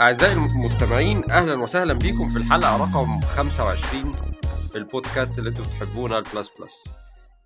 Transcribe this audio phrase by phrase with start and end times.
[0.00, 4.12] أعزائي المستمعين أهلا وسهلا بكم في الحلقة رقم 25
[4.72, 6.84] في البودكاست اللي أنتم بتحبونا ال plus plus.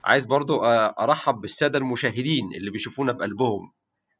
[0.04, 3.72] عايز برضو أرحب بالسادة المشاهدين اللي بيشوفونا بقلبهم.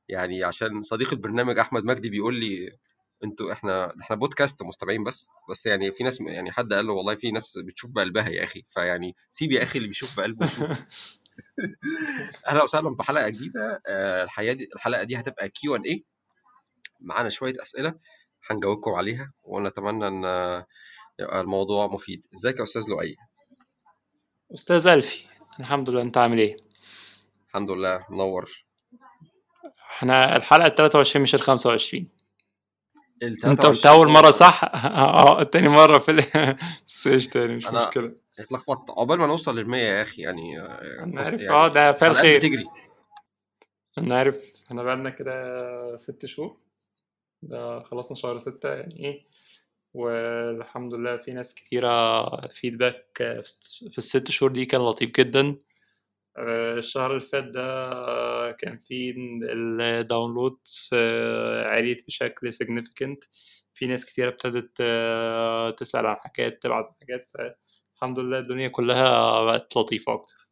[0.09, 2.79] يعني عشان صديق البرنامج أحمد مجدي بيقول لي
[3.25, 7.15] أنتوا إحنا إحنا بودكاست مستمعين بس بس يعني في ناس يعني حد قال له والله
[7.15, 10.69] في ناس بتشوف بقلبها يا أخي فيعني سيب يا أخي اللي بيشوف بقلبه يشوف
[12.49, 13.83] أهلا وسهلا بحلقه جديدة.
[13.89, 16.05] الحلقة دي الحلقة دي هتبقى Q and A
[17.01, 17.95] معانا شوية أسئلة
[18.51, 20.25] هنجاوبكم عليها ونتمنى إن
[21.21, 22.27] يبقى الموضوع مفيد.
[22.35, 23.17] إزيك يا أستاذ لؤي؟
[24.55, 25.27] أستاذ ألفي
[25.61, 26.03] الحمد لله.
[26.03, 26.57] أنت عامل إيه؟
[27.49, 28.65] الحمد لله منور.
[29.95, 32.07] إحنا الحلقة ال 23 مش ال 25
[33.23, 36.11] ال انت قلت أول مرة صح؟ آه تاني مرة في
[36.87, 38.13] السيج تاني؟ مش مشكلة.
[38.39, 38.91] اتلخبطت.
[38.91, 41.41] عقبال ما نوصل لل 100 يا أخي يعني أنا فص- عارف.
[41.41, 42.65] يعني آه ده فعل الحلقات خير بتجري
[43.99, 44.43] أنا عارف.
[44.67, 46.57] إحنا بقالنا كده ست شهور.
[47.43, 49.25] ده خلصنا شهر ستة يعني إيه؟
[49.95, 53.07] والحمد لله في ناس كتيرة feedback
[53.91, 55.41] في الست شهور دي كان لطيف جدا.
[55.49, 55.57] آه،
[56.39, 59.15] الشهر اللي فات ده كان فيه
[59.51, 60.59] ال download
[61.67, 63.29] عالية بشكل significant.
[63.75, 67.25] في ناس كتيرة ابتدت آه، تسأل عن حاجات تبعت حاجات.
[67.25, 70.45] فالحمد لله الدنيا كلها بقت لطيفة أكتر.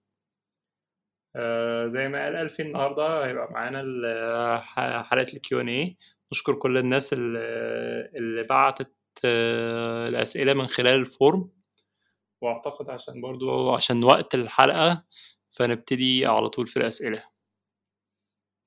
[1.36, 3.82] آه، زي ما قال ألفي النهاردة هيبقى معانا
[5.02, 5.96] حلقة ان اي
[6.32, 8.94] نشكر كل الناس اللي, بعتت
[9.24, 11.50] آه، الأسئلة من خلال ال form.
[12.42, 15.04] وأعتقد عشان برضو عشان وقت الحلقة
[15.52, 17.24] فنبتدي على طول في الأسئلة.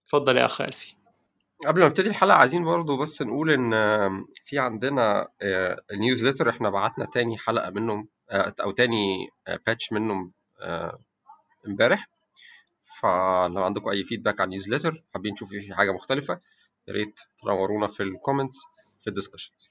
[0.03, 0.95] اتفضل يا أخ ألفي.
[1.67, 5.27] قبل ما نبتدي الحلقة عايزين برضو بس نقول آم، في عندنا
[5.93, 9.29] newsletter إحنا بعتنا تاني حلقة منهم آه، أو تاني
[9.67, 10.31] batch منهم
[10.61, 10.99] آه،
[11.67, 12.07] امبارح.
[13.01, 16.39] فلو عندكم أي feedback عن newsletter حابين نشوف فيه حاجة مختلفة
[16.87, 18.55] يا ريت تنورونا في ال comments
[18.99, 19.69] في ال discussions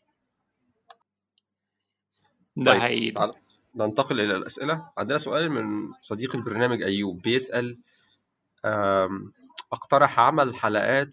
[2.57, 3.11] ده طيب حقيقي
[3.77, 4.91] ننتقل إلى الأسئلة.
[4.99, 7.79] عندنا سؤال من صديق البرنامج أيوب بيسأل
[9.73, 11.11] أقترح عمل حلقات.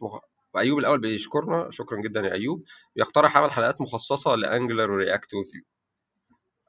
[0.53, 1.67] وأيوب الأول بيشكرنا.
[1.71, 2.63] شكرا جدا يا أيوب.
[2.95, 5.61] بيقترح عمل حلقات مخصصة ل Angular و React و Vue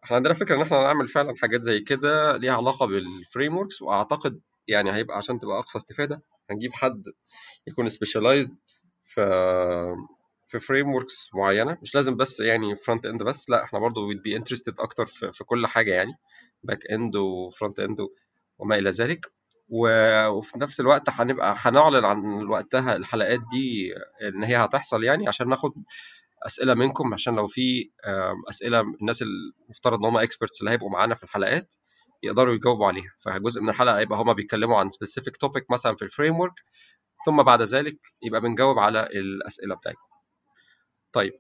[0.05, 4.41] إحنا عندنا فكرة إن إحنا نعمل فعلا حاجات زي كده ليها علاقة بال frameworks وأعتقد
[4.69, 7.03] يعني هيبقى عشان تبقى أقصى استفادة هنجيب حد
[7.67, 8.57] يكون specialized
[9.05, 9.21] في
[10.53, 14.39] في frameworks معينة مش لازم بس يعني front end بس لا إحنا برضو we'd be
[14.41, 16.13] interested أكتر في, في كل حاجة يعني
[16.63, 17.99] back end و front end
[18.59, 19.27] وما إلى ذلك.
[19.69, 23.95] وفي نفس الوقت هنبقى هنعلن عن وقتها الحلقات دي
[24.29, 25.73] إن هي هتحصل يعني عشان ناخد
[26.47, 27.91] أسئلة منكم عشان لو في
[28.49, 31.75] أسئلة الناس المفترض إن هم experts اللي هيبقوا معانا في الحلقات
[32.23, 33.13] يقدروا يجاوبوا عليها.
[33.25, 36.35] فجزء من الحلقة يبقى هما بيتكلموا عن specific topic مثلا في ال frame
[37.27, 40.12] ثم بعد ذلك يبقى بنجاوب على الأسئلة بتاعتكم.
[41.13, 41.33] طيب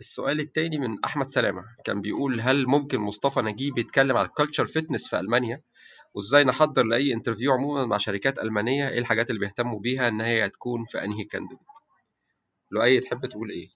[0.00, 1.64] السؤال التاني من أحمد سلامة.
[1.84, 5.62] كان بيقول هل ممكن مصطفى نجيب يتكلم عن ال culture fitness في ألمانيا؟
[6.14, 10.48] وإزاي نحضر لأي interview عموما مع شركات ألمانية؟ إيه الحاجات اللي بيهتموا بيها إن هي
[10.48, 11.66] تكون في أنهي candidate
[12.70, 13.68] لو اي تحب تقول إيه؟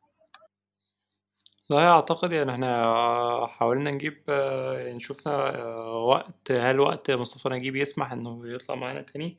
[1.71, 8.12] لا أعتقد يعني إحنا حاولنا نجيب آه، يعني آه، وقت هل وقت مصطفى نجيب يسمح
[8.12, 9.39] إنه يطلع معانا تاني؟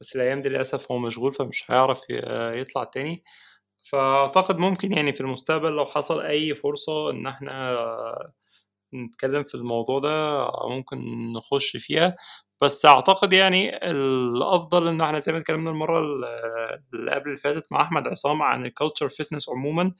[0.00, 3.24] بس الأيام دي للأسف هو مشغول فمش هيعرف آه، يطلع تاني.
[3.92, 7.76] فأعتقد ممكن يعني في المستقبل لو حصل أي فرصة إن إحنا
[8.94, 10.98] نتكلم في الموضوع ده ممكن
[11.32, 12.16] نخش فيها.
[12.62, 17.82] بس أعتقد يعني الأفضل إن إحنا زي ما اتكلمنا المرة اللي قبل اللي فاتت مع
[17.82, 19.92] أحمد عصام عن ال culture fitness عموما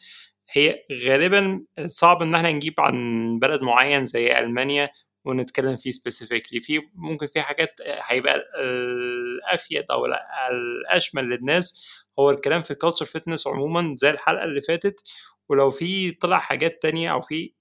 [0.52, 0.76] هي
[1.06, 4.90] غالبا صعب إن إحنا نجيب عن بلد معين زي ألمانيا
[5.28, 10.06] ونتكلم فيه specifically في ممكن في حاجات هيبقى الأفيد أو
[10.50, 15.00] الأشمل للناس هو الكلام في ال culture fitness عموما زي الحلقة اللي فاتت
[15.48, 17.52] ولو في طلع حاجات تانية أو في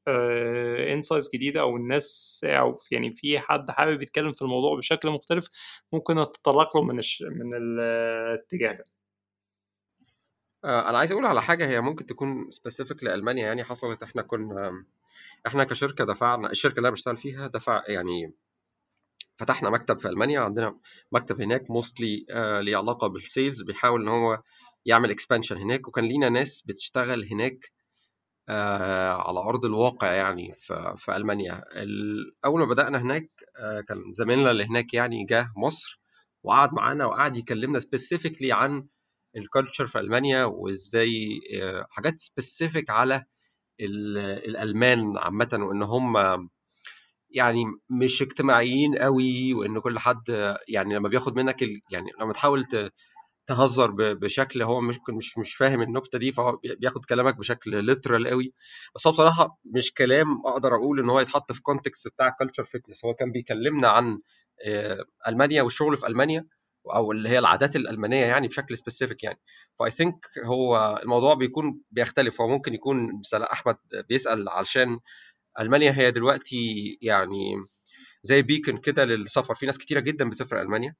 [0.93, 5.49] insights جديدة أو الناس أو يعني في حد حابب يتكلم في الموضوع بشكل مختلف
[5.93, 7.01] ممكن نتطرق له من.
[7.21, 8.85] من الاتجاه ده
[10.63, 14.85] آه، أنا عايز أقول على حاجة هي ممكن تكون specific لألمانيا يعني حصلت إحنا كنا
[15.47, 18.33] إحنا كشركة دفعنا الشركة اللي أنا بشتغل فيها دفع يعني
[19.35, 20.79] فتحنا مكتب في ألمانيا عندنا
[21.11, 22.25] مكتب هناك mostly
[22.61, 24.41] ليه علاقة بال sales بيحاول إن هو
[24.85, 27.71] يعمل expansion هناك وكان لينا ناس بتشتغل هناك
[28.49, 31.63] آه، على أرض الواقع يعني في, ألمانيا.
[31.83, 33.29] ال- أول ما بدأنا هناك
[33.59, 35.99] آه، كان زميلنا اللي هناك يعني جه مصر
[36.43, 38.87] وقعد معانا وقعد يكلمنا specifically عن
[39.37, 43.25] ال culture في ألمانيا وإزاي آه، حاجات specific على
[43.79, 46.17] الألمان عامه وإن هم
[47.29, 51.61] يعني مش اجتماعيين قوي وإن كل حد يعني لما بياخد منك.
[51.91, 52.65] يعني لما تحاول.
[53.47, 58.27] تهزر بشكل هو ممكن مش مش فاهم النكته دي فهو بي- بياخد كلامك بشكل literal
[58.27, 58.53] قوي
[58.95, 63.05] بس هو بصراحة مش كلام أقدر أقول إن هو يتحط في context بتاع culture fitness
[63.05, 64.19] هو كان بيكلمنا عن
[64.65, 66.45] آه، ألمانيا والشغل في ألمانيا
[66.95, 69.39] أو اللي هي العادات الألمانية يعني بشكل specific يعني.
[69.79, 72.41] ف I think هو الموضوع بيكون بيختلف.
[72.41, 73.77] هو ممكن يكون مثلا أحمد
[74.09, 74.99] بيسأل علشان
[75.59, 77.55] ألمانيا هي دلوقتي يعني
[78.23, 79.55] زي بيكن كده للسفر.
[79.55, 80.95] في ناس كتيرة جدا بتسافر ألمانيا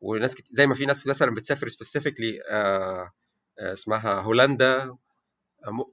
[0.00, 0.44] وناس كت...
[0.50, 2.40] زي ما في ناس مثلا بتسافر specifically
[3.58, 4.96] اسمها هولندا.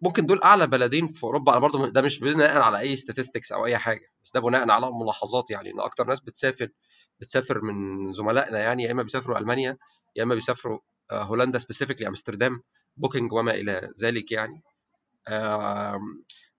[0.02, 1.52] ممكن دول أعلى بلدين في أوروبا.
[1.52, 4.92] أنا برضو ده مش بناء على أي statistics أو أي حاجة بس ده بناء على
[4.92, 6.70] ملاحظات يعني إن أكتر ناس بتسافر
[7.20, 9.78] بتسافر من زملائنا يعني يا إما بيسافروا ألمانيا
[10.16, 10.80] يا إما بيسافروا
[11.12, 12.62] آه، هولندا specifically أمستردام
[12.98, 14.62] Booking وما إلى ذلك يعني.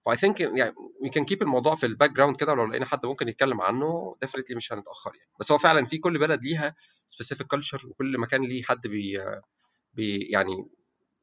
[0.06, 3.06] ف I think يعني we can keep الموضوع في ال background كده ولو لقينا حد
[3.06, 5.31] ممكن يتكلم عنه definitely مش هنتأخر يعني.
[5.40, 6.75] بس هو فعلا في كل بلد ليها
[7.06, 9.25] specific culture وكل مكان ليه حد بي,
[9.94, 10.69] بي يعني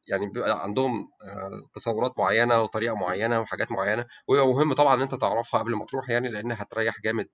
[0.08, 4.06] يعني بيبقى عندهم آه، تصورات معينة وطريقة معينة وحاجات معينة.
[4.28, 7.28] ويبقى مهم طبعا إن أنت تعرفها قبل ما تروح يعني لأن هتريح جامد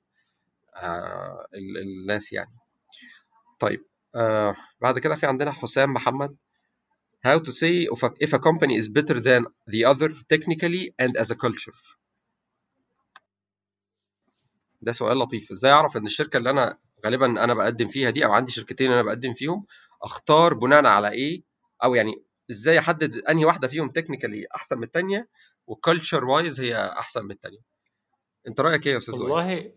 [1.55, 2.57] الناس يعني.
[3.59, 3.85] طيب
[4.15, 6.37] آه، بعد كده في عندنا حسام محمد.
[7.27, 7.87] How to say
[8.19, 11.75] if a, company is better than the other technically and as a culture.
[14.81, 15.51] ده سؤال لطيف.
[15.51, 19.01] إزاي أعرف إن الشركة اللي أنا غالبا أنا بقدم فيها دي أو عندي شركتين أنا
[19.01, 19.65] بقدم فيهم
[20.03, 21.43] أختار بناء على إيه؟
[21.83, 25.29] أو يعني إزاي أحدد أنهي واحدة فيهم technically أحسن من الثانية
[25.67, 27.59] و culture wise هي أحسن من الثانية
[28.47, 29.71] أنت رأيك إيه يا أستاذ والله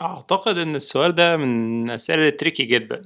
[0.00, 3.02] أعتقد إن السؤال ده من الاسئله ال tricky جدا.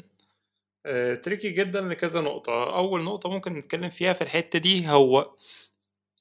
[0.87, 2.77] آه، tricky جدا لكذا نقطة.
[2.77, 5.35] أول نقطة ممكن نتكلم فيها في الحتة دي هو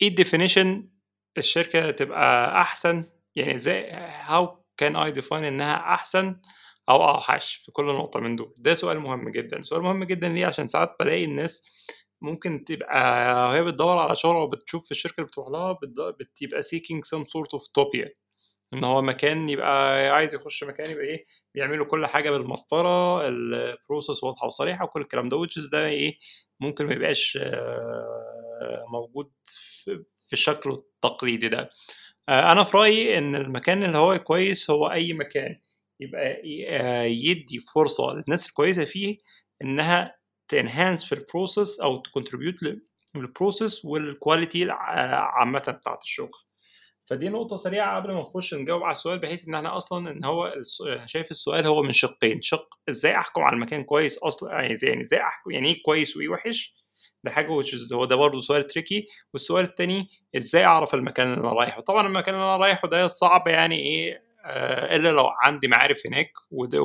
[0.02, 0.90] إيه ال definition
[1.38, 3.92] الشركة تبقى أحسن؟ يعني إزاي؟
[4.28, 4.48] how
[4.84, 6.36] can I define إنها أحسن
[6.90, 9.64] أو أوحش في كل نقطة من دول؟ ده سؤال مهم جدا.
[9.64, 11.64] سؤال مهم جدا ليه؟ عشان ساعات بلاقي الناس
[12.22, 15.78] ممكن تبقى وهي بتدور على شغل أو بتشوف الشركة اللي بتروح لها
[16.12, 18.10] بتبقى seeking some sort of utopia
[18.74, 21.24] إن هو مكان يبقى عايز يخش مكان يبقى إيه
[21.56, 26.18] بيعملوا كل حاجة بالمسطرة ال process واضحة وصريحة وكل الكلام ده is ده إيه
[26.60, 29.32] ممكن ما يبقاش آه، موجود
[30.28, 31.70] في الشكل التقليدي ده.
[32.30, 35.60] آه، أنا في رأيي إن المكان اللي هو كويس هو أي مكان
[36.00, 39.18] يبقى آه، يدي فرصة للناس الكويسة فيه
[39.62, 40.16] إنها
[40.48, 42.56] ت enhance في ال process أو ت contribute
[43.16, 46.32] لل process وال quality عامة بتاعت الشغل.
[47.12, 50.54] فدي نقطة سريعة قبل ما نخش نجاوب على السؤال بحيث إن إحنا أصلا إن هو
[51.06, 55.22] شايف السؤال هو من شقين، شق إزاي أحكم على المكان كويس أصلا يعني يعني إزاي
[55.22, 56.76] أحكم يعني إيه كويس وإيه وحش؟
[57.24, 57.32] ده
[57.62, 62.08] is هو ده برضه سؤال tricky والسؤال التاني إزاي أعرف المكان اللي أنا رايحه؟ طبعا
[62.08, 66.80] المكان اللي أنا رايحه ده صعب يعني إيه آه، إلا لو عندي معارف هناك وده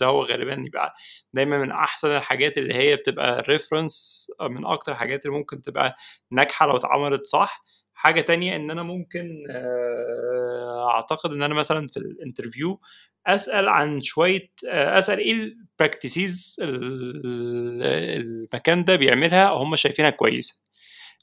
[0.00, 0.94] ده هو غالبا يبقى
[1.32, 5.96] دايما من أحسن الحاجات اللي هي بتبقى reference من أكتر الحاجات اللي ممكن تبقى
[6.30, 7.62] ناجحة لو اتعملت صح
[7.98, 12.80] حاجة تانية إن أنا ممكن آه، أعتقد إن أنا مثلا في ال interview
[13.26, 16.56] أسأل عن شوية آه، أسأل إيه ال practices
[17.82, 20.54] المكان ده بيعملها هم شايفينها كويسة.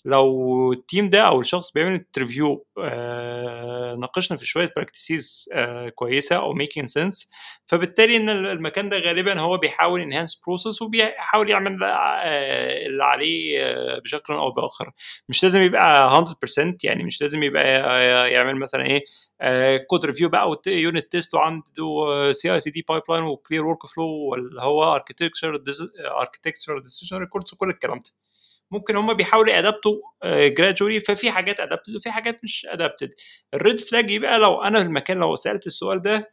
[0.06, 6.36] لو ال team ده أو الشخص بيعمل interview آه ناقشنا في شوية practices آه كويسة
[6.36, 7.30] أو making sense
[7.68, 14.00] فبالتالي إن المكان ده غالبا هو بيحاول enhance process وبيحاول يعمل آه اللي عليه آه
[14.00, 14.92] بشكل أو بآخر.
[15.30, 19.04] مش لازم يبقى 100% يعني مش لازم يبقى آه يعمل مثلا إيه
[19.90, 23.86] code review بقى و unit test وعنده سي اي سي دي بايب لاين و clear
[23.86, 25.64] workflow واللي هو architecture
[26.20, 28.10] architecture decision records وكل الكلام ده.
[28.72, 33.14] ممكن هم بيحاولوا ي adapt وا gradually ففي حاجات adapted وفي حاجات مش adapted.
[33.54, 36.32] ال red flag يبقى لو أنا في المكان لو سألت السؤال ده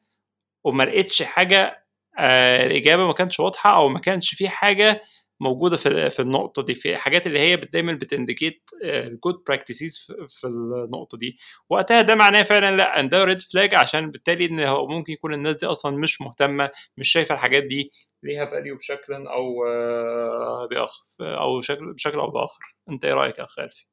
[0.65, 1.85] وما لقيتش حاجة
[2.19, 5.03] آه الإجابة ما كانتش واضحة أو ما كانش في حاجة
[5.43, 9.99] موجودة في في النقطة دي في حاجات اللي هي دايما بت indicate ال good practices
[10.29, 11.37] في النقطة دي.
[11.71, 15.35] وقتها ده معناه فعلا لا ان ده red flag عشان بالتالي إن هو ممكن يكون
[15.35, 17.91] الناس دي أصلا مش مهتمة مش شايفة الحاجات دي
[18.23, 22.77] ليها value بشكل أو آه، باخر أو شكل بشكل أو بآخر.
[22.91, 23.87] أنت إيه رأيك يا اخ خالفي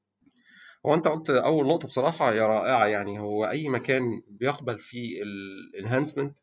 [0.86, 5.33] هو أنت قلت أول نقطة بصراحة هي رائعة يعني هو أي مكان بيقبل فيه ال
[5.33, 6.36] enhancement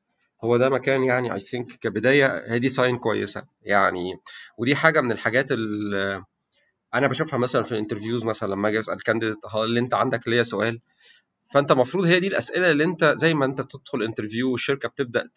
[0.44, 4.18] هو ده مكان يعني I think كبداية هي دي sign كويسة يعني.
[4.58, 6.24] ودي حاجة من الحاجات اللي
[6.94, 10.42] أنا بشوفها مثلا في ال interviews مثلا لما أجي أسأل candidate هل أنت عندك ليا
[10.42, 10.80] سؤال؟
[11.50, 15.28] فأنت المفروض هي دي الأسئلة اللي أنت زي ما أنت بتدخل interview والشركة بتبدأ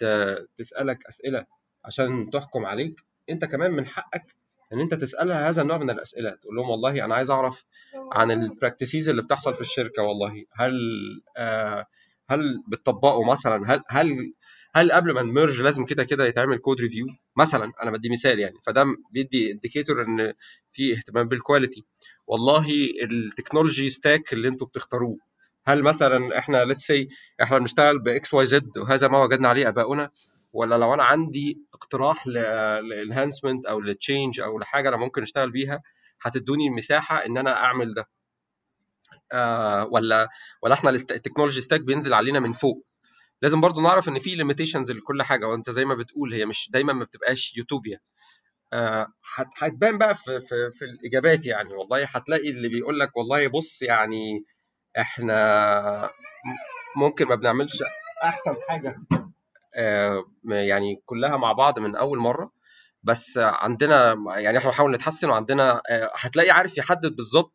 [0.58, 1.46] تسألك أسئلة
[1.86, 2.96] عشان تحكم عليك.
[3.30, 4.36] أنت كمان من حقك
[4.74, 7.66] إن أنت تسألها هذا النوع من الأسئلة تقول لهم والله أنا عايز أعرف
[8.12, 10.46] عن ال practices اللي بتحصل في الشركة والله.
[10.54, 10.74] هل
[11.38, 11.86] آه
[12.30, 14.34] هل بتطبقوا مثلا؟ هل هل
[14.76, 18.40] هل قبل ما ن merge لازم كده كده يتعمل code review مثلا أنا بدي مثال
[18.40, 20.34] يعني فده بيدي indicator إن
[20.72, 21.86] في اهتمام بال quality
[22.28, 22.66] والله
[23.12, 25.18] ال technology stack اللي أنتوا بتختاروه
[25.66, 27.08] هل مثلا إحنا let's say
[27.42, 30.10] إحنا بنشتغل ب X Y Z وهذا ما وجدنا عليه آباؤنا؟
[30.54, 35.52] ولا لو أنا عندي اقتراح ل enhancement أو ل change أو لحاجه أنا ممكن أشتغل
[35.52, 35.82] بيها
[36.22, 38.10] هتدوني المساحة إن أنا أعمل ده.
[39.32, 40.30] آه ولا
[40.62, 42.86] ولا إحنا ال technology stack بينزل علينا من فوق.
[43.42, 45.46] لازم برضو نعرف إن في limitations لكل حاجة.
[45.48, 48.00] وأنت زي ما بتقول هي مش دايما ما بتبقاش يوتوبيا
[48.74, 49.08] آه
[49.58, 51.74] هتبان بقى في, في, في الإجابات يعني.
[51.74, 54.46] والله هتلاقي اللي بيقول لك والله بص يعني
[55.00, 56.10] إحنا
[56.96, 57.84] ممكن ما بنعملش
[58.24, 58.98] أحسن حاجة
[59.76, 62.52] آه يعني كلها مع بعض من أول مرة.
[63.04, 67.54] بس عندنا يعني إحنا بنحاول نتحسن وعندنا آه هتلاقي عارف يحدد بالظبط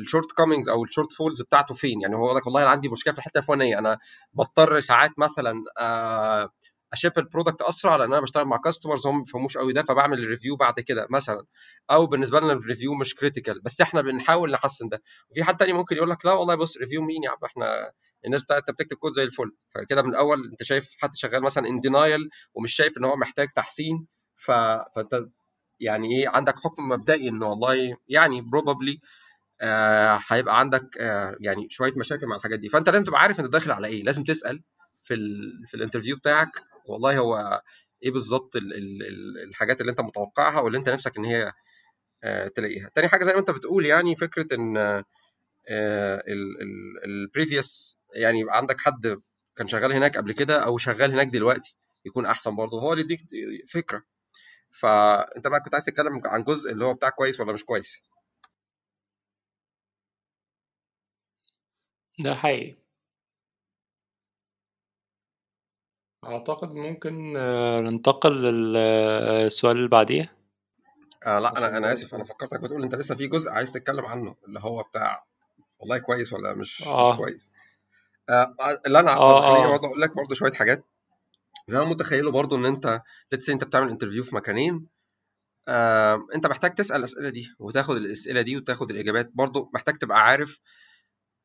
[0.00, 2.00] ال shortcomings أو ال shortfalls بتاعته فين.
[2.00, 3.78] يعني هو يقول لك والله أنا عندي مشكلة في الحتة الفلانية.
[3.78, 3.98] أنا
[4.32, 6.50] بضطر ساعات مثلا آه
[6.92, 9.82] أ ship ال product أسرع لأن أنا بشتغل مع customers هم ما بيفهموش قوي ده
[9.82, 11.44] فبعمل ال review بعد كده مثلا.
[11.90, 15.02] أو بالنسبة لنا ال review مش critical بس إحنا بنحاول نحسن ده.
[15.30, 17.36] وفي حد تاني ممكن يقول لك لا والله بص review مين يا عم.
[17.44, 17.92] إحنا
[18.26, 19.52] الناس بتاعت بتكتب كود زي الفل.
[19.74, 23.48] فكده من الأول أنت شايف حد شغال مثلا in denial ومش شايف إن هو محتاج
[23.56, 24.50] تحسين ف...
[24.96, 25.24] فأنت
[25.80, 29.00] يعني إيه عندك حكم مبدئي إنه والله يعني probably
[29.60, 32.68] آه هيبقى عندك آه يعني شوية مشاكل مع الحاجات دي.
[32.68, 34.02] فأنت لازم تبقى عارف أنت داخل على إيه.
[34.04, 34.62] لازم تسأل
[35.04, 37.62] في ال في ال interview بتاعك والله هو
[38.02, 38.52] إيه بالظبط
[39.48, 41.52] الحاجات اللي أنت متوقعها واللي أنت نفسك إن هي
[42.24, 42.90] آه تلاقيها.
[42.94, 45.04] تاني حاجة زي ما أنت بتقول يعني فكرة إن
[47.04, 49.16] البريفيوس يعني عندك حد
[49.56, 53.20] كان شغال هناك قبل كده أو شغال هناك دلوقتي يكون أحسن برضه هو اللي يديك
[53.68, 54.02] فكرة.
[54.72, 58.02] فأنت بقى كنت عايز تتكلم عن جزء اللي هو بتاع كويس ولا مش كويس
[62.18, 62.76] ده حقيقي
[66.24, 67.32] أعتقد ممكن
[67.84, 70.32] ننتقل للسؤال اللي بعديه
[71.26, 74.36] آه لا أنا أنا آسف أنا فكرتك بتقول أنت لسه في جزء عايز تتكلم عنه
[74.48, 75.24] اللي هو بتاع
[75.78, 77.12] والله كويس ولا مش آه.
[77.12, 77.52] مش كويس
[78.28, 78.54] آه
[78.86, 79.70] اللي أنا آه آه.
[79.70, 80.84] برضه أقول لك برضه شوية حاجات
[81.68, 83.02] اللي أنا متخيله برضه إن أنت
[83.32, 84.86] let's أنت بتعمل interview في مكانين
[85.68, 90.60] آه أنت محتاج تسأل الاسئله دي وتاخد الأسئلة دي وتاخد الإجابات برضه محتاج تبقى عارف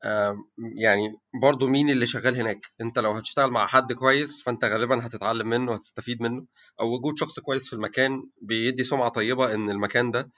[0.03, 0.37] آه
[0.75, 2.65] يعني برضه مين اللي شغال هناك.
[2.81, 6.45] أنت لو هتشتغل مع حد كويس فأنت غالبا هتتعلم منه وهتستفيد منه.
[6.79, 10.31] أو وجود شخص كويس في المكان بيدي سمعة طيبة إن المكان ده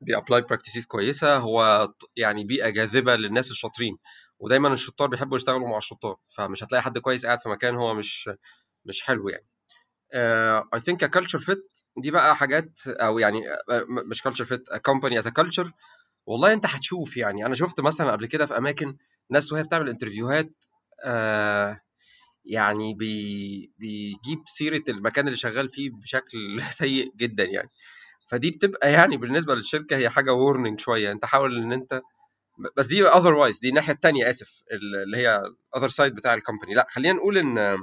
[0.00, 3.96] بي apply practices كويسة هو يعني بيئة جاذبة للناس الشاطرين.
[4.40, 8.30] ودايما الشطار بيحبوا يشتغلوا مع الشطار فمش هتلاقي حد كويس قاعد في مكان هو مش
[8.88, 9.46] مش حلو يعني.
[10.74, 13.42] I think culture fit دي بقى حاجات أو يعني
[13.88, 15.72] مش culture fit company's culture
[16.26, 17.46] والله أنت هتشوف يعني.
[17.46, 18.96] أنا شفت مثلا قبل كده في أماكن
[19.30, 20.64] ناس وهي بتعمل interview هات
[21.04, 21.80] آه
[22.44, 26.38] يعني بي بيجيب سيرة المكان اللي شغال فيه بشكل
[26.70, 27.70] سيء جدا يعني.
[28.30, 31.12] فدي بتبقى يعني بالنسبة للشركة هي حاجة warning شوية.
[31.12, 32.02] أنت حاول إن أنت
[32.76, 35.42] بس دي otherwise دي الناحية الثانية آسف اللي هي
[35.76, 37.78] other side بتاع ال company لا خلينا نقول إن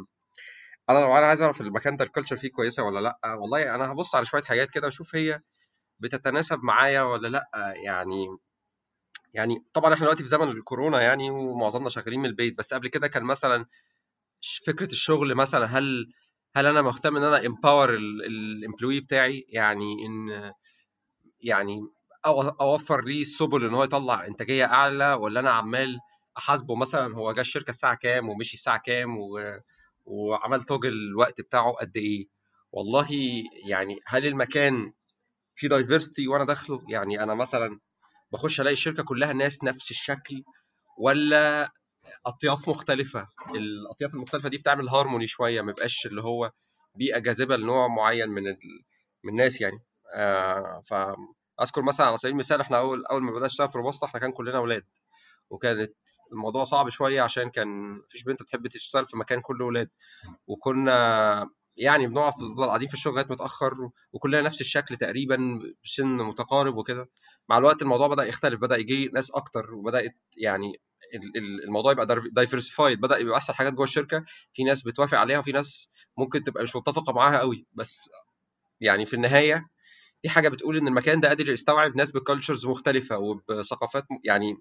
[0.89, 3.91] أنا لو أنا عايز أعرف المكان ده ال culture فيه كويسة ولا لأ والله أنا
[3.91, 5.41] هبص على شوية حاجات كده وأشوف هي
[5.99, 8.27] بتتناسب معايا ولا لأ يعني
[9.33, 13.07] يعني طبعا إحنا دلوقتي في زمن الكورونا يعني ومعظمنا شغالين من البيت بس قبل كده
[13.07, 13.65] كان مثلا
[14.67, 16.13] فكرة الشغل مثلا هل
[16.55, 20.51] هل أنا مهتم إن أنا empower ال employee بتاعي؟ يعني إن
[21.41, 21.81] يعني
[22.61, 25.99] offer ليه السبل إن هو يطلع إنتاجية أعلى ولا أنا عمال
[26.37, 29.39] أحاسبه مثلا هو جه الشركة الساعة كام ومشي الساعة كام و...
[30.05, 32.27] وعمل toggle الوقت بتاعه قد إيه.
[32.71, 33.07] والله
[33.69, 34.93] يعني هل المكان
[35.55, 37.79] فيه diversity وأنا داخله؟ يعني أنا مثلا
[38.31, 40.43] بخش ألاقي الشركة كلها ناس نفس الشكل
[40.97, 41.71] ولا
[42.25, 46.51] أطياف مختلفة؟ الأطياف المختلفة دي بتعمل هارموني شوية ما يبقاش اللي هو
[46.95, 48.57] بيئة جاذبة لنوع معين من ال...
[49.23, 49.79] من الناس يعني.
[50.15, 54.19] آه فأذكر مثلا على سبيل المثال إحنا أول أول ما بدات اشتغل في روبوستا إحنا
[54.19, 54.83] كان كلنا أولاد.
[55.49, 55.93] وكانت
[56.31, 59.89] الموضوع صعب شوية عشان كان مفيش بنت تحب تشتغل في مكان كله أولاد
[60.47, 67.09] وكنا يعني بنقعد قاعدين في الشغل لغاية متأخر وكلنا نفس الشكل تقريبا بسن متقارب وكده.
[67.49, 70.81] مع الوقت الموضوع بدأ يختلف بدأ يجي ناس أكتر وبدأت يعني
[71.67, 74.23] الموضوع يبقى diversified بدأ يبقى أحسن حاجات جوه الشركة.
[74.53, 78.09] في ناس بتوافق عليها وفي ناس ممكن تبقى مش متفقة معاها قوي بس
[78.81, 79.67] يعني في النهاية
[80.23, 84.57] دي حاجة بتقول إن المكان ده قادر يستوعب ناس ب cultures مختلفة وبثقافات يعني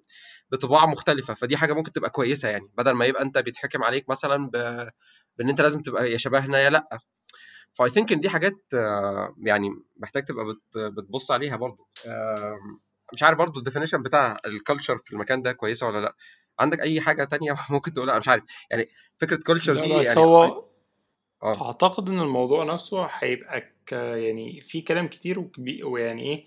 [0.50, 4.46] بطباع مختلفة فدي حاجة ممكن تبقى كويسة يعني بدل ما يبقى أنت بيتحكم عليك مثلا
[4.50, 4.50] ب...
[5.38, 6.98] بإن أنت لازم تبقى يا شبهنا يا لأ.
[7.72, 11.88] ف I think إن دي حاجات آه، يعني محتاج تبقى بت- بتبص عليها برضو.
[13.12, 16.14] مش عارف برضو ال definition بتاع ال culture في المكان ده كويسة ولا لأ.
[16.58, 18.44] عندك أي حاجة تانية ممكن تقولها؟ مش عارف.
[18.70, 18.86] يعني
[19.20, 20.64] فكرة culture دي بس يعني هو
[21.44, 21.66] آه.
[21.66, 23.92] اعتقد إن الموضوع نفسه هيبقى ك...
[23.92, 25.82] يعني في كلام كتير وكبي...
[25.84, 26.44] ويعني إيه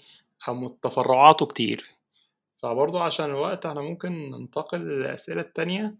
[0.48, 1.86] هم- تفرعاته كتير.
[2.63, 5.96] فبرضه عشان الوقت إحنا ممكن ننتقل للأسئلة التانية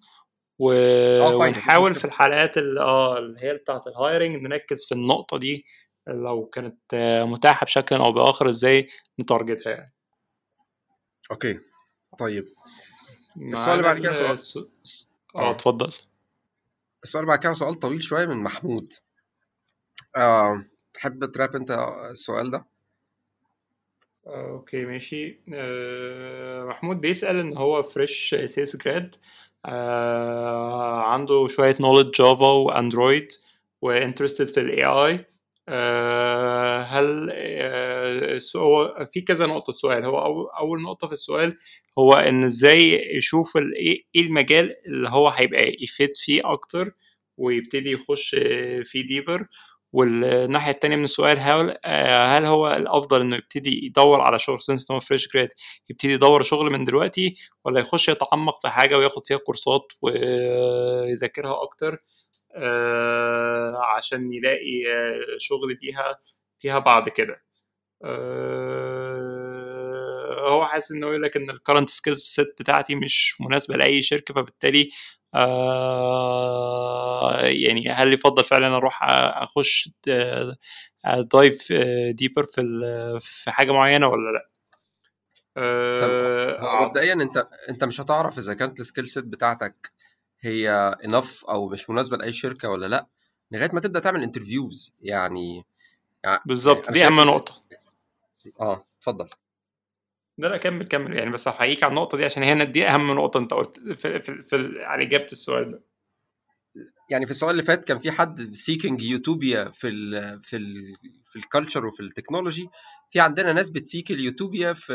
[0.60, 0.72] و...
[0.72, 4.86] آه fine مفيش ونحاول في مشكله الحلقات اللي آه اللي هي بتاعة ال hiring نركز
[4.86, 5.66] في النقطة دي
[6.08, 8.88] لو كانت آه، متاحة بشكل أو بآخر إزاي
[9.22, 9.94] ن target ها يعني.
[11.32, 11.60] okay.
[12.20, 12.46] طيب.
[13.38, 14.32] السؤال اللي معانا بعد كده سؤال.
[14.32, 14.58] الس...
[15.36, 15.40] آه.
[15.40, 15.94] آه اتفضل.
[17.04, 18.94] السؤال بعد كده سؤال طويل شوية من محمود.
[20.16, 20.64] آه.
[20.94, 21.72] تحب wrap انت
[22.12, 22.66] السؤال ده؟
[24.28, 25.40] okay ماشي.
[25.54, 29.16] آه، محمود بيسأل إن هو fresh CS grad
[31.06, 33.28] عنده شوية knowledge Java و Android
[33.82, 35.26] و interested في ال AI
[36.84, 40.06] هل آه، هو في كذا نقطة سؤال.
[40.06, 40.20] هو
[40.60, 41.56] أول نقطة في السؤال
[42.00, 46.92] هو إن إزاي يشوف إيه إيه المجال اللي هو هيبقى يفيد فيه أكتر
[47.38, 49.48] ويبتدي يخش آه، فيه deeper
[49.94, 54.86] والناحية التانية من السؤال هل آه، هل هو الأفضل إنه يبتدي يدور على شغل since
[54.90, 55.50] إن هو fresh grad
[55.90, 61.94] يبتدي يدور شغل من دلوقتي ولا يخش يتعمق في حاجة وياخد فيها كورسات ويذاكرها أكتر؟
[61.94, 62.00] آه،
[63.96, 66.20] عشان يلاقي آه، شغل بيها
[66.60, 67.44] فيها بعد كده.
[68.04, 69.38] آه،
[70.50, 74.34] هو حاسس انه يقول لك إن ال current skills set بتاعتي مش مناسبة لأي شركة
[74.34, 74.90] فبالتالي
[75.36, 76.22] آه،
[77.42, 79.90] يعني هل يفضل فعلا أروح أخش
[81.34, 81.74] dive
[82.12, 82.62] deeper في
[83.22, 84.48] في حاجة معينة ولا لأ؟
[85.58, 89.92] آه، هو مبدئيا أنت أنت مش هتعرف إذا كانت ال skill set بتاعتك
[90.42, 90.70] هي
[91.06, 93.08] enough أو مش مناسبة لأي شركة ولا لأ
[93.52, 95.66] لغاية ما تبدأ تعمل interviews يعني يعني
[96.24, 97.56] يعني بالظبط دي أهم نقطة.
[98.62, 99.30] آه اتفضل.
[100.38, 101.18] لا لا كمل كمل.
[101.18, 104.42] يعني بس هحييك على النقطة دي عشان هي دي أهم نقطة أنت قلت في, في,
[104.42, 105.82] في على إجابة السؤال ده.
[107.10, 110.96] يعني في السؤال اللي فات كان في حد seeking utopia في ال في ال
[111.26, 112.70] في ال culture وفي ال technology
[113.10, 114.94] في عندنا ناس بت seek ال utopia في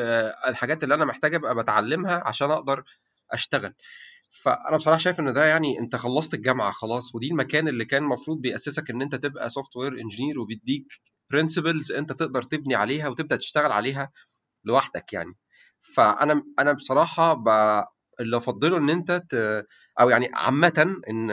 [0.49, 2.85] الحاجات اللي أنا محتاج أبقى بتعلمها عشان أقدر
[3.31, 3.75] أشتغل.
[4.33, 8.41] فأنا بصراحة شايف إن ده يعني أنت خلصت الجامعة خلاص ودي المكان اللي كان المفروض
[8.41, 10.87] بيأسسك إن أنت تبقى software engineer وبيديك
[11.31, 14.11] principles أنت تقدر تبني عليها وتبدأ تشتغل عليها
[14.65, 15.35] لوحدك يعني.
[15.97, 17.49] فأنا أنا بصراحة ب...
[18.21, 19.35] اللي أفضله إن أنت ت...
[20.01, 21.31] أو يعني عامة إن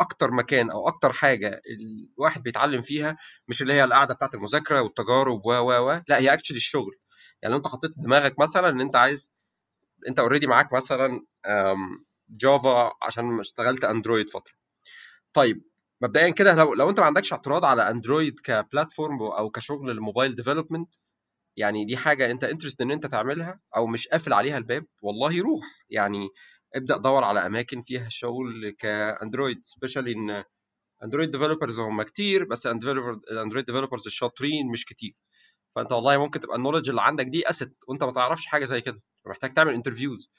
[0.00, 1.62] أكتر مكان أو أكتر حاجة
[2.18, 3.16] الواحد بيتعلم فيها
[3.48, 6.96] مش اللي هي القعدة بتاعت المذاكرة والتجارب و و و لا هي actually الشغل.
[7.42, 9.32] يعني لو أنت حطيت دماغك مثلا إن أنت عايز
[10.08, 11.20] أنت already معاك مثلا
[12.30, 14.54] Java عشان اشتغلت Android فترة.
[15.32, 15.64] طيب
[16.02, 19.96] مبدئيا كده لو لو أنت ما عندكش اعتراض على Android ك platform أو كشغل ال
[19.96, 20.94] mobile development
[21.56, 25.64] يعني دي حاجة أنت interested إن أنت تعملها أو مش قافل عليها الباب والله روح.
[25.90, 26.28] يعني
[26.74, 30.44] ابدأ دور على أماكن فيها شغل ك Android especially إن
[31.04, 35.14] Android developers هم كتير بس ال Android developers الشاطرين مش كتير.
[35.76, 38.80] فأنت والله ممكن تبقى ال knowledge اللي عندك دي asset وأنت ما تعرفش حاجة زي
[38.80, 39.02] كده.
[39.26, 40.32] محتاج تعمل interviews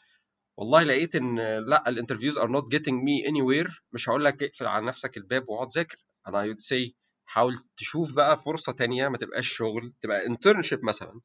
[0.57, 1.39] والله لقيت إن
[1.69, 5.49] لأ ال interviews are not getting me anywhere مش هقول لك اقفل على نفسك الباب
[5.49, 5.97] واقعد ذاكر.
[6.27, 6.95] أنا I see
[7.25, 11.21] حاول تشوف بقى فرصة تانية ما تبقاش شغل تبقى internship مثلا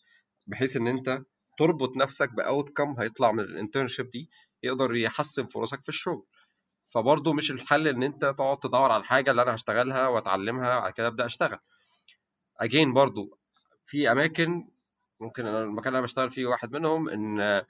[0.46, 1.22] بحيث إن أنت
[1.58, 4.30] تربط نفسك ب outcome هيطلع من ال internship دي
[4.62, 6.26] يقدر يحسن فرصك في الشغل.
[6.88, 11.06] فبرضه مش الحل إن أنت تقعد تدور على الحاجة اللي أنا هشتغلها وأتعلمها وبعد كده
[11.06, 11.58] أبدأ أشتغل.
[12.60, 13.38] again برضه
[13.86, 14.68] في أماكن
[15.20, 17.62] ممكن أنا المكان اللي أنا بشتغل فيه واحد منهم إن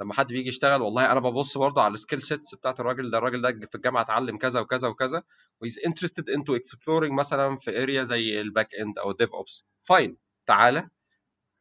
[0.00, 3.18] لما حد بيجي يشتغل والله أنا ببص برضه على ال skill sets بتاعت الراجل ده
[3.18, 5.22] الراجل ده في الجامعة اتعلم كذا وكذا وكذا
[5.60, 9.64] و is interested into exploring مثلا في area زي ال back end أو ال DevOps
[9.82, 10.88] fine تعالى.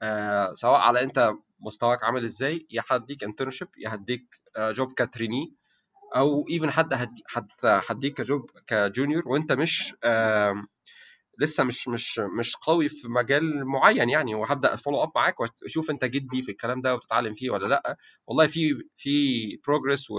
[0.02, 5.01] آه سواء على أنت مستواك عامل إزاي يا هديك internship يا هديك آه job ك
[5.01, 5.54] trainee
[6.15, 6.93] أو even حد
[7.63, 10.63] هديك ك job ك junior وأنت مش آه
[11.39, 16.06] لسه مش مش مش قوي في مجال معين يعني وهبدأ follow up معاك واشوف انت
[16.06, 17.98] جدي في الكلام ده وبتتعلم فيه ولا لأ.
[18.28, 20.12] والله في في progress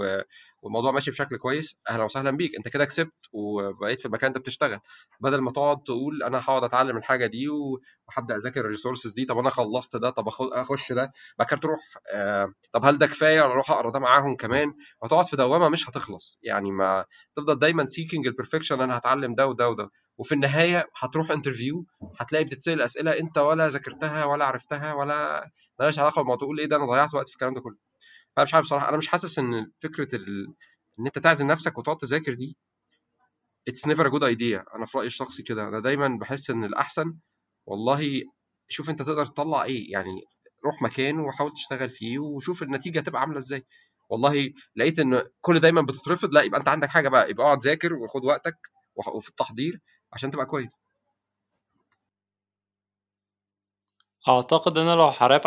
[0.65, 1.77] والموضوع ماشي بشكل كويس.
[1.89, 2.55] أهلا وسهلا بيك.
[2.55, 4.79] أنت كده كسبت وبقيت في المكان ده بتشتغل.
[5.19, 9.25] بدل ما تقعد تقول أنا هقعد أتعلم الحاجة دي وهبدا أذاكر ال resources دي.
[9.25, 10.09] طب أنا خلصت ده.
[10.09, 11.11] طب أخش ده.
[11.39, 11.79] بعد كده تروح
[12.13, 14.73] آه طب هل ده كفاية؟ أروح أقرا ده معاهم كمان.
[15.03, 16.39] وتقعد في دوامة مش هتخلص.
[16.43, 19.89] يعني ما تفضل دايما seeking ال perfection أنا هتعلم ده وده وده.
[20.17, 21.85] وفي النهاية هتروح interview
[22.19, 25.49] هتلاقي بتتسأل أسئلة أنت ولا ذاكرتها ولا عرفتها ولا
[25.79, 27.84] مالهاش علاقة بالموضوع تقول إيه ده؟ أنا ضيعت وقت في الكلام ده كله.
[28.37, 30.47] أنا مش عارف بصراحة أنا مش حاسس إن فكرة ال...
[30.99, 32.57] إن أنت تعزل نفسك وتقعد تذاكر دي
[33.67, 35.63] it's never a good idea أنا في رأيي الشخصي كده.
[35.67, 37.17] أنا دايما بحس إن الأحسن
[37.65, 38.23] والله
[38.69, 40.21] شوف أنت تقدر تطلع إيه يعني
[40.65, 43.65] روح مكان وحاول تشتغل فيه وشوف النتيجة هتبقى عاملة إزاي.
[44.09, 47.93] والله لقيت إن كل دايما بتترفض لا يبقى أنت عندك حاجة بقى يبقى اقعد ذاكر
[47.93, 48.57] وخد وقتك
[49.15, 49.81] وفي التحضير
[50.13, 50.71] عشان تبقى كويس.
[54.29, 55.41] أعتقد إن أنا لو هـ wrap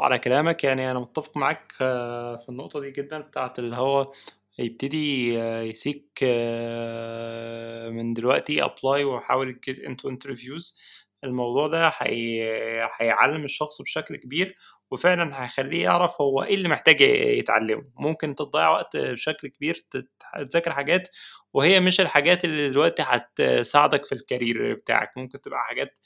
[0.00, 4.12] على كلامك يعني أنا متفق معاك آه، في النقطة دي جدا بتاعت اللي هو
[4.58, 10.78] يبتدي آه، ي seek آه، من دلوقتي apply ويحاول ي get into interviews
[11.24, 14.54] الموضوع ده هي- هيعلم الشخص بشكل كبير
[14.90, 17.84] وفعلا هيخليه يعرف هو إيه اللي محتاج يتعلمه.
[17.96, 19.84] ممكن تضيع وقت بشكل كبير
[20.50, 21.08] تذاكر حاجات
[21.54, 25.10] وهي مش الحاجات اللي دلوقتي هتساعدك في ال career بتاعك.
[25.16, 25.98] ممكن تبقى حاجات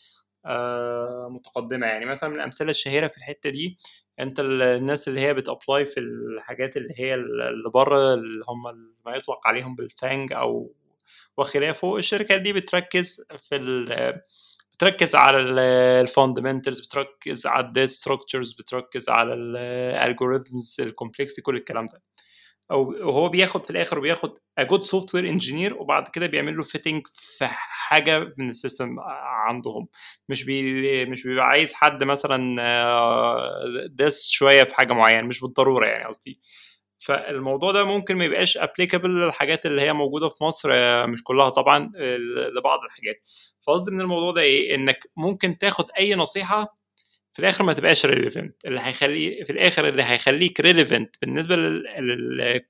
[1.28, 1.86] متقدمة.
[1.86, 3.78] يعني مثلا من الأمثلة الشهيرة في الحتة دي
[4.20, 8.62] أنت ال- الناس اللي هي بت apply في الحاجات اللي هي اللي بره اللي هم
[9.06, 10.74] ما يطلق عليهم بال FAANG أو
[11.36, 13.58] وخلافه الشركات دي بتركز في
[14.74, 15.38] بتركز على
[16.00, 21.86] ال fundamentals بتركز على ال data structures بتركز على ال algorithms ال complexity كل الكلام
[21.86, 22.02] ده.
[22.70, 27.06] أو وهو بياخد في الآخر بياخد a good software engineer وبعد كده بيعمل له fitting
[27.06, 28.96] في حاجة من ال system
[29.48, 29.86] عندهم.
[30.28, 35.86] مش بي مش بيبقى عايز حد مثلا آه، داس شوية في حاجة معينة مش بالضرورة
[35.86, 36.40] يعني قصدي.
[36.98, 41.48] فالموضوع ده ممكن ما يبقاش applicable للحاجات اللي هي موجودة في مصر آه، مش كلها
[41.50, 42.16] طبعا آه،
[42.56, 43.26] لبعض الحاجات.
[43.66, 46.74] فقصدي من الموضوع ده إيه؟ إنك ممكن تاخد أي نصيحة
[47.34, 51.84] في الآخر ما تبقاش relevant اللي هيخليه في الآخر اللي هيخليك relevant بالنسبة لل-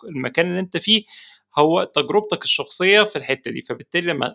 [0.09, 1.05] للمكان اللي انت فيه
[1.59, 3.62] هو تجربتك الشخصية في الحتة دي.
[3.62, 4.35] فبالتالي لما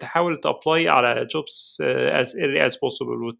[0.00, 1.82] تحاول ت apply على jobs
[2.22, 3.34] as early as possible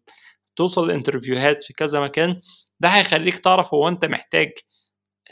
[0.53, 2.37] وتوصل ل interviewهات في كذا مكان
[2.79, 4.51] ده هيخليك تعرف هو انت محتاج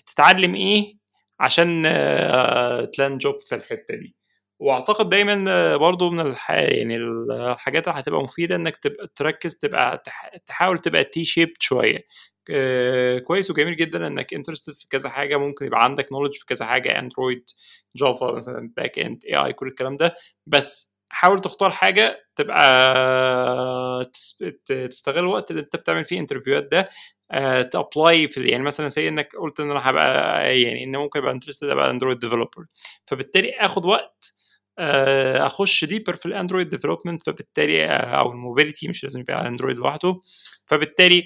[0.08, 0.94] تتعلم إيه
[1.40, 4.14] عشان آه، تلاقي job في الحتة دي.
[4.60, 6.52] واعتقد دايما آه، برضو من الح...
[6.52, 10.32] يعني الحاجات اللي هتبقى مفيدة إنك تبقى تركز تبقى تح...
[10.46, 12.04] تحاول تبقى T-shaped شوية.
[12.52, 15.38] آه، كويس وجميل جدا إنك interested في كذا حاجة.
[15.38, 17.44] ممكن يبقى عندك knowledge في كذا حاجة اندرويد
[17.96, 20.14] جافا مثلا back end EE كل الكلام ده.
[20.48, 24.06] بس حاول تختار حاجة تبقى
[24.66, 26.88] ت- تستغل الوقت اللي أنت بتعمل فيه interviewهات ده
[27.64, 31.32] ت apply في يعني مثلا زي إنك قلت إن أنا هبقى يعني إن ممكن أبقى
[31.32, 32.66] interested أبقى اندرويد developer
[33.06, 34.45] فبالتالي آخد وقت آه،
[34.80, 40.20] أخش deeper في الأندرويد development فبالتالي آه، أو ال mobility مش لازم يبقى أندرويد لوحده.
[40.68, 41.26] فبالتالي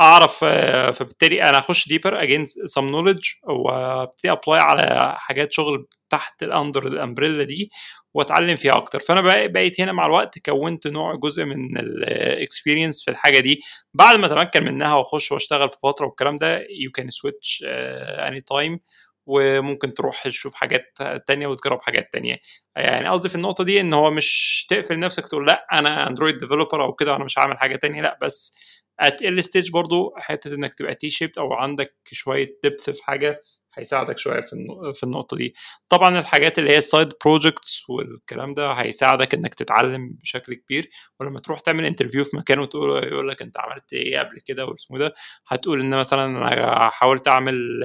[0.00, 6.42] أعرف آه، فبالتالي أنا أخش ديبر اجين سم نولج وأبتدي ابلاي على حاجات شغل تحت
[6.42, 7.70] ال under ال umbrella دي
[8.14, 9.00] وأتعلم فيها أكتر.
[9.00, 13.60] فأنا بقيت هنا مع الوقت كونت نوع جزء من ال experience في الحاجة دي.
[13.94, 18.80] بعد ما أتمكن منها وأخش وأشتغل في فترة والكلام ده you can switch any time
[19.26, 22.38] وممكن تروح تشوف حاجات تانية وتجرب حاجات تانية.
[22.76, 26.82] يعني قصدي في النقطة دي إن هو مش تقفل نفسك تقول لأ أنا اندرويد developer
[26.84, 28.54] أو كده أنا مش هعمل حاجة تانية لأ بس
[29.00, 33.40] at early stage برضو حتة إنك تبقى T-shaped أو عندك شوية depth في حاجة
[33.74, 34.56] هيساعدك شوية في
[34.94, 35.52] في النقطة دي.
[35.88, 40.90] طبعا الحاجات اللي هي ال side projects والكلام ده هيساعدك إنك تتعلم بشكل كبير.
[41.20, 44.98] ولما تروح تعمل interview في مكان وتقول يقول لك أنت عملت إيه قبل كده واسمه
[44.98, 45.14] ده
[45.48, 47.84] هتقول إن مثلا أنا حاولت أعمل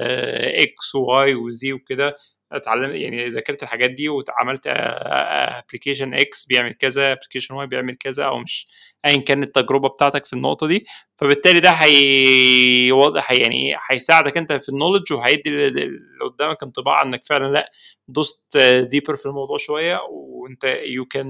[0.62, 2.16] X و Y و Z وكده
[2.52, 8.38] اتعلم يعني ذاكرت الحاجات دي وعملت application X بيعمل كذا application Y بيعمل كذا أو
[8.38, 8.66] مش
[9.04, 10.84] ايا كان التجربة بتاعتك في النقطة دي
[11.18, 15.90] فبالتالي ده هيوضح يعني هيساعدك أنت في ال knowledge وهيدي اللي
[16.24, 17.70] قدامك انطباع إنك فعلا لأ
[18.08, 18.56] دوست
[18.90, 21.26] deeper في الموضوع شوية وأنت you can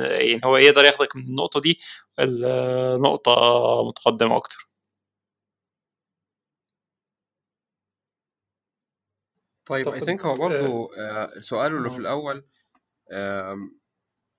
[0.00, 1.78] يعني هو يقدر ياخدك من النقطة دي
[2.20, 3.32] النقطه
[3.88, 4.68] متقدمة أكتر.
[9.66, 12.00] طيب I think هو آه، برضو آه، سؤاله اللي في آه.
[12.00, 12.44] الأول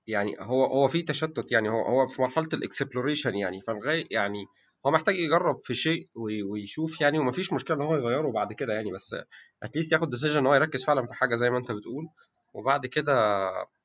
[0.08, 4.46] يعني هو هو في تشتت يعني هو هو في مرحلة ال exploration يعني فالغاية يعني
[4.86, 8.74] هو محتاج يجرب في شيء وي- ويشوف يعني ومفيش مشكلة إن هو يغيره بعد كده
[8.74, 9.16] يعني بس
[9.64, 12.08] at least ياخد decision إن هو يركز فعلا في حاجة زي ما أنت بتقول
[12.54, 13.14] وبعد كده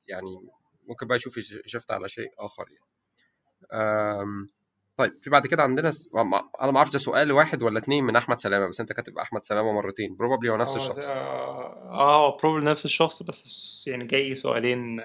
[0.08, 0.36] يعني
[0.88, 2.86] ممكن بقى يشوف يش- ي shift على شيء آخر يعني
[5.00, 6.08] طيب في بعد كده عندنا س...
[6.60, 9.44] أنا ما أعرفش ده سؤال واحد ولا اتنين من أحمد سلامة بس أنت كاتب أحمد
[9.44, 10.98] سلامة مرتين probably هو نفس آه الشخص.
[10.98, 15.00] آه آه probably نفس الشخص بس يعني جاي سؤالين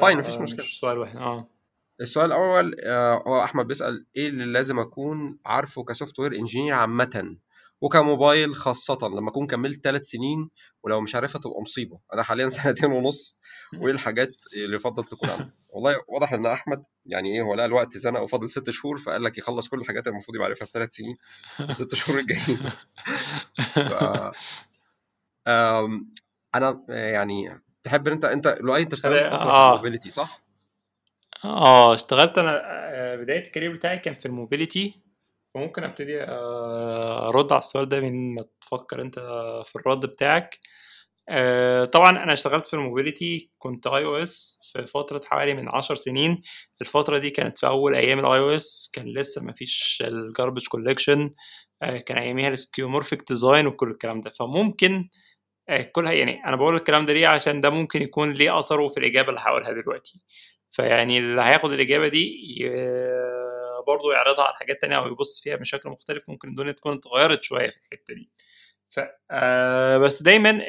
[0.00, 0.64] فاين مفيش آه مشكلة.
[0.64, 1.48] مش سؤال واحد آه.
[2.00, 7.36] السؤال الأول آه، هو أحمد بيسأل إيه اللي لازم أكون عارفه ك software engineer عامة؟
[7.80, 10.50] وكموبايل خاصة لما أكون كملت ثلاث سنين
[10.82, 12.00] ولو مش عارفها تبقى مصيبة.
[12.14, 13.38] أنا حاليا سنتين ونص.
[13.78, 17.96] وإيه الحاجات اللي يفضل تكون عندك؟ والله واضح إن أحمد يعني إيه هو لقى الوقت
[17.98, 20.92] زنق وفاضل ست شهور فقال لك يخلص كل الحاجات اللي المفروض يبقى عارفها في ثلاث
[20.92, 21.16] سنين
[21.56, 22.58] في الست شهور الجايين.
[23.74, 23.94] ف
[26.54, 29.72] أنا آه، يعني تحب ان أنت أنت لؤي أنت اشتغلت آه.
[29.72, 30.44] ال mobility صح؟
[31.44, 35.03] آه اشتغلت أنا آه، بداية ال career بتاعي كان في ال mobility.
[35.54, 39.18] فممكن أبتدي آه، أرد على السؤال ده من ما تفكر أنت
[39.64, 40.58] في الرد بتاعك.
[41.28, 46.40] آه، طبعا أنا اشتغلت في ال mobility كنت iOS في فترة حوالي من 10 سنين.
[46.80, 51.30] الفترة دي كانت في أول أيام ال iOS كان لسه ما فيش ال garbage collection
[52.06, 54.30] كان أياميها ال skeuomorphic design وكل الكلام ده.
[54.30, 55.08] فممكن
[55.68, 59.00] آه، كلها يعني أنا بقول الكلام ده ليه؟ عشان ده ممكن يكون ليه أثره في
[59.00, 60.20] الإجابة اللي هقولها دلوقتي.
[60.70, 62.34] فيعني اللي هياخد الإجابة دي
[63.86, 67.70] برضه يعرضها على حاجات تانية أو يبص فيها بشكل مختلف ممكن الدنيا تكون اتغيرت شوية
[67.70, 68.30] في الحتة دي.
[68.90, 70.60] ف آه، بس دايما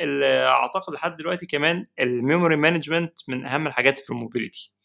[0.48, 4.76] أعتقد لحد دلوقتي كمان ال memory management من أهم الحاجات في ال mobility.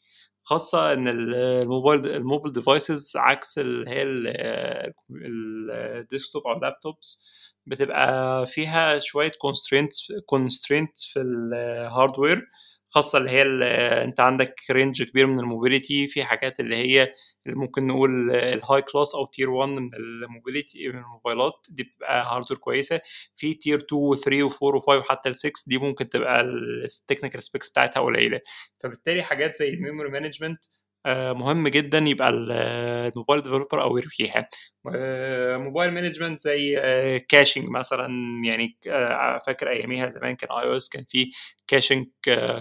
[0.43, 4.03] خاصة ال- ال mobile ال mobile devices عكس اللي هي
[5.11, 7.25] ال desktop أو ال laptops
[7.67, 12.49] بتبقى فيها شوية constraints constraints في ال hardware
[12.91, 13.63] خاصة اللي هي ال-
[14.05, 17.03] انت عندك range كبير من ال mobility في حاجات اللي هي
[17.47, 21.83] اللي ممكن نقول ال high class أو tier 1 من ال mobility من الموبايلات دي
[21.83, 23.01] بتبقى hardware كويسة.
[23.37, 26.41] في tier 2 و 3 و 4 و 5 وحتى ال 6 دي ممكن تبقى
[26.41, 28.41] ال technical specs بتاعتها قليلة.
[28.83, 30.59] فبالتالي حاجات زي ال memory management
[31.33, 32.53] مهم جدا يبقى ال-
[33.13, 34.39] ال mobile developer aware فيها.
[34.39, 36.81] آه، mobile management زي
[37.29, 38.09] caching مثلا
[38.45, 41.31] يعني آه، فاكر أياميها زمان كان iOS كان في
[41.67, 42.07] caching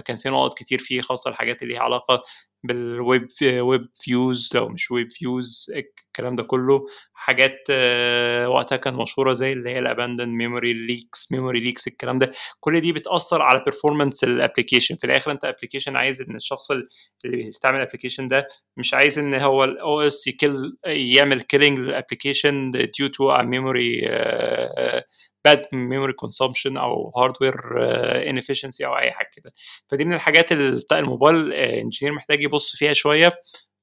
[0.05, 2.23] كان في نقط كتير فيه خاصة الحاجات اللي ليها علاقة
[2.63, 6.81] بال web web views لو مش web views الكلام ده كله.
[7.13, 12.17] حاجات آه، وقتها كان مشهورة زي اللي هي ال abandoned memory leaks memory leaks الكلام
[12.17, 12.31] ده.
[12.59, 16.87] كل دي بتأثر على performance ال application في الآخر أنت application عايز إن الشخص اللي
[17.25, 21.79] بيستعمل ال application ده مش عايز إن هو ال OS يكل يعمل killing
[22.11, 25.01] لل application due to a memory uh,
[25.47, 29.51] bad memory consumption أو hardware uh, inefficiency أو أي حاجة كده.
[29.91, 33.39] فدي من الحاجات اللي ال mobile engineer محتاج يبص فيها شوية.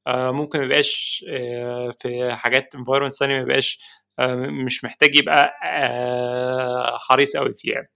[0.06, 3.78] آه، ممكن ما يبقاش آه، في حاجات environment ثانية ما يبقاش
[4.18, 7.78] آه، مش محتاج يبقى آه، حريص قوي فيها.
[7.78, 7.86] آه،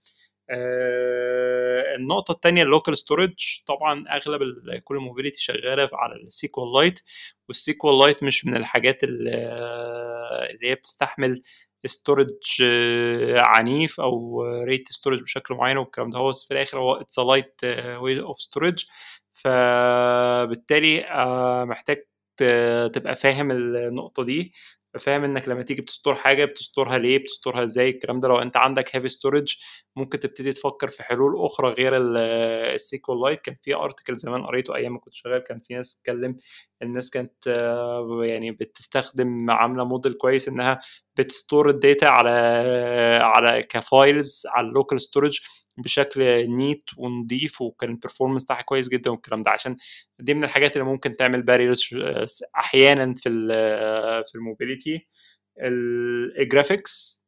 [1.95, 3.33] النقطة التانية ال local storage
[3.67, 6.99] طبعا أغلب ال- كل ال mobility شغالة على ال SQLite
[7.47, 9.31] وال SQLite مش من الحاجات اللي
[10.69, 11.41] هي بتستحمل
[11.85, 12.29] storage
[13.37, 16.19] عنيف أو write storage بشكل معين والكلام ده.
[16.19, 17.61] هو في الآخر هو it's light
[17.97, 18.85] way of storage
[19.33, 21.97] فبالتالي آه، محتاج
[22.93, 24.53] تبقى فاهم النقطة دي.
[24.99, 27.89] فاهم إنك لما تيجي بت store حاجة بت store ها ليه؟ بت store ها إزاي؟
[27.89, 29.55] الكلام ده لو أنت عندك heavy storage
[29.95, 34.93] ممكن تبتدي تفكر في حلول أخرى غير ال SQLite كان في article زمان قريته أيام
[34.93, 36.37] ما كنت شغال كان في ناس تتكلم
[36.81, 40.79] الناس كانت آه، يعني بتستخدم عاملة موديل كويس إنها
[41.17, 42.29] بت store ال data على
[43.23, 45.39] على ك files على ال local storage
[45.77, 49.51] بشكل neat ونضيف وكان ال performance بتاعها كويس جدا والكلام ده.
[49.51, 49.75] عشان
[50.19, 51.89] دي من الحاجات اللي ممكن تعمل barriers
[52.57, 53.29] أحيانا في
[54.31, 54.80] في ال mobility.
[56.39, 57.21] ال graphics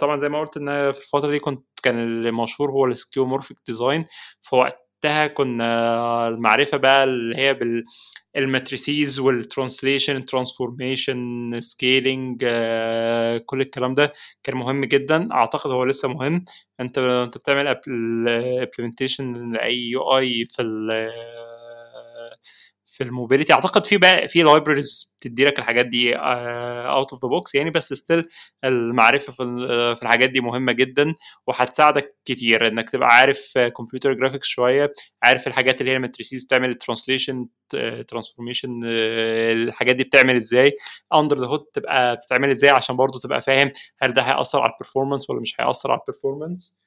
[0.00, 4.04] طبعا زي ما قلت إن في الفترة دي كنت كان المشهور هو ال skeuomorphic design
[4.42, 7.84] فوقتها كنا المعرفة بقى اللي هي بال
[8.36, 12.40] ال matrices وال translation transformation scaling
[13.46, 15.28] كل الكلام ده كان مهم جدا.
[15.32, 16.44] أعتقد هو لسه مهم.
[16.80, 20.62] أنت أنت بتعمل implementation لأي UI في
[22.96, 23.52] في ال mobility.
[23.52, 27.92] أعتقد في بقى في libraries بتدي لك الحاجات دي out of the box يعني بس
[27.92, 28.26] still
[28.64, 29.44] المعرفة في
[29.96, 31.14] في الحاجات دي مهمة جدا
[31.46, 36.70] وهتساعدك كتير إنك تبقى عارف computer graphics شوية عارف الحاجات اللي هي ال matrices بتعمل
[36.70, 37.46] ال translation
[38.08, 40.72] transformation الحاجات دي بتعمل إزاي
[41.14, 44.77] under the hood تبقى بتتعمل إزاي عشان برضو تبقى فاهم هل ده هيأثر على ال
[44.77, 46.78] performance ولا مش هيأثر على ال performance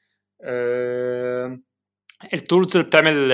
[2.34, 3.30] ال tools اللي بتعمل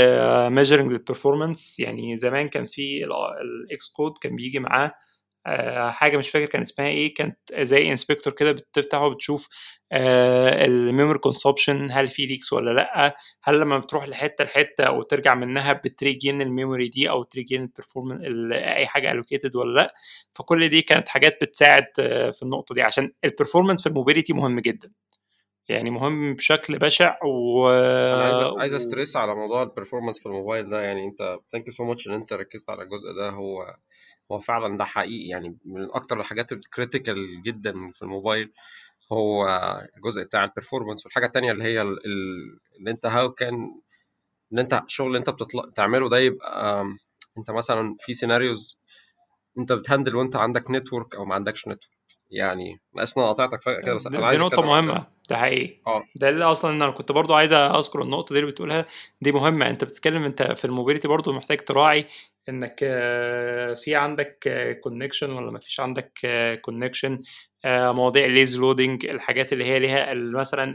[0.49, 3.05] measuring لل performance يعني زمان كان في
[3.41, 4.93] ال Xcode كان بيجي معاه
[5.47, 9.47] آه، حاجة مش فاكر كان اسمها إيه كانت زي inspector كده بتفتحه وبتشوف
[9.93, 15.35] ال memory consumption هل في leaks ولا لأ هل لما بتروح لحتة لحتة أو ترجع
[15.35, 18.21] منها بت regain ال memory دي أو ت regain ال performance
[18.53, 19.93] أي حاجة allocated ولا لأ.
[20.33, 24.33] فكل دي كانت حاجات بتساعد آه، في النقطة دي عشان ال performance في ال mobility
[24.33, 24.91] مهم جدا.
[25.69, 30.69] يعني مهم بشكل بشع و عايز عايز أ stress على موضوع ال performance في الموبايل
[30.69, 33.75] ده يعني أنت thank you so much إن أنت ركزت على الجزء ده هو
[34.31, 38.51] هو فعلا ده حقيقي يعني من أكتر الحاجات ال critical جدا في الموبايل
[39.11, 39.47] هو
[39.97, 43.81] الجزء بتاع ال performance والحاجة التانية اللي هي ال- ال- إن أنت how can
[44.53, 46.85] إن أنت الشغل اللي أنت بتطلع تعمله ده يبقى
[47.37, 48.77] أنت مثلا في scenarios
[49.59, 51.92] أنت بت handle وأنت عندك network أو ما عندكش network
[52.33, 55.07] يعني أنا اسف قاطعتك فجأة كده بس دي, أنا دي عايز نقطة أتكلم عن مهمة.
[55.29, 55.77] ده حقيقي.
[55.87, 56.03] آه.
[56.15, 58.85] ده اللي أصلا أنا كنت برضو عايز أذكر النقطة دي اللي بتقولها.
[59.21, 59.69] دي مهمة.
[59.69, 62.05] أنت بتتكلم أنت في ال mobility برضو محتاج تراعي
[62.49, 64.37] إنك آه، في عندك
[64.83, 66.11] connection ولا ما فيش عندك
[66.61, 67.19] connection
[67.65, 70.73] مواضيع ال lazy loading الحاجات اللي هي ليها ال- مثلا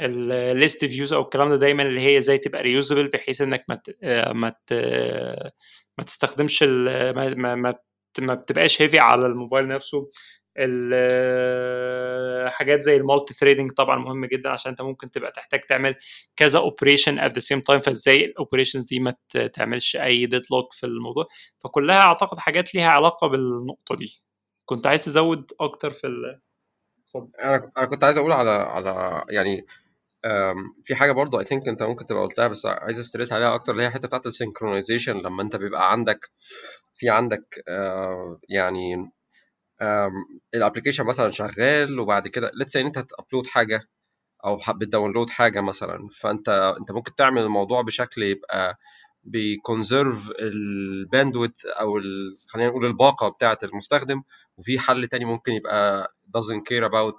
[0.00, 3.80] ال list views أو الكلام ده دايما اللي هي إزاي تبقى reusable بحيث إنك ما
[4.02, 4.52] آه، ما
[5.98, 10.10] ما تستخدمش ال- ما ما ما بت- ما بتبقاش heavy على الموبايل نفسه.
[12.50, 15.94] حاجات زي ال multi-threading طبعا مهم جدا عشان أنت ممكن تبقى تحتاج تعمل
[16.36, 19.14] كذا operation at the same time فإزاي ال operations دي ما
[19.52, 21.26] تعملش أي deadlock في الموضوع.
[21.64, 24.24] فكلها أعتقد حاجات ليها علاقة بالنقطة دي.
[24.64, 26.40] كنت عايز تزود أكتر في ال...
[27.40, 29.66] أنا أنا كنت عايز أقول على على يعني
[30.82, 33.72] في حاجة برضه I think أنت ممكن تبقى قلتها بس عايز أ stress عليها أكتر
[33.72, 36.30] اللي هي الحته بتاعت ال synchronization لما أنت بيبقى عندك
[36.94, 39.10] في عندك آه، يعني
[40.54, 43.80] ال application مثلا شغال وبعد كده let's إن أنت هت upload حاجة
[44.44, 46.48] أو بت download حاجة مثلا فأنت
[46.80, 48.78] أنت ممكن تعمل الموضوع بشكل يبقى
[49.24, 52.00] بي conserve ال bandwidth أو.
[52.48, 54.22] خلينا نقول الباقة بتاعة المستخدم
[54.56, 57.14] وفي حل تاني ممكن يبقى doesn't care about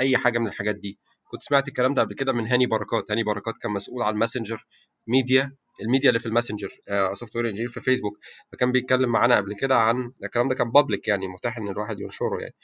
[0.00, 3.22] أي حاجة من الحاجات دي كنت سمعت الكلام ده قبل كده من هاني بركات هاني
[3.24, 4.66] بركات كان مسؤول عن Messenger
[5.06, 6.70] media ال media اللي في ال
[7.12, 8.18] Messenger software engineer في فيسبوك
[8.52, 12.40] فكان بيتكلم معانا قبل كده عن الكلام ده كان public يعني متاح إن الواحد ينشره
[12.40, 12.54] يعني.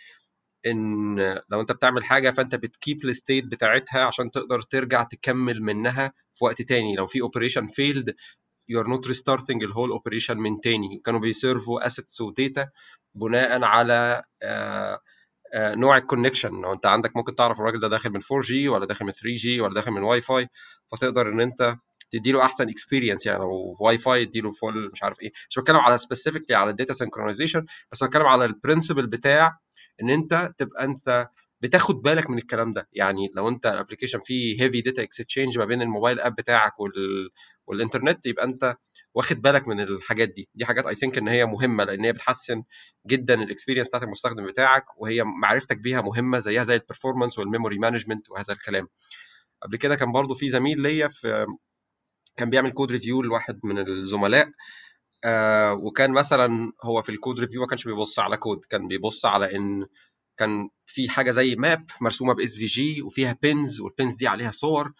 [0.66, 1.18] إن
[1.50, 6.12] لو أنت بتعمل حاجة فأنت بت keep ال state بتاعتها عشان تقدر ترجع تكمل منها
[6.34, 6.96] في وقت تاني.
[6.96, 8.14] لو في operation failed
[8.68, 11.02] you are not restarting ال whole operation من تاني.
[11.04, 12.68] كانوا بي serve وا assets و data
[13.14, 15.00] بناء على آه
[15.54, 18.86] آه نوع ال connection لو أنت عندك ممكن تعرف الراجل ده داخل من 4G ولا
[18.86, 20.48] داخل من 3G ولا داخل من واي فاي
[20.92, 21.76] فتقدر إن أنت
[22.10, 25.32] تديله أحسن experience يعني لو واي فاي اديله full مش عارف إيه.
[25.50, 29.58] مش بتكلم على specifically على ال data synchronization بس بتكلم على ال principle بتاع
[30.02, 31.28] إن أنت تبقى أنت
[31.60, 32.88] بتاخد بالك من الكلام ده.
[32.92, 36.80] يعني لو أنت ال application فيه heavy data exchange ما بين ال mobile app بتاعك
[36.80, 36.92] وال...
[37.66, 38.76] والانترنت يبقى أنت
[39.14, 40.48] واخد بالك من الحاجات دي.
[40.54, 42.62] دي حاجات I think إن هي مهمة لأن هي بتحسن
[43.06, 47.48] جدا ال experience بتاعت المستخدم بتاعك وهي معرفتك بيها مهمة زيها زي ال performance وال
[47.48, 48.88] memory management وهذا الكلام.
[49.62, 51.46] قبل كده كان برضو في زميل ليا في
[52.38, 54.48] كان بيعمل code review لواحد من الزملاء
[55.24, 59.26] آه وكان مثلا هو في ال code review ما كانش بيبص على كود كان بيبص
[59.26, 59.86] على إن
[60.36, 64.92] كان في حاجة زي map مرسومة ب SVG وفيها pins وال pins دي عليها صور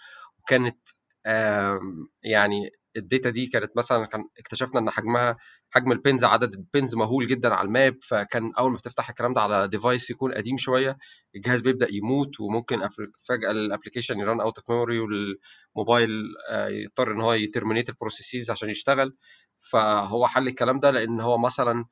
[0.43, 0.79] وكانت
[1.27, 5.37] آم، يعني ال data دي كانت مثلا كان اكتشفنا إن حجمها
[5.71, 9.09] حجم ال pins عدد ال pins مهول جدا على ال map فكان أول ما بتفتح
[9.09, 10.99] الكلام ده على device يكون قديم شوية
[11.37, 12.89] الجهاز بيبدأ يموت وممكن
[13.29, 16.11] فجأة ال application ي run out of memory وال mobile
[16.51, 19.17] آه، يضطر إن هو ي terminate ال processes عشان يشتغل.
[19.61, 21.85] فهو حل الكلام ده لأن هو مثلا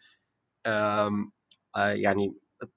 [0.66, 1.10] آه،
[1.76, 2.34] يعني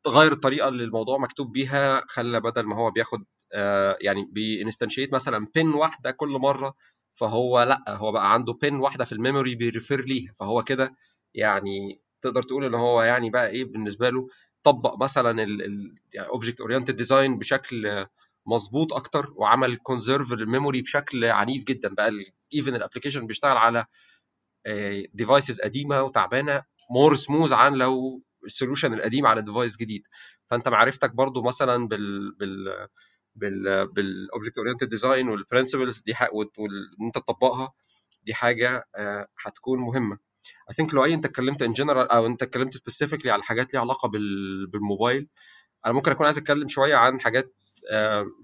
[0.07, 5.13] غير الطريقة اللي الموضوع مكتوب بيها خلى بدل ما هو بياخد آه، يعني بي instantiate
[5.13, 6.73] مثلا pin واحدة كل مرة
[7.19, 10.95] فهو لأ هو بقى عنده pin واحدة في ال memory بي refer ليها فهو كده
[11.33, 14.27] يعني تقدر تقول إن هو يعني بقى إيه بالنسبة له
[14.63, 18.05] طبق مثلا ال يعني object oriented design بشكل
[18.45, 22.11] مظبوط أكتر وعمل conserve لل memory بشكل عنيف جدا بقى
[22.53, 23.85] even ال application بيشتغل على
[25.13, 30.07] devices قديمة وتعبانة more smooth عن لو ال solution القديم على device جديد.
[30.47, 32.87] فأنت معرفتك برضو مثلا بال بال
[33.39, 37.73] بال object oriented design وال principles دي حق- وت- وال- إن أنت تطبقها
[38.23, 40.17] دي حاجة آه، هتكون مهمة.
[40.71, 44.09] I think لؤي أنت اتكلمت in general أو أنت اتكلمت specifically على حاجات ليها علاقة
[44.09, 45.27] بال بالموبايل.
[45.85, 47.53] أنا ممكن أكون عايز أتكلم شوية عن حاجات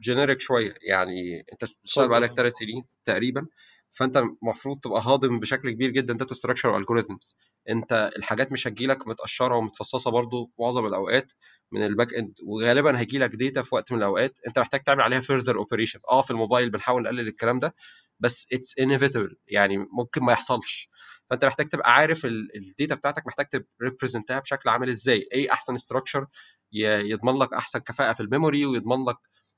[0.02, 0.76] generic شوية.
[0.90, 3.48] يعني أنت بتشتغل بقالك ثلاث سنين تقريبا.
[3.96, 7.38] فانت المفروض تبقى هاضم بشكل كبير جدا data structure و algorithms
[7.70, 11.34] انت الحاجات مش هتجيلك متقشرة ومتفصصة برضو معظم الأوقات
[11.72, 15.20] من ال back end وغالبا هيجيلك data في وقت من الأوقات انت محتاج تعمل عليها
[15.20, 17.76] further operation آه في الموبايل بنحاول نقلل الكلام ده
[18.20, 20.88] بس it's inevitable يعني ممكن ما يحصلش.
[21.30, 23.46] فانت محتاج تبقى عارف ال data بتاعتك محتاج
[23.80, 25.30] ت represent ها بشكل عامل إزاي.
[25.34, 26.28] إيه أحسن structure
[26.72, 29.18] يضمن لك أحسن كفاءة في ال memory ويضمن لك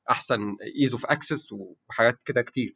[0.10, 2.76] أحسن ease of access وحاجات كده كتير.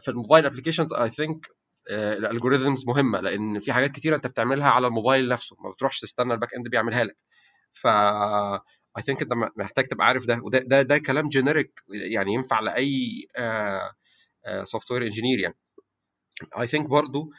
[0.00, 1.46] في ال mobile applications I think
[1.90, 6.34] ال algorithms مهمة لأن في حاجات كتيرة أنت بتعملها على الموبايل نفسه ما بتروحش تستنى
[6.34, 7.16] ال back end بيعملها لك.
[7.82, 7.86] ف
[8.98, 11.80] I think أنت محتاج تبقى عارف ده وده ده, ده كلام generic
[12.12, 13.26] يعني ينفع لأي
[14.62, 15.56] software engineer يعني.
[16.60, 17.30] I think برضو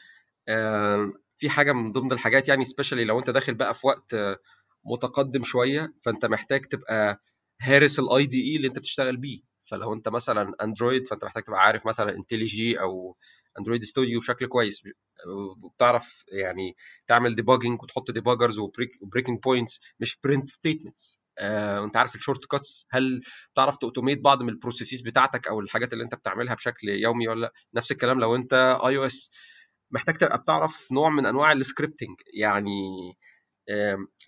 [0.50, 4.38] آه، في حاجة من ضمن الحاجات يعني specially لو أنت داخل بقى في وقت آه،
[4.86, 7.24] متقدم شوية فأنت محتاج تبقى
[7.62, 9.42] هارس ال IDE اللي أنت بتشتغل بيه.
[9.72, 13.18] فلو انت مثلا Android فانت محتاج تبقى عارف مثلا IntelliJ أو
[13.60, 14.84] Android Studio بشكل كويس
[15.64, 16.76] وبتعرف يعني
[17.08, 22.88] تعمل debugging وتحط debuggers و breaking points مش print statements آه، وانت عارف ال shortcuts
[22.92, 23.22] هل
[23.56, 27.28] تعرف ت automate بعض من ال processes بتاعتك أو الحاجات اللي انت بتعملها بشكل يومي
[27.28, 28.54] ولا لأ؟ نفس الكلام لو انت
[28.86, 29.32] iOS
[29.92, 32.72] محتاج تبقى بتعرف نوع من أنواع ال scripting يعني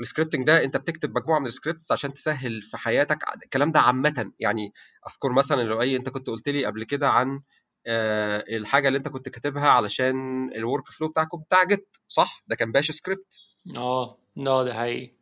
[0.01, 3.79] ال scripting ده انت بتكتب مجموعة من ال scripts عشان تسهل في حياتك الكلام ده
[3.79, 4.31] عامة.
[4.39, 4.73] يعني
[5.07, 7.41] أذكر مثلا لؤي أنت كنت قلت لي قبل كده عن
[7.87, 10.15] آه، الحاجة اللي أنت كنت كاتبها علشان
[10.55, 13.35] ال workflow بتاعكم بتاع Git صح؟ ده كان bash script
[13.77, 14.17] آه.
[14.47, 15.13] آه ده حقيقي.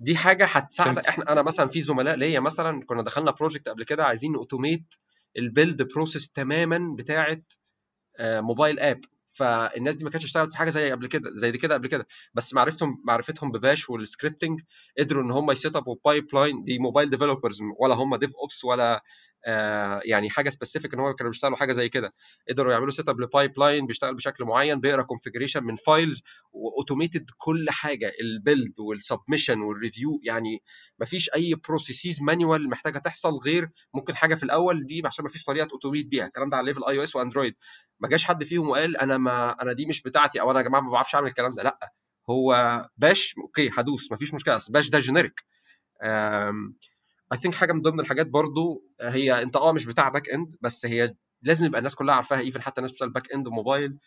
[0.00, 4.04] دي حاجة هتساعدك إحنا أنا مثلا في زملاء ليا مثلا كنا دخلنا project قبل كده
[4.04, 4.94] عايزين automate
[5.38, 7.42] ال build process تماما بتاعة
[8.16, 9.00] آه، mobile app
[9.38, 12.06] فالناس دي ما كانتش اشتغلت في حاجة زي قبل كده زي دي كده قبل كده.
[12.34, 14.60] بس معرفتهم معرفتهم ب bash وال scripting
[14.98, 19.02] قدروا إن هم ي set up وا pipeline دي mobile developers ولا هم DevOps ولا
[19.46, 22.12] آه يعني حاجة specific إن هم كانوا بيشتغلوا حاجة زي كده.
[22.48, 26.22] قدروا يعملوا set up ل pipeline بيشتغل بشكل معين بيقرأ configuration من files
[26.52, 30.62] و automated كل حاجة ال build وال submission وال review يعني
[30.98, 35.30] ما فيش أي processes manual محتاجة تحصل غير ممكن حاجة في الأول دي عشان ما
[35.30, 36.26] فيش طريقة automate بيها.
[36.26, 37.54] الكلام ده على level iOS و Android
[38.00, 40.80] ما جاش حد فيهم وقال أنا ما أنا دي مش بتاعتي أو أنا يا جماعة
[40.80, 41.62] ما بعرفش أعمل الكلام ده.
[41.62, 41.92] لأ
[42.30, 42.54] هو
[42.96, 45.44] bash okay هدوس ما فيش مشكلة بس bash ده generic
[47.32, 51.14] I think حاجة من ضمن الحاجات برضو هي أنت آه مش بتاع backend بس هي
[51.42, 53.98] لازم يبقى الناس كلها عارفاها even حتى الناس بتاع ال backend و mobile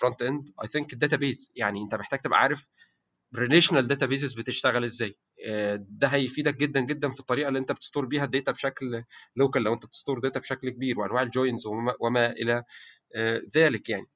[0.00, 2.66] frontend I think ال database يعني أنت محتاج تبقى عارف
[3.36, 5.18] relational databases بتشتغل إزاي.
[5.48, 9.04] آه، ده هيفيدك جدا جدا في الطريقة اللي أنت بت store بيها ال data بشكل
[9.36, 12.64] local لو أنت بت store data بشكل كبير وأنواع ال joins وما, وما إلى
[13.16, 14.06] آه، ذلك يعني.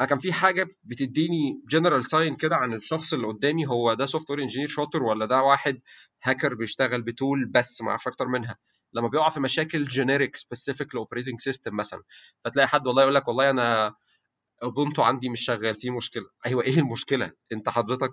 [0.00, 4.40] أنا كان في حاجة بتديني general sign كده عن الشخص اللي قدامي هو ده software
[4.40, 5.80] engineer شاطر ولا ده واحد
[6.22, 8.58] هاكر بيشتغل ب tool بس ما يعرفش أكتر منها؟
[8.92, 12.02] لما بيقع في مشاكل generic specific ل operating system مثلا
[12.44, 13.94] فتلاقي حد والله يقول لك والله أنا
[14.62, 16.24] Ubuntu عندي مش شغال فيه مشكلة.
[16.46, 18.12] أيوه إيه المشكلة؟ أنت حضرتك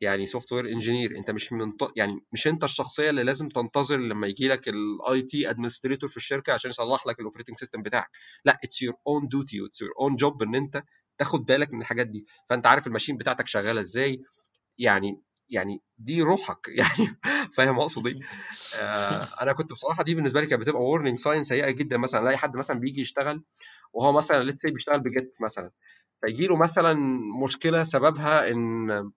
[0.00, 4.48] يعني software engineer انت مش من يعني مش انت الشخصية اللي لازم تنتظر لما يجي
[4.48, 8.10] لك ال IT administrator في الشركة عشان يصلح لك ال operating system بتاعك.
[8.44, 10.82] لا it's your own duty it's your own job ان انت
[11.18, 12.26] تاخد بالك من الحاجات دي.
[12.50, 14.22] فانت عارف ال machine بتاعتك شغالة إزاي.
[14.78, 16.68] يعني يعني دي روحك.
[16.80, 17.18] يعني
[17.54, 18.18] فاهم اقصد إيه؟
[18.78, 21.96] آه أنا كنت بصراحة دي بالنسبة لي كانت بتبقى warning sign سيئة جدا.
[21.98, 23.42] مثلا ألاقي حد مثلا بيجي يشتغل
[23.92, 25.70] وهو مثلا let's بيشتغل ب Git مثلا.
[26.20, 26.94] فيجي له مثلا
[27.44, 29.12] مشكلة سببها إن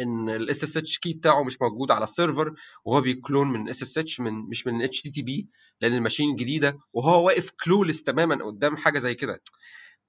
[0.00, 2.54] إن ال SSH key بتاعه مش موجود على ال server
[2.84, 5.48] وهو بي clone من SSH من مش من HTTP
[5.80, 9.40] لأن ال machine جديدة وهو واقف clueless تماما قدام حاجة زي كده.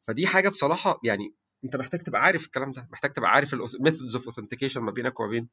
[0.08, 4.16] فدي حاجة بصراحة يعني أنت محتاج تبقى عارف الكلام ده محتاج تبقى عارف ال methods
[4.16, 5.50] of authentication ما بينك وما بين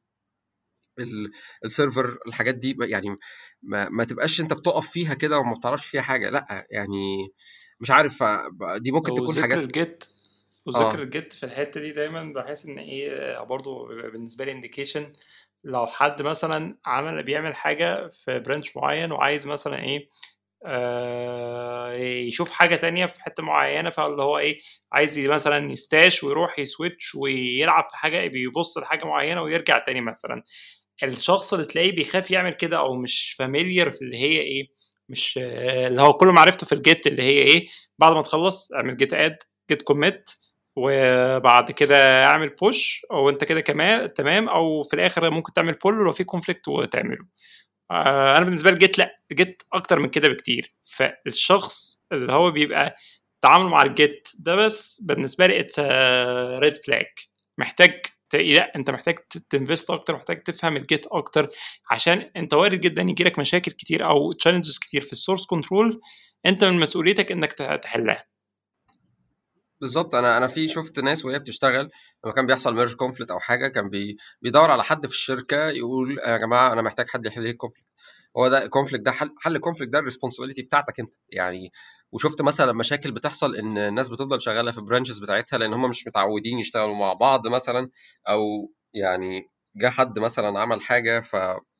[1.65, 3.15] ال server الحاجات دي يعني
[3.61, 7.27] ما, ما تبقاش أنت بتقف فيها كده وما بتعرفش فيها حاجة لأ يعني
[7.79, 8.23] مش عارف
[8.77, 10.03] دي ممكن تكون حاجات ال Git
[10.75, 10.85] آه.
[10.85, 15.13] وذكر ال Git في الحتة دي دايما بحس إن إيه برضه بالنسبة لي indication
[15.63, 20.09] لو حد مثلا عمل بيعمل حاجة في branch معين وعايز مثلا إيه
[20.65, 24.59] آه يشوف حاجة تانية في حتة معينة فاللي هو إيه
[24.91, 30.01] عايز مثلا ي stash ويروح ي switch ويلعب في حاجة بيبص لحاجة معينة ويرجع تاني
[30.01, 30.43] مثلا.
[31.03, 34.67] الشخص اللي تلاقيه بيخاف يعمل كده أو مش familiar في اللي هي إيه
[35.09, 37.67] مش آه، اللي هو كل معرفته في ال Git اللي هي إيه
[37.99, 39.37] بعد ما تخلص اعمل git add
[39.69, 40.29] git commit
[40.79, 46.11] وبعد كده اعمل push وانت كده كمان تمام أو في الآخر ممكن تعمل pull ولو
[46.11, 47.25] في conflict وتعمله.
[47.91, 50.73] آه، أنا بالنسبة لي Git لا Git أكتر من كده بكتير.
[50.83, 52.95] فالشخص اللي هو بيبقى
[53.41, 55.79] تعامله مع ال Git ده بس بالنسبة لي it's
[56.59, 57.05] red flag
[57.57, 58.01] محتاج
[58.33, 59.15] لا انت محتاج
[59.49, 61.49] ت invest أكتر محتاج تفهم ال Git أكتر
[61.91, 66.01] عشان انت وارد جدا يجي لك مشاكل كتير أو challenges كتير في ال source control
[66.45, 68.28] انت من مسؤوليتك إنك تحلها.
[69.81, 70.15] بالظبط.
[70.15, 71.89] أنا أنا في شفت ناس وهي بتشتغل
[72.25, 76.17] لما كان بيحصل merge conflict أو حاجة كان بي بيدور على حد في الشركة يقول
[76.27, 77.87] يا جماعة أنا محتاج حد يحل لي ال conflict
[78.37, 81.13] هو ده ال conflict ده حل حل ال conflict ده ال responsibility بتاعتك أنت.
[81.29, 81.71] يعني
[82.11, 86.07] وشفت مثلا مشاكل بتحصل إن الناس بتفضل شغالة في ال branches بتاعتها لأن هم مش
[86.07, 87.89] متعودين يشتغلوا مع بعض مثلا
[88.29, 91.35] أو يعني جه حد مثلا عمل حاجة ف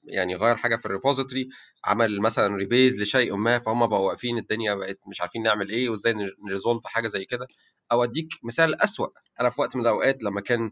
[0.09, 1.49] يعني غير حاجة في ال repository
[1.85, 6.13] عمل مثلا rebase لشيء ما فهم بقوا واقفين الدنيا بقت مش عارفين نعمل إيه وإزاي
[6.47, 7.47] ن resolve حاجة زي كده.
[7.91, 9.07] أو أديك مثال أسوأ.
[9.41, 10.71] أنا في وقت من الأوقات لما كان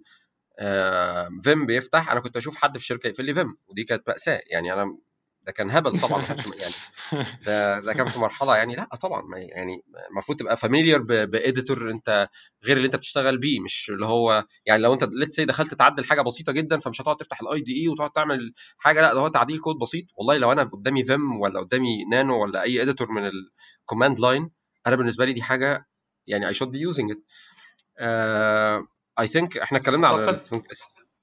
[1.41, 4.41] Vim بيفتح أنا كنت أشوف حد في الشركة يقفل لي Vim ودي كانت مأساة.
[4.51, 4.97] يعني أنا
[5.47, 6.25] ده كان هبل طبعا
[6.59, 6.73] يعني
[7.45, 12.29] ده ده كان في مرحلة يعني لأ طبعا يعني المفروض تبقى familiar ب editor أنت
[12.65, 16.05] غير اللي أنت بتشتغل بيه مش اللي هو يعني لو أنت let's say دخلت تعدل
[16.05, 19.59] حاجة بسيطة جدا فمش هتقعد تفتح ال IDE وتقعد تعمل حاجة لأ ده هو تعديل
[19.59, 20.05] كود بسيط.
[20.17, 23.23] والله لو أنا قدامي Vim ولا قدامي نانو ولا أي editor من
[23.81, 24.49] ال command line
[24.87, 25.87] أنا بالنسبة لي دي حاجة
[26.27, 27.23] يعني I should be using it
[29.19, 30.39] I think إحنا اتكلمنا على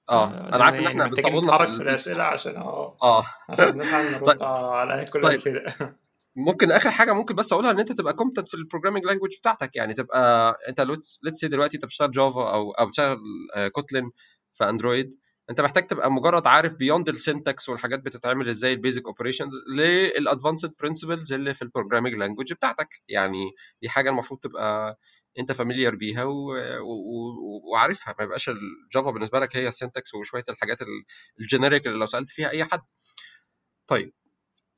[0.09, 2.23] آه آه، أنا عارف إن يعني إحنا محتاجين نتحرك في في ال- الأسئلة.
[2.25, 3.25] عشان آه آه.
[3.49, 4.43] عشان نلحق نرد طيب.
[4.43, 5.31] على كل طيب.
[5.33, 5.95] الأسئلة.
[6.37, 9.77] ممكن آخر حاجة ممكن بس أقولها إن أنت تبقى competent في ال programming language بتاعتك.
[9.77, 13.19] يعني تبقى أنت let's say دلوقتي أنت بتشتغل Java أو أو بتشتغل
[13.73, 14.11] Kotlin
[14.55, 15.11] في Android
[15.51, 19.96] أنت محتاج تبقى مجرد عارف beyond ال syntax والحاجات بتتعمل إزاي ال basic operations لل
[19.96, 22.89] advanced principles اللي في ال programming language بتاعتك.
[23.09, 23.51] يعني
[23.83, 24.99] دي حاجة المفروض تبقى
[25.39, 26.33] انت familiar بيها و...
[26.81, 26.93] و...
[26.93, 27.73] و...
[27.73, 28.15] وعارفها.
[28.19, 30.79] ما يبقاش ال Java بالنسبة لك هي ال syntax وشوية الحاجات
[31.41, 32.81] ال generic اللي لو سألت فيها أي حد.
[33.87, 34.13] طيب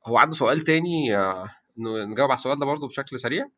[0.07, 3.49] هو عنده سؤال تاني آه، إنه نجاوب على السؤال ده برضه بشكل سريع.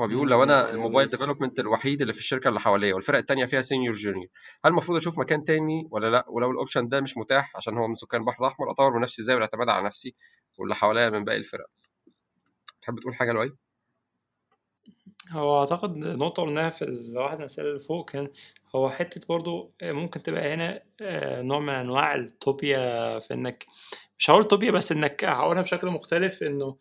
[0.00, 3.44] هو بيقول لو أنا ال mobile development الوحيد اللي في الشركة اللي حواليا والفرق التانية
[3.44, 4.26] فيها senior junior
[4.64, 7.88] هل المفروض أشوف مكان تاني ولا لأ؟ ولو ال option ده مش متاح عشان هو
[7.88, 10.14] من سكان البحر الأحمر أطور من نفسي إزاي والاعتماد على نفسي
[10.58, 11.66] واللي حواليا من باقي الفرق؟
[12.82, 13.56] تحب تقول حاجة لؤي؟
[15.30, 18.28] هو أعتقد نقطة قلناها في الواحد من الأسئلة اللي فوق كان
[18.76, 23.66] هو حتة برضو ممكن تبقى هنا آه، نوع من أنواع التوبيا في إنك
[24.18, 26.76] مش هقول توبيا بس إنك هقولها بشكل مختلف إنه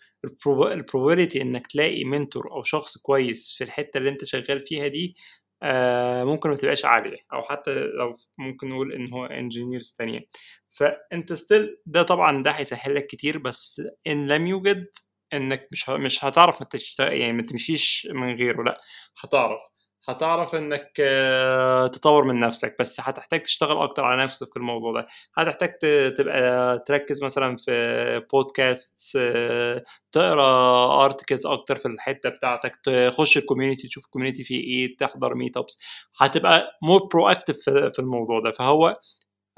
[0.64, 5.16] ال probability إنك تلاقي mentor أو شخص كويس في الحتة اللي أنت شغال فيها دي
[5.64, 10.20] آه، ممكن ما تبقاش عالية أو حتى لو ممكن نقول إن هو engineers تانية.
[10.70, 14.88] فأنت still ده طبعا ده هيسهل لك كتير بس إن لم يوجد
[15.34, 16.68] إنك مش مش هتعرف ما
[17.00, 18.78] يعني ما تمشيش من غيره لأ
[19.24, 19.62] هتعرف.
[20.10, 25.08] هتعرف إنك آه، تطور من نفسك بس هتحتاج تشتغل أكتر على نفسك في الموضوع ده.
[25.38, 25.70] هتحتاج
[26.14, 29.18] تبقى تركز مثلا في بودكاست
[30.12, 35.36] تقرأ articles أكتر في الحتة بتاعتك تخش ال community تشوف ال community فيه إيه تحضر
[35.36, 35.78] meetups
[36.22, 38.52] هتبقى more proactive في الموضوع ده.
[38.52, 38.96] فهو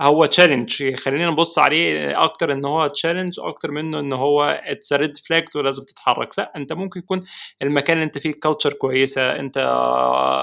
[0.02, 5.18] هو challenge خلينا نبص عليه أكتر إن هو challenge أكتر منه إن هو it's red
[5.18, 6.40] flag ولازم تتحرك.
[6.40, 7.20] لا أنت ممكن يكون
[7.62, 9.58] المكان اللي أنت فيه culture كويسة أنت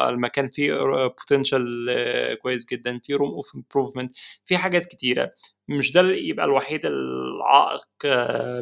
[0.09, 0.75] المكان فيه
[1.07, 4.13] potential كويس جدا في room of improvement
[4.47, 5.31] في حاجات كتيرة.
[5.69, 7.87] مش ده يبقى الوحيد العائق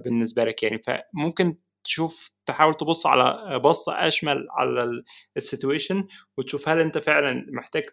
[0.04, 0.80] بالنسبة لك يعني.
[0.86, 5.02] فممكن تشوف تحاول تبص على بصة أشمل على
[5.36, 6.04] ال situation
[6.38, 7.84] وتشوف هل أنت فعلا محتاج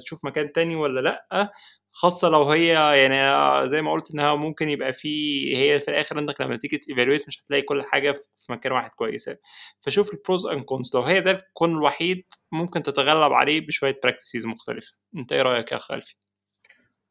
[0.00, 1.52] تشوف مكان تاني ولا لأ.
[1.92, 2.66] خاصة لو هي
[3.02, 5.08] يعني زي ما قلت إنها ممكن يبقى في
[5.56, 8.90] هي في الآخر إنك لما تيجي ت evaluate مش هتلاقي كل حاجة في مكان واحد
[8.90, 9.36] كويسة.
[9.80, 14.00] فشوف ال pros and cons لو هي ده ال con الوحيد ممكن تتغلب عليه بشوية
[14.02, 14.92] practices مختلفة.
[15.16, 15.92] أنت إيه رأيك يا أخ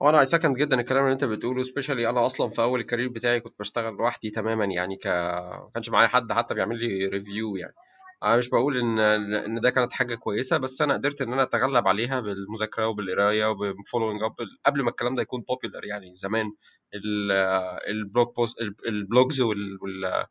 [0.01, 2.83] ألفي؟ هو أنا second جدا الكلام اللي انت بتقوله specially أنا أصلا في أول ال
[2.83, 7.05] career بتاعي كنت بشتغل لوحدي تماما يعني ك ما كانش معايا حد حتى بيعمل لي
[7.07, 7.73] review يعني.
[8.23, 8.99] أنا مش بقول إن
[9.35, 13.68] إن ده كانت حاجة كويسة بس أنا قدرت إن أنا أتغلب عليها بالمذاكرة وبالقراية وبال
[13.68, 16.51] following up قبل ما الكلام ده يكون popular يعني زمان.
[16.93, 17.31] ال-
[17.89, 18.55] ال blog post
[18.87, 20.25] ال blogs وال-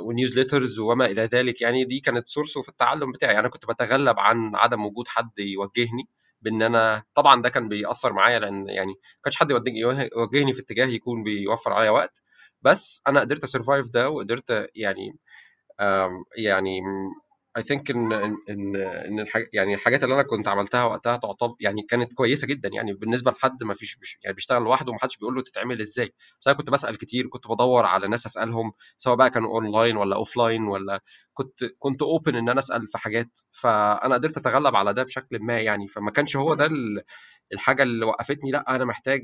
[0.00, 3.38] وال newsletters وما إلى ذلك يعني دي كانت source في التعلم بتاعي.
[3.38, 6.08] أنا كنت بتغلب عن عدم وجود حد يوجهني.
[6.42, 10.86] بإن أنا طبعا ده كان بيأثر معايا لأن يعني ما كانش حد يوجهني في اتجاه
[10.86, 12.22] يكون بيوفر عليا وقت.
[12.62, 15.18] بس أنا قدرت a survive ده وقدرت يعني
[16.36, 16.80] يعني
[17.58, 18.12] I think إن
[18.48, 22.68] إن إن الحاج يعني الحاجات اللي أنا كنت عملتها وقتها تعتبر يعني كانت كويسة جدا
[22.72, 26.12] يعني بالنسبة لحد ما فيش مش- يعني بيشتغل لوحده ومحدش بيقول له تتعمل إزاي.
[26.40, 30.16] بس أنا كنت بسأل كتير كنت بدور على ناس أسألهم سواء بقى كانوا اونلاين ولا
[30.16, 31.00] offline ولا
[31.34, 33.38] كنت كنت open إن أنا أسأل في حاجات.
[33.50, 35.88] فأنا قدرت أتغلب على ده بشكل ما يعني.
[35.88, 37.02] فما كانش هو ده ال-
[37.52, 39.22] الحاجة اللي وقفتني لأ أنا محتاج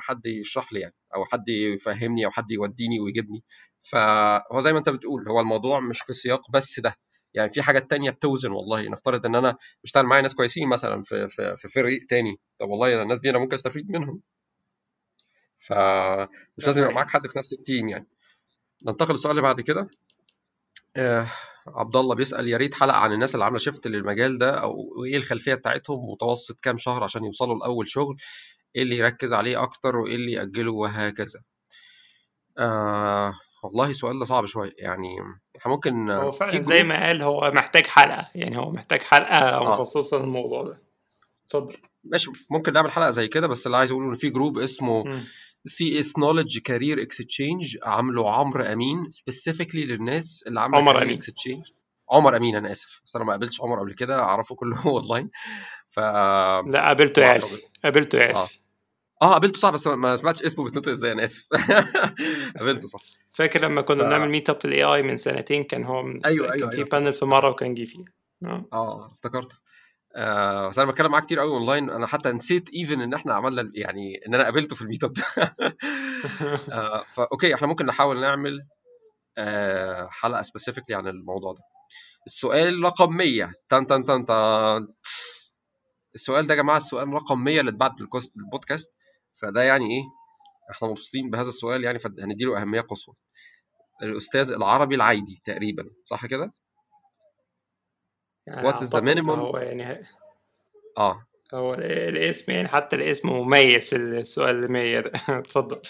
[0.00, 3.44] حد يشرح لي يعني أو حد يفهمني أو حد يوديني ويجيبني.
[3.82, 6.94] فهو زي ما أنت بتقول هو الموضوع مش في سياق بس ده.
[7.34, 8.88] يعني في حاجات تانية بتوزن والله.
[8.88, 12.36] نفترض إن أنا بشتغل معايا ناس كويسين مثلا في في في فريق تاني.
[12.58, 14.20] طب والله الناس دي أنا ممكن أستفيد منهم.
[15.58, 18.06] فمش لازم يبقى معاك حد في نفس ال team يعني.
[18.86, 19.90] ننتقل للسؤال اللي بعد كده.
[20.96, 21.26] آه
[21.66, 25.16] عبد الله بيسأل يا ريت حلقة عن الناس اللي عاملة shift للمجال ده أو إيه
[25.16, 28.16] الخلفية بتاعتهم متوسط كام شهر عشان يوصلوا لأول شغل
[28.76, 31.40] إيه اللي يركز عليه أكتر وإيه اللي يأجله وهكذا.
[32.58, 35.16] آه والله سؤال ده صعب شوية يعني
[35.58, 39.70] إحنا ممكن هو فعلا زي ما قال هو محتاج حلقة يعني هو محتاج حلقة آه.
[39.72, 40.82] مخصصة للموضوع ده.
[41.46, 41.74] اتفضل.
[42.04, 45.22] ماشي ممكن نعمل حلقة زي كده بس اللي عايز أقوله إن في group اسمه.
[45.66, 51.16] CS knowledge career exchange عامله عمرو أمين specifically للناس اللي عاملة عمر career أمين.
[51.16, 51.64] exchange
[52.10, 55.30] عمر أمين أنا آسف بس أنا ما قابلتش عمر قبل كده أعرفه كله اونلاين
[55.90, 57.40] ف لا قابلته يا
[57.84, 58.42] قابلته يا آه.
[58.44, 58.58] ألفي
[59.22, 61.48] آه قابلته صح بس ما سمعتش اسمه بيتنطق إزاي أنا آسف.
[62.58, 63.00] قابلته صح.
[63.32, 63.84] فاكر لما ف...
[63.84, 66.24] كنا بنعمل meetup ال AI من سنتين كان هو من...
[66.26, 66.88] أيوه كان أيوه في أيوه.
[66.88, 68.04] panel في مرة وكان جه فيه.
[68.44, 68.64] آه.
[68.72, 69.52] آه افتكرت.
[70.16, 73.70] آه بس أنا بتكلم معاه كتير قوي اونلاين أنا حتى نسيت even إن إحنا عملنا
[73.74, 75.24] يعني إن أنا قابلته في ال meetup ده.
[76.72, 78.66] آه فا okay إحنا ممكن نحاول نعمل
[79.38, 81.60] آه حلقة specifically عن الموضوع ده.
[82.26, 84.88] السؤال رقم 100 تن تن تن تن.
[86.14, 87.92] السؤال ده يا جماعة السؤال رقم 100 اللي اتبعت
[88.36, 88.92] بالبودكاست
[89.42, 90.02] فده يعني إيه؟
[90.70, 93.14] إحنا مبسوطين بهذا السؤال يعني فهنديله أهمية قصوى.
[94.02, 96.52] الأستاذ العربي العايدي تقريبا صح كده؟
[98.46, 100.06] يعني the أعتقد minimum فهو يعني
[100.98, 101.26] آه.
[101.54, 105.12] هو الاسم يعني حتى الاسم مميز في السؤال المية ده.
[105.38, 105.80] اتفضل.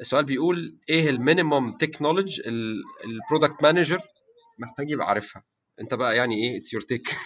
[0.00, 2.42] السؤال بيقول إيه ال minimum technology
[3.04, 4.00] ال product manager
[4.58, 5.44] محتاج يبقى عارفها؟
[5.80, 7.16] أنت بقى يعني إيه؟ it's your take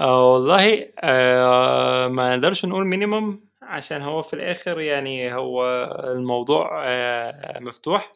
[0.00, 5.64] آه والله آه ما نقدرش نقول minimum عشان هو في الآخر يعني هو
[6.16, 8.14] الموضوع آه مفتوح.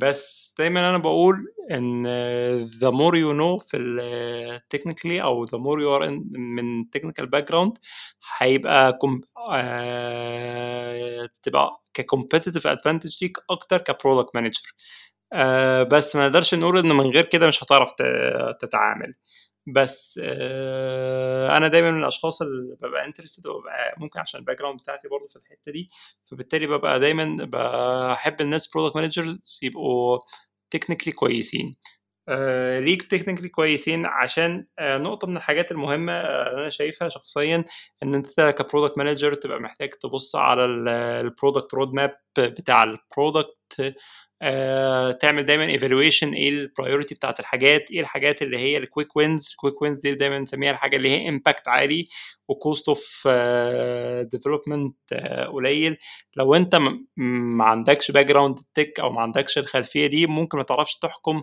[0.00, 2.06] بس دايما أنا بقول إن
[2.70, 7.26] the more you know في ال technically أو the more you are in من technical
[7.36, 7.72] background
[8.38, 14.62] هيبقى كم آه تبقى ك competitive advantage ليك أكتر ك product manager
[15.32, 17.92] آه بس ما نقدرش نقول إن من غير كده مش هتعرف
[18.60, 19.14] تتعامل.
[19.66, 25.08] بس آه، أنا دايما من الأشخاص اللي ببقى interested وببقى ممكن عشان ال background بتاعتي
[25.08, 25.88] برضه في الحتة دي
[26.24, 30.18] فبالتالي ببقى دايما بحب الناس product managers يبقوا
[30.70, 31.70] technically كويسين.
[32.28, 37.64] آه، ليه technically كويسين عشان آه، نقطة من الحاجات المهمة آه، أنا شايفها شخصيا
[38.02, 42.98] إن أنت ك product manager تبقى محتاج تبص على ال product road map بتاع ال
[42.98, 43.94] product
[44.42, 49.16] آه، تعمل دايما evaluation إيه ال priority بتاعت الحاجات إيه الحاجات اللي هي ال quick
[49.16, 52.08] wins ال quick wins دي دايما نسميها الحاجة اللي هي impact عالي
[52.48, 53.28] و cost of
[54.32, 54.96] development
[55.52, 55.96] قليل.
[56.36, 56.76] لو أنت
[57.16, 61.42] ما عندكش background tech أو ما عندكش الخلفية دي ممكن ما تعرفش تحكم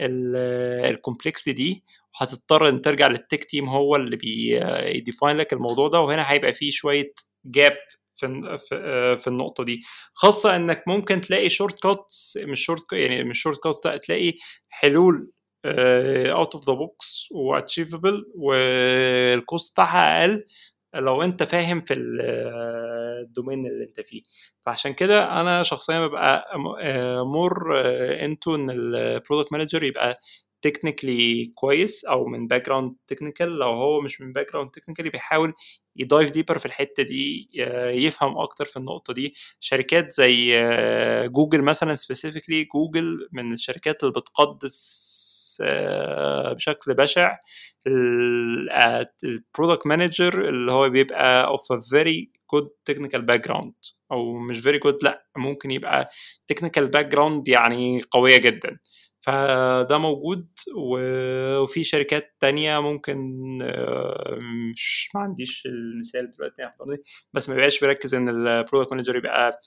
[0.00, 1.84] ال complexity دي.
[2.20, 6.00] وهتضطر إن ترجع لل tech team هو اللي بي define لك الموضوع ده.
[6.00, 7.12] وهنا هيبقى فيه شوية
[7.44, 7.76] gap
[8.14, 9.82] في في في النقطة دي.
[10.14, 14.34] خاصة إنك ممكن تلاقي shortcuts مش شورت يعني مش shortcuts لأ تلاقي
[14.68, 15.30] حلول
[15.66, 20.44] out of the box و achievable وال cost بتاعها أقل
[20.94, 22.20] لو أنت فاهم في ال-
[23.26, 24.22] ال domain اللي أنت فيه.
[24.66, 26.50] فعشان كده أنا شخصيا ببقى
[27.26, 27.80] more
[28.24, 30.16] into إن ال product manager يبقى
[30.64, 35.52] technically كويس أو من background technical لو هو مش من background technically بيحاول
[35.96, 39.34] ي dive deeper في الحتة دي آه، يفهم أكتر في النقطة دي.
[39.60, 47.38] شركات زي آه، جوجل مثلا specifically جوجل من الشركات اللي بتقدس آه، بشكل بشع
[49.24, 53.74] ال product manager اللي هو بيبقى of a very good technical background
[54.12, 56.06] أو مش very good لأ ممكن يبقى
[56.48, 58.78] technical background يعني قوية جدا.
[59.24, 60.46] فده موجود
[60.76, 63.18] وفي شركات تانية ممكن
[63.62, 64.38] آه،
[64.70, 66.98] مش ما عنديش المثال دلوقتي يحضرني
[67.32, 69.60] بس ما بيبقاش بيركز إن ال product manager يبقى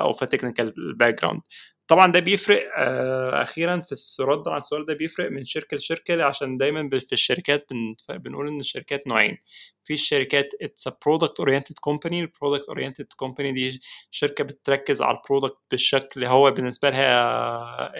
[0.00, 1.40] of technical background
[1.88, 6.56] طبعا ده بيفرق آه، أخيرا في الرد على السؤال ده بيفرق من شركة لشركة عشان
[6.56, 9.38] دايما في الشركات بن- بنقول إن الشركات نوعين.
[9.84, 13.80] في الشركات it's product oriented company ال product oriented company دي
[14.10, 17.92] شركة بتركز على ال product بالشكل هو بالنسبة لها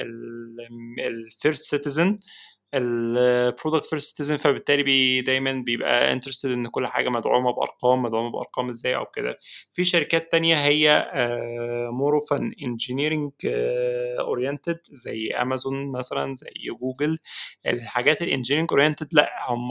[1.08, 2.18] ال first citizen
[2.74, 8.30] ال product first citizen فبالتالي بي دايما بيبقى interested إن كل حاجة مدعومة بأرقام مدعومة
[8.30, 9.38] بأرقام إزاي أو كده.
[9.72, 11.10] في شركات تانية هي
[11.92, 13.32] more of an engineering
[14.20, 16.50] oriented زي امازون مثلا زي
[16.80, 17.18] جوجل
[17.66, 19.68] الحاجات ال engineering oriented لأ هم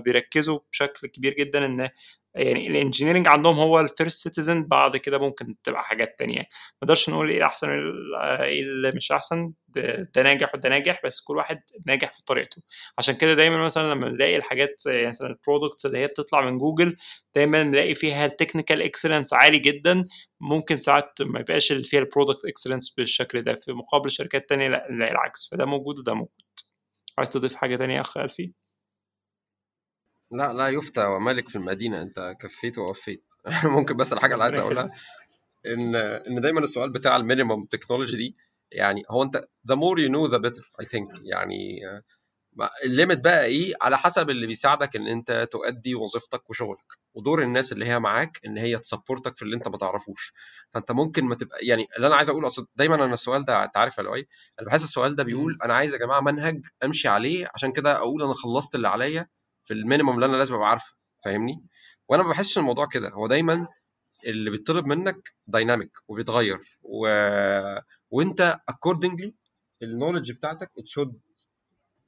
[0.00, 1.88] بيركزوا بشكل كبير جدا إن
[2.34, 6.38] يعني ال engineering عندهم هو ال first citizen بعد كده ممكن تبقى حاجات تانية.
[6.38, 6.46] ما
[6.82, 11.62] نقدرش نقول إيه أحسن إيه اللي مش أحسن ده, ناجح وده ناجح بس كل واحد
[11.86, 12.62] ناجح في طريقته.
[12.98, 16.58] عشان كده دايما مثلا لما نلاقي الحاجات يعني مثلا ال products اللي هي بتطلع من
[16.58, 16.96] جوجل
[17.34, 20.02] دايما نلاقي فيها ال technical excellence عالي جدا.
[20.40, 24.86] ممكن ساعات ما يبقاش فيها ال product excellence بالشكل ده في مقابل شركات تانية لا
[24.90, 25.48] نلاقي العكس.
[25.52, 26.30] فده موجود وده موجود.
[27.18, 28.52] عايز تضيف حاجة تانية يا أخ ألفي؟
[30.30, 33.24] لا لا يفتى ومالك في المدينة انت كفيت ووفيت.
[33.64, 34.90] ممكن بس الحاجة اللي عايز يخليك
[35.66, 38.36] إن إن دايما السؤال بتاع ال minimum technology دي
[38.72, 39.36] يعني هو أنت
[39.72, 41.20] the more you know the better I think.
[41.24, 41.80] يعني
[42.84, 47.72] ال limit بقى إيه؟ على حسب اللي بيساعدك إن أنت تؤدي وظيفتك وشغلك ودور الناس
[47.72, 50.32] اللي هي معاك إن هي ت support ك في اللي أنت ما تعرفوش.
[50.70, 53.76] فأنت ممكن ما تبقى يعني اللي أنا عايز اقوله أصل دايما أنا السؤال ده أنت
[53.76, 54.26] عارف يا لؤي
[54.60, 55.58] أنا بحس السؤال ده بيقول.
[55.64, 59.26] أنا عايز يا جماعة منهج أمشي عليه عشان كده أقول أنا خلصت اللي عليا
[59.70, 60.94] في ال minimum اللي أنا لازم أبقى عارفه
[61.24, 61.64] فاهمني؟
[62.08, 63.08] وأنا ما بحسش الموضوع كده.
[63.10, 63.68] هو دايما
[64.26, 66.78] اللي بيطلب منك dynamic وبيتغير.
[66.82, 67.08] و...
[68.10, 69.30] وأنت accordingly
[69.82, 71.12] ال knowledge بتاعتك it should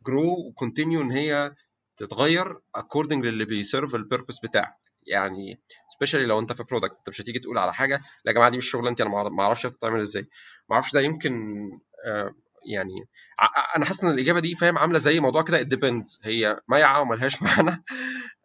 [0.09, 1.55] grow و continue إن هي
[1.97, 4.77] تتغير according للي بي serve ال purpose بتاعك.
[5.07, 5.61] يعني
[5.95, 7.95] especially لو أنت في product أنت مش هتيجي تقول على حاجة
[8.25, 10.23] لا يا جماعة دي مش شغلانتي أنا ما أعرف- ما أعرفش بتتعمل إزاي.
[10.69, 11.63] ما أعرفش ده يمكن
[12.07, 12.35] آه،
[12.67, 13.09] يعني
[13.77, 17.71] أنا حاسس إن الإجابة دي فاهم عاملة زي موضوع كده depends هي مايعه وملهاش معنى.
[17.71, 17.83] أنا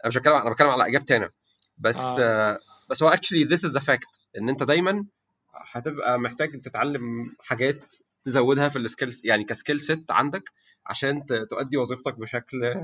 [0.05, 1.29] مش بتكلم أنا بتكلم على إجابتي أنا.
[1.77, 2.59] بس آه،
[2.89, 5.05] بس هو actually this is fact إن أنت دايما
[5.71, 7.93] هتبقى محتاج تتعلم حاجات
[8.23, 10.51] تزودها في ال skills يعني ك skill set عندك
[10.85, 12.75] عشان تؤدي وظيفتك بشكل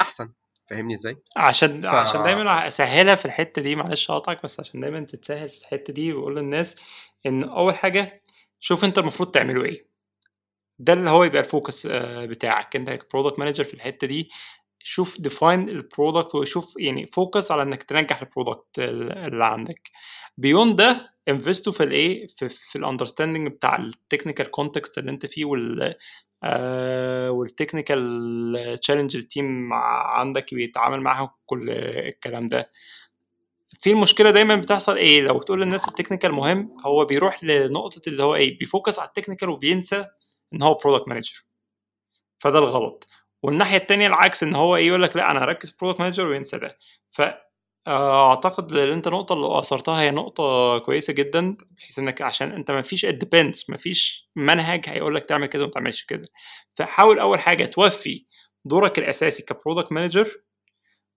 [0.00, 0.28] أحسن.
[0.70, 5.00] فاهمني إزاي؟ عشان ف عشان دايما أسهلها في الحتة دي معلش اقطعك بس عشان دايما
[5.00, 6.82] تتسهل في الحتة دي ويقول للناس
[7.26, 8.22] إن أول حاجة
[8.60, 9.89] شوف أنت المفروض تعمله إيه.
[10.80, 12.76] ده اللي هو يبقى ال focus آه، بتاعك.
[12.76, 14.28] انت ك product manager في الحتة دي
[14.78, 19.90] شوف define ال product وشوف يعني focus على إنك تنجح ال product اللي عندك.
[20.38, 25.10] beyond ده invest و في الايه في, في ال understanding بتاع ال technical context اللي
[25.10, 25.94] أنت فيه وال
[26.42, 32.68] آه وال technical challenge ال team عندك بيتعامل معاها كل الكلام ده.
[33.80, 38.22] في المشكلة دايما بتحصل إيه؟ لو تقول للناس ال technical مهم هو بيروح لنقطة اللي
[38.22, 40.04] هو إيه؟ بي focus على ال technical وبينسى
[40.54, 41.44] إن هو product manager
[42.38, 43.06] فده الغلط.
[43.42, 46.74] والناحية التانية العكس إن هو إيه يقول لك لأ أنا هركز product manager وينسى ده.
[47.10, 47.22] ف
[47.86, 52.70] آه، أعتقد ان أنت النقطه اللي أثرتها هي نقطة كويسة جدا بحيث إنك عشان أنت
[52.70, 56.28] ما فيش depends ما فيش منهج هيقول لك تعمل كده وما تعملش كده.
[56.74, 58.24] فحاول أول حاجة توفي
[58.64, 60.40] دورك الأساسي ك product manager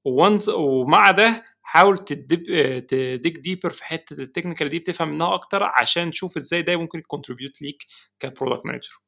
[0.06, 6.12] ومع ده حاول ت dig deeper في حتة ال technical دي بتفهم منها أكتر عشان
[6.12, 7.86] تشوف إزاي ده ممكن ي contribute ليك
[8.20, 9.03] ك product manager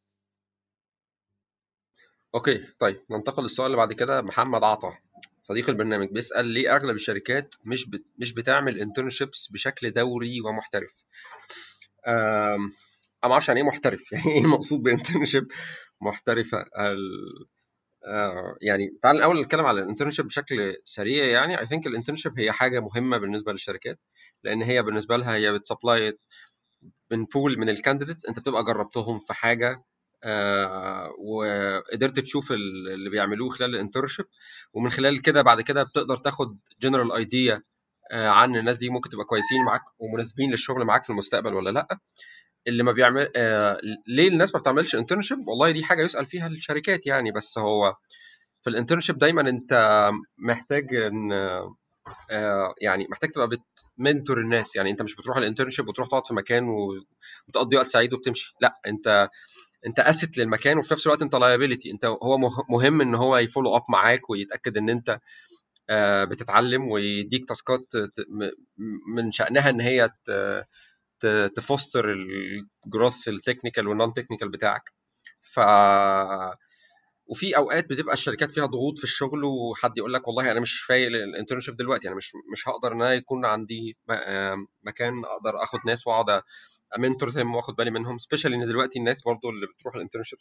[2.35, 4.21] okay طيب ننتقل للسؤال اللي بعد كده.
[4.21, 4.97] محمد عطا
[5.43, 7.89] صديق البرنامج بيسأل ليه أغلب الشركات مش.
[8.17, 11.03] مش بتعمل internships بشكل دوري ومحترف؟
[12.07, 12.13] أم...
[13.23, 14.01] أنا ما أعرفش يعني إيه محترف.
[14.11, 15.47] يعني إيه المقصود ب internship
[16.01, 16.99] محترفة؟ ال...
[18.07, 21.59] آه، يعني تعال الأول نتكلم على ال internship بشكل سريع يعني.
[21.59, 23.99] I think ال internship هي حاجة مهمة بالنسبة للشركات
[24.43, 26.17] لأن هي بالنسبة لها هي بت supply
[27.11, 29.94] من pool من ال candidates أنت بتبقى جربتهم في حاجة آه،
[31.19, 34.25] وقدرت تشوف ال- اللي بيعملوه خلال ال internship
[34.73, 37.63] ومن خلال كده بعد كده بتقدر تاخد general idea
[38.11, 41.87] عن الناس دي ممكن تبقى كويسين معاك ومناسبين للشغل معاك في المستقبل ولا لأ.
[42.67, 47.07] اللي ما بيعمل آه، ليه الناس ما بتعملش internship والله دي حاجة يسأل فيها الشركات
[47.07, 47.95] يعني بس هو
[48.61, 51.31] في ال internship دايما أنت محتاج إن
[52.31, 53.49] آه، يعني محتاج تبقى
[53.97, 56.69] بت mentor الناس يعني أنت مش بتروح ال internship وتروح تقعد في مكان
[57.49, 59.29] وتقضي وقت سعيد وبتمشي لأ أنت
[59.87, 63.43] انت asset للمكان وفي نفس الوقت انت liability انت هو مه- مهم ان هو ي
[63.43, 65.19] follow up معاك ويتأكد ان انت
[65.89, 67.87] آه، بتتعلم ويديك task ات
[69.15, 70.09] من شأنها إن هي
[71.55, 72.13] تفوستر
[72.85, 74.83] الجروث التكنيكال والنون تكنيكال بتاعك.
[75.41, 75.59] ف
[77.27, 81.07] وفي أوقات بتبقى الشركات فيها ضغوط في الشغل وحد يقول لك والله أنا مش فايق
[81.07, 85.79] ال internship دلوقتي أنا مش مش هقدر إن أنا يكون عندي آم، مكان أقدر أخد
[85.85, 86.41] ناس وأقعد
[86.97, 88.17] ا mentor them واخد بالي منهم.
[88.17, 90.39] especially إن دلوقتي الناس برضو اللي بتروح ال internship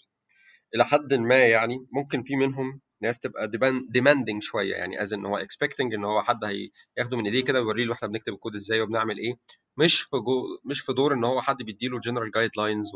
[0.74, 3.50] إلى حد ما يعني ممكن في منهم ناس تبقى
[3.91, 4.74] demanding شوية.
[4.74, 8.09] يعني as إن هو expecting إن هو حد هياخده من إيديه كده ويوري له إحنا
[8.09, 9.34] بنكتب الكود إزاي وبنعمل إيه.
[9.76, 12.91] مش في جو مش في دور إن هو حد بيديله general guidelines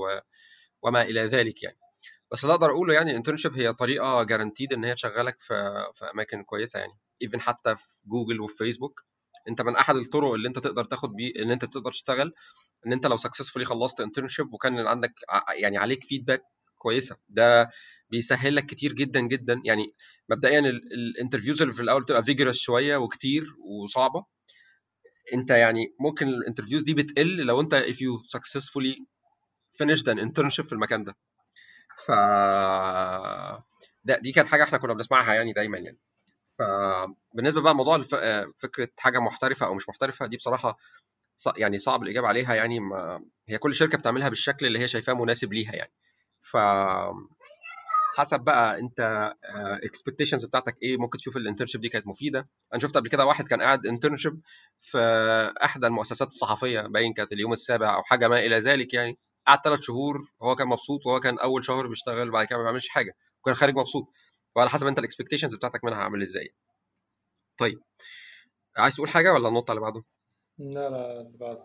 [0.82, 1.78] وما إلى ذلك يعني.
[2.32, 5.54] بس اللي أقدر أقوله يعني ال internship هي طريقة guaranteed إن هي تشغلك في
[5.94, 6.92] في أماكن كويسة يعني.
[7.22, 9.04] even حتى في جوجل وفي فيسبوك
[9.48, 12.32] انت من احد الطرق اللي انت تقدر تاخد بيه ان انت تقدر تشتغل
[12.86, 15.14] ان انت لو successfully خلصت internship وكان عندك
[15.62, 16.42] يعني عليك feedback
[16.78, 17.16] كويسة.
[17.28, 17.70] ده
[18.10, 19.62] بيسهل لك كتير جدا جدا.
[19.64, 19.94] يعني
[20.30, 23.44] مبدئيا ال interviews اللي في الأول بتبقى vigorous شوية وكتير
[23.84, 24.24] وصعبة.
[25.34, 28.96] انت يعني ممكن ال interviews دي بتقل لو انت if you successfully
[29.82, 31.16] finished an internship في المكان ده.
[32.06, 32.10] ف
[34.04, 35.98] ده دي كانت حاجة إحنا كنا بنسمعها يعني دايما يعني.
[36.58, 38.14] فبالنسبة بقى موضوع الف...
[38.56, 40.78] فكرة حاجة محترفة أو مش محترفة دي بصراحة.
[41.56, 43.24] يعني صعب الإجابة عليها يعني ما...
[43.48, 45.92] هي كل شركة بتعملها بالشكل اللي هي شايفاه مناسب ليها يعني.
[46.42, 46.56] ف
[48.16, 49.32] حسب بقى أنت
[49.84, 52.48] expectations بتاعتك إيه ممكن تشوف ال internship دي كانت مفيدة.
[52.72, 54.40] أنا شفت قبل كده واحد كان قاعد internship
[54.80, 54.98] في
[55.64, 59.18] احدى المؤسسات الصحفية باين كانت اليوم السابع أو حاجة ما إلى ذلك يعني.
[59.46, 62.88] قعد ثلاث شهور هو كان مبسوط وهو كان أول شهر بيشتغل بعد كده ما بيعملش
[62.88, 64.08] حاجة وكان خارج مبسوط.
[64.54, 66.54] فعلى حسب انت ال expectations بتاعتك منها عامل إزاي.
[67.58, 67.82] طيب
[68.76, 70.04] عايز تقول حاجة ولا النقطة اللي بعده؟
[70.58, 71.62] لا لا اللي بعده.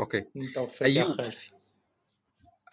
[0.00, 0.24] Okay.
[0.36, 1.50] انت وفيت يا ايوب خالفي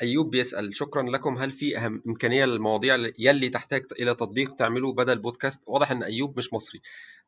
[0.02, 1.38] أيوب بيسأل شكرا لكم.
[1.38, 6.38] هل في أهم إمكانية للمواضيع يلي تحتاج إلى تطبيق تعمله بدل بودكاست؟ واضح إن أيوب
[6.38, 6.82] مش مصري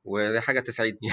[0.03, 1.09] ودي حاجة تسعدني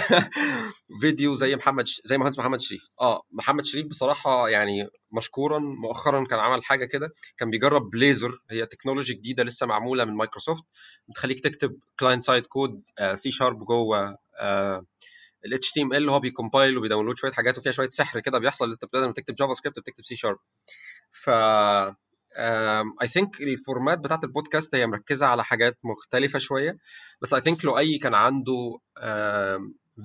[1.01, 2.01] فيديو زي محمد ش...
[2.05, 2.89] زي مهندس محمد شريف.
[3.01, 8.67] آه محمد شريف بصراحة يعني مشكورا مؤخرا كان عمل حاجة كده كان بيجرب Blazor هي
[8.67, 10.65] technology جديدة لسه معمولة من مايكروسوفت
[11.09, 12.83] بتخليك تكتب كلاينت سايد كود
[13.15, 14.19] سي شارب جوه
[15.47, 18.71] ال HTML هو بي compile وبي download شوية حاجات وفيها شوية سحر كده بيحصل.
[18.73, 20.39] أنت بدل تكتب JavaScript بتكتب سي شارب
[21.15, 21.31] ف
[23.03, 26.79] I think ال format بتاعت البودكاست هي مركزة على حاجات مختلفة شوية.
[27.23, 28.79] بس I think لو أي كان عنده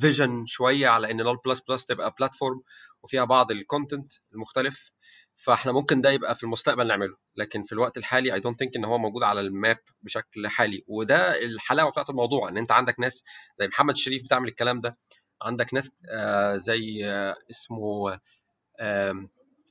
[0.01, 2.61] vision شوية على إن لول++ تبقى platform
[3.03, 4.91] وفيها بعض ال content المختلف
[5.36, 7.16] فإحنا ممكن ده يبقى في المستقبل نعمله.
[7.36, 10.84] لكن في الوقت الحالي I don't think إن هو موجود على ال map بشكل حالي.
[10.88, 13.24] وده الحلاوة بتاعت الموضوع إن أنت عندك ناس
[13.55, 14.97] زي محمد شريف بتعمل الكلام ده.
[15.41, 18.20] عندك ناس آه زي آه اسمه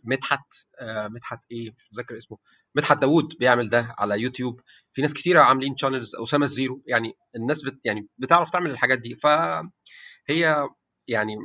[0.05, 2.39] مدحت آه مدحت إيه؟ مش متذكر اسمه.
[2.75, 4.61] مدحت داوود بيعمل ده على يوتيوب.
[4.93, 6.83] في ناس كتيرة عاملين channels أسامة الزيرو.
[6.87, 9.15] يعني الناس بت يعني بتعرف تعمل الحاجات دي.
[9.17, 10.69] فهي
[11.09, 11.37] يعني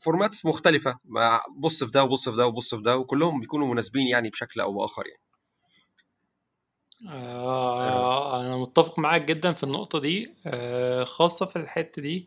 [0.00, 0.98] formats مختلفة.
[1.04, 4.60] مع بص في ده وبص في ده وبص في ده وكلهم بيكونوا مناسبين يعني بشكل
[4.60, 5.22] أو بآخر يعني.
[7.08, 10.34] آه أنا متفق معاك جدا في النقطة دي.
[10.46, 12.26] آه خاصة في الحتة دي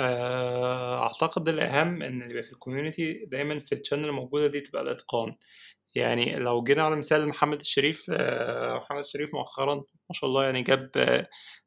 [0.00, 4.60] آه أعتقد الأهم إن اللي يبقى في ال community دايما في ال channel الموجودة دي
[4.60, 5.34] تبقى الإتقان.
[5.94, 9.82] يعني لو جينا على مثال محمد الشريف آه محمد الشريف مؤخرا ما
[10.12, 11.24] شاء الله يعني جاب آه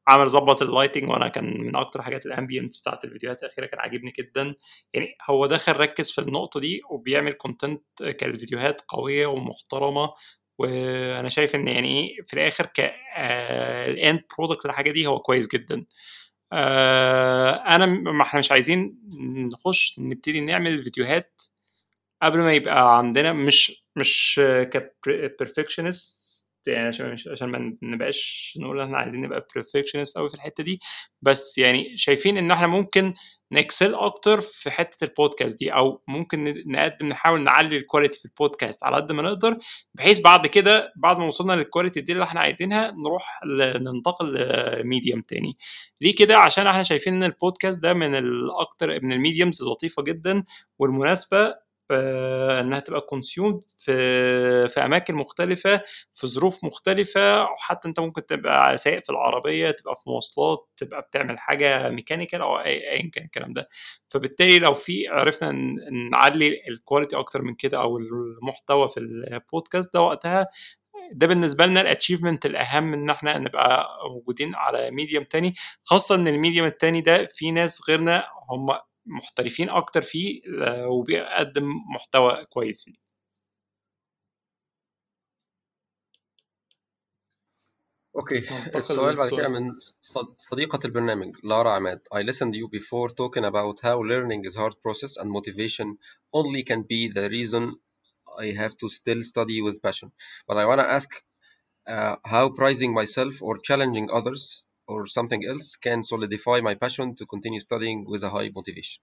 [0.08, 3.80] عمل ظبط ال lighting وأنا كان من أكتر حاجات ال ambience بتاعت الفيديوهات الأخيرة كان
[3.80, 4.56] عاجبني جدا.
[4.94, 10.14] يعني هو دخل ركز في النقطة دي وبيعمل content كانت فيديوهات قوية ومحترمة.
[10.60, 12.94] وأنا شايف إن يعني إيه في الآخر ك
[13.88, 15.86] ال end product الحاجة دي هو كويس جدا.
[17.76, 19.00] أنا ما إحنا مش عايزين
[19.54, 21.42] نخش نبتدي نعمل فيديوهات
[22.22, 26.23] قبل ما يبقى عندنا مش مش ك perfectionist
[26.68, 30.80] يعني عشان عشان ما نبقاش نقول إحنا عايزين نبقى perfectionist قوي في الحتة دي.
[31.22, 33.14] بس يعني شايفين إن إحنا ممكن
[33.52, 38.26] ن excel أكتر في حتة البودكاست دي أو ممكن نقدم نحاول نعلي ال quality في
[38.26, 39.58] البودكاست على قد ما نقدر
[39.94, 43.40] بحيث بعد كده بعد ما وصلنا لل quality دي اللي إحنا عايزينها نروح
[43.76, 44.34] ننتقل
[44.82, 45.58] ل medium تاني.
[46.02, 50.44] ليه كده؟ عشان إحنا شايفين إن البودكاست ده من الأكتر من ال mediums اللطيفه جدا
[50.80, 51.63] والمناسبة
[52.60, 53.94] إنها تبقى consumed في
[54.70, 55.82] في أماكن مختلفة
[56.14, 61.40] في ظروف مختلفة وحتى أنت ممكن تبقى سايق في العربية تبقى في مواصلات تبقى بتعمل
[61.40, 63.68] حاجة mechanical أو ايا كان الكلام ده.
[64.10, 65.52] فبالتالي لو في عرفنا
[66.12, 70.48] نعلي ال quality أكتر من كده أو المحتوى في البودكاست ده وقتها
[71.14, 75.54] ده بالنسبة لنا ال achievement الأهم إن إحنا نبقى موجودين على medium تاني.
[75.84, 78.68] خاصة إن ال medium التاني ده في ناس غيرنا هم
[79.07, 80.41] محترفين اكتر فيه
[80.87, 82.95] وبيقدم محتوى كويس فيه
[88.17, 88.39] اوكي
[88.77, 89.77] السؤال بعد كده من
[90.51, 94.75] صديقة البرنامج لارا عماد I listened to you before talking about how learning is hard
[94.83, 95.99] process and motivation
[96.33, 97.65] only can be the reason
[98.45, 100.09] I have to still study with passion
[100.49, 101.11] but I want to ask
[101.95, 104.43] uh, how prizing myself or challenging others
[104.94, 109.02] or something else can solidify my passion to continue studying with a high motivation.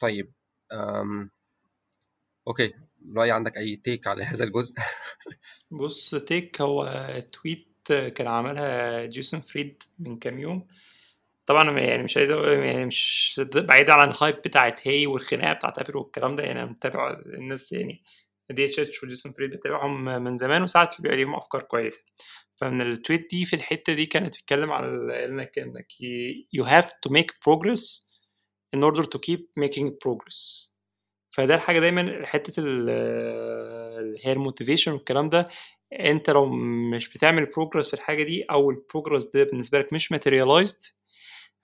[0.00, 0.32] طيب
[0.72, 1.30] أم...
[2.48, 2.74] أوكي
[3.16, 4.74] رأي عندك أي تيك على هذا الجزء؟
[5.80, 10.66] بص تيك هو تويت كان عملها جيسون فريد من كام يوم.
[11.46, 15.96] طبعا يعني مش عايز يعني مش بعيد عن ال hype بتاعت هي والخناقة بتاعت Apple
[15.96, 16.42] والكلام ده.
[16.42, 18.02] يعني أنا متابع الناس يعني
[18.50, 22.04] DHH وجيسون فريد بتابعهم من زمان وساعات بيبقى ليهم أفكار كويسة.
[22.56, 24.86] فمن ال tweet دي في الحتة دي كانت بتتكلم على
[25.24, 25.86] انك انك
[26.56, 28.06] you have to make progress
[28.76, 30.70] in order to keep making progress.
[31.30, 35.48] فده الحاجة دايما حتة اللي هي ال motivation والكلام ده
[36.00, 36.46] أنت لو
[36.94, 40.78] مش بتعمل progress في الحاجة دي أو ال progress ده بالنسبة لك مش materialized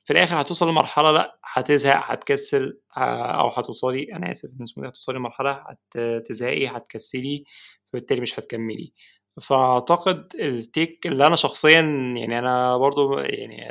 [0.04, 5.64] في الآخر هتوصل لمرحلة لأ هتزهق هتكسل أو هتوصلي أنا آسف إن اسمه هتوصلي لمرحلة
[5.96, 7.44] هتزهقي هتكسلي
[7.86, 8.92] فبالتالي مش هتكملي.
[9.40, 11.80] فأعتقد ال take اللي أنا شخصيا
[12.16, 13.68] يعني أنا برضو يعني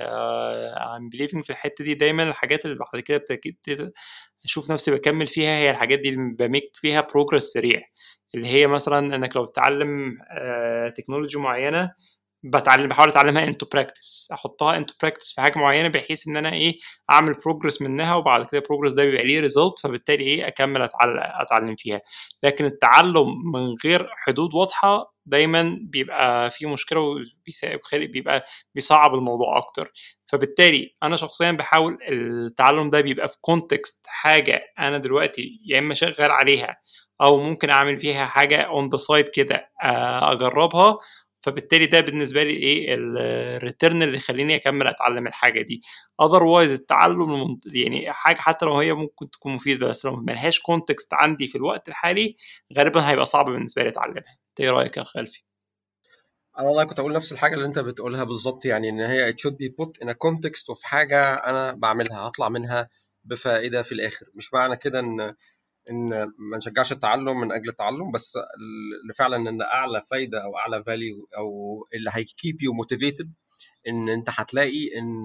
[0.76, 3.58] I'm believing في الحتة دي دايما الحاجات اللي بعد كده بتأكيد
[4.46, 7.82] أشوف نفسي بكمل فيها هي الحاجات دي اللي ب make فيها progress سريع.
[8.36, 10.18] اللي هي مثلا إنك لو بتتعلم
[10.98, 11.92] technology معينة
[12.44, 16.78] بتعلم بحاول أتعلمها into practice أحطها into practice في حاجة معينة بحيث إن أنا إيه
[17.12, 20.90] أعمل progress منها وبعد كده ال progress ده بيبقى ليه result فبالتالي إيه أكمل
[21.42, 22.02] أتعلم فيها.
[22.44, 29.92] لكن التعلم من غير حدود واضحة دايما بيبقى فيه مشكلة وبيبقى بيصعب الموضوع أكتر.
[30.28, 36.32] فبالتالي أنا شخصيا بحاول التعلم ده بيبقى في context حاجة أنا دلوقتي يا إما شغال
[36.32, 36.78] عليها
[37.22, 39.70] أو ممكن أعمل فيها حاجة on the side كده
[40.32, 40.98] أجربها.
[41.44, 45.82] فبالتالي ده بالنسبة لي إيه ال return اللي يخليني أكمل أتعلم الحاجة دي.
[46.22, 51.48] otherwise التعلم يعني حاجة حتى لو هي ممكن تكون مفيدة بس لو ملهاش context عندي
[51.48, 52.36] في الوقت الحالي
[52.78, 54.41] غالبا هيبقى صعب بالنسبة لي أتعلمها.
[54.60, 55.44] إيه رأيك يا خلفي
[56.60, 59.54] أنا والله كنت أقول نفس الحاجة اللي انت بتقولها بالظبط يعني إن هي it should
[59.54, 62.90] be put in a context of حاجة أنا بعملها هطلع منها
[63.24, 64.26] بفائدة في الآخر.
[64.36, 65.22] مش معنى كده إن
[65.90, 68.38] إن ما نشجعش التعلم من أجل التعلم بس
[69.04, 71.50] اللي فعلا إن أعلى فايدة أو أعلى value أو
[71.94, 73.34] اللي هي keep you motivated
[73.88, 75.24] إن أنت هتلاقي إن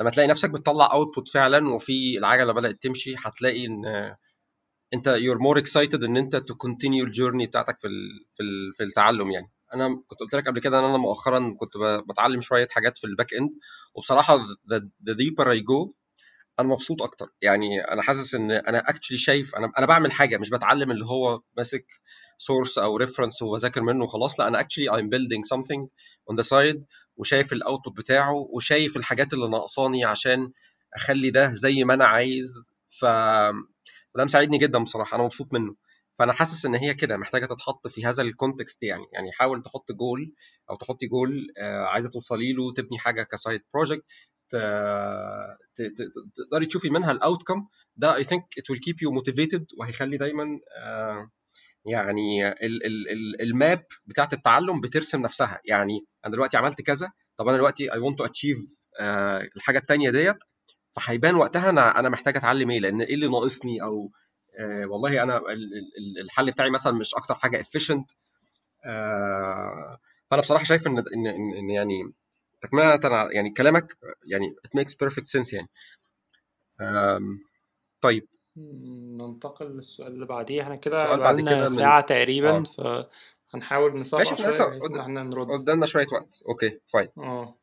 [0.00, 3.82] لما تلاقي نفسك بتطلع output فعلا وفي العجلة بدأت تمشي هتلاقي إن
[4.94, 7.88] انت you're more excited ان انت to continue ال journey بتاعتك في
[8.34, 8.42] في
[8.76, 9.50] في التعلم يعني.
[9.74, 11.70] أنا كنت قلت لك قبل كده إن أنا مؤخرا كنت
[12.10, 13.50] بتعلم شوية حاجات في ال back end
[13.94, 14.38] وبصراحة
[14.70, 15.94] the deeper I go
[16.60, 17.26] أنا مبسوط أكتر.
[17.42, 21.40] يعني أنا حاسس إن أنا actually شايف أنا أنا بعمل حاجة مش بتعلم اللي هو
[21.56, 21.86] ماسك
[22.38, 25.88] source أو reference وبذاكر منه وخلاص لأ أنا actually I'm building something
[26.28, 26.84] on the side
[27.16, 30.52] وشايف ال output بتاعه وشايف الحاجات اللي ناقصاني عشان
[30.96, 32.72] أخلي ده زي ما أنا عايز.
[32.86, 33.04] ف
[34.14, 35.76] وده مساعدني جدا بصراحة أنا مبسوط منه.
[36.18, 39.92] فأنا حاسس إن هي كده محتاجة تتحط في هذا ال context يعني يعني حاول تحط
[39.92, 40.34] جول
[40.70, 44.04] أو تحطي جول عايزة توصلي له تبني حاجة ك side project
[46.36, 50.60] تقدري تشوفي منها ال outcome ده I think it will keep you motivated وهيخلي دايما
[51.86, 52.52] يعني
[53.42, 55.60] ال map بتاعت التعلم بترسم نفسها.
[55.64, 58.58] يعني أنا دلوقتي عملت كذا طب أنا دلوقتي I want to achieve
[59.56, 60.36] الحاجة الثانية ديت
[60.92, 64.10] فهيبان وقتها أنا أنا محتاج أتعلم إيه؟ لأن إيه اللي ناقصني؟ أو
[64.58, 65.42] آه والله أنا
[66.24, 68.14] الحل بتاعي مثلا مش أكتر حاجة efficient.
[68.84, 69.98] آه
[70.30, 71.26] فأنا بصراحة شايف إن إن,
[71.56, 72.12] إن يعني
[72.60, 72.98] تكمله
[73.32, 75.68] يعني كلامك يعني it makes perfect sense يعني.
[78.00, 78.28] طيب.
[78.56, 80.62] ننتقل للسؤال اللي بعديه.
[80.62, 83.10] إحنا كده بقالنا ساعة تقريبا آه.
[83.52, 85.50] فهنحاول نسرع ماشي شوية بحيث إن إحنا نرد.
[85.50, 86.42] قدامنا شوية وقت.
[86.48, 87.59] Okay fine آه.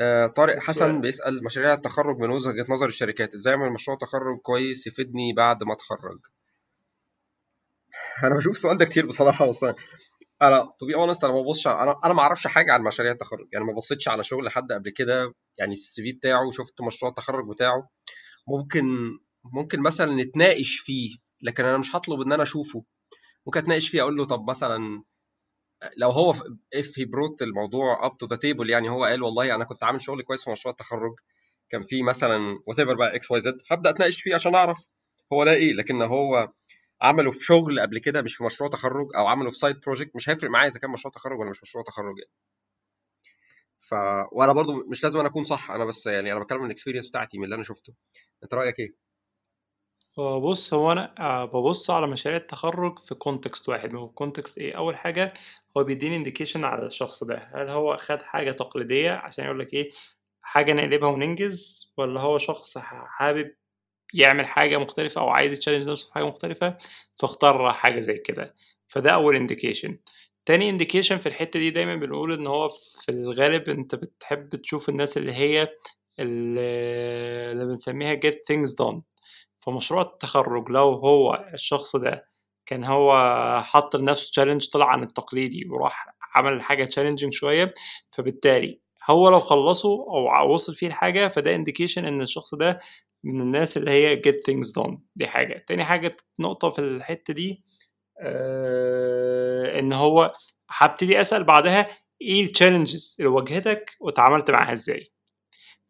[0.00, 3.34] آه طارق حسن بيسأل مشاريع التخرج من وجهة نظر الشركات.
[3.34, 6.20] إزاي أعمل مشروع تخرج كويس يفيدني بعد ما أتخرج؟
[8.24, 9.64] أنا بشوف السؤال ده كتير بصراحة بس
[10.42, 13.48] أنا to be honest أنا ما ببصش أنا أنا ما أعرفش حاجة عن مشاريع التخرج.
[13.52, 17.48] يعني ما بصيتش على شغل حد قبل كده يعني ال CV بتاعه شفت مشروع التخرج
[17.48, 17.90] بتاعه.
[18.48, 18.84] ممكن
[19.54, 22.84] ممكن مثلا نتناقش فيه لكن أنا مش هطلب إن أنا أشوفه.
[23.46, 25.04] ممكن أتناقش فيه أقول له طب مثلا
[25.96, 26.30] لو هو
[26.74, 30.02] if he brought الموضوع up to the table يعني هو قال والله أنا كنت عامل
[30.02, 31.14] شغل كويس في مشروع التخرج
[31.70, 34.78] كان في مثلا whatever بقى X Y Z هبدأ أتناقش فيه عشان أعرف
[35.32, 36.48] هو ده إيه لكن هو
[37.02, 40.28] عمله في شغل قبل كده مش في مشروع تخرج أو عمله في side project مش
[40.30, 42.30] هيفرق معايا إذا كان مشروع تخرج ولا مش مشروع تخرج يعني.
[43.80, 43.94] ف
[44.32, 47.08] وأنا برضو مش لازم أنا أكون صح أنا بس يعني أنا بتكلم من ال experience
[47.08, 47.94] بتاعتي من اللي أنا شفته.
[48.44, 48.94] أنت رأيك إيه؟
[50.18, 53.94] بص هو أنا ببص على مشاريع التخرج في context واحد.
[53.94, 55.32] هو context إيه؟ أول حاجة
[55.76, 57.50] هو بيديني indication على الشخص ده.
[57.54, 59.90] هل هو خد حاجة تقليدية عشان يقول لك إيه؟
[60.42, 63.54] حاجة نقلبها وننجز ولا هو شخص حابب
[64.14, 66.76] يعمل حاجة مختلفة أو عايز ي challenge نفسه في حاجة مختلفة
[67.16, 68.54] فاختار حاجة زي كده.
[68.86, 69.98] فده أول indication
[70.46, 75.16] تاني indication في الحتة دي دايما بنقول إن هو في الغالب أنت بتحب تشوف الناس
[75.18, 75.68] اللي هي
[76.20, 79.00] اللي بنسميها get things done.
[79.66, 82.26] فمشروع التخرج لو هو الشخص ده
[82.66, 83.12] كان هو
[83.64, 87.74] حط لنفسه challenge طلع عن التقليدي وراح عمل حاجة challenging شوية
[88.10, 92.80] فبالتالي هو لو خلصه أو وصل فيه الحاجة فده indication إن الشخص ده
[93.24, 94.96] من الناس اللي هي get things done.
[95.16, 95.64] دي حاجة.
[95.68, 97.64] تاني حاجة نقطة في الحتة دي
[98.20, 100.32] آه إن هو
[100.70, 101.86] هبتدي أسأل بعدها
[102.22, 105.12] إيه ال challenges اللي واجهتك واتعاملت معاها إزاي.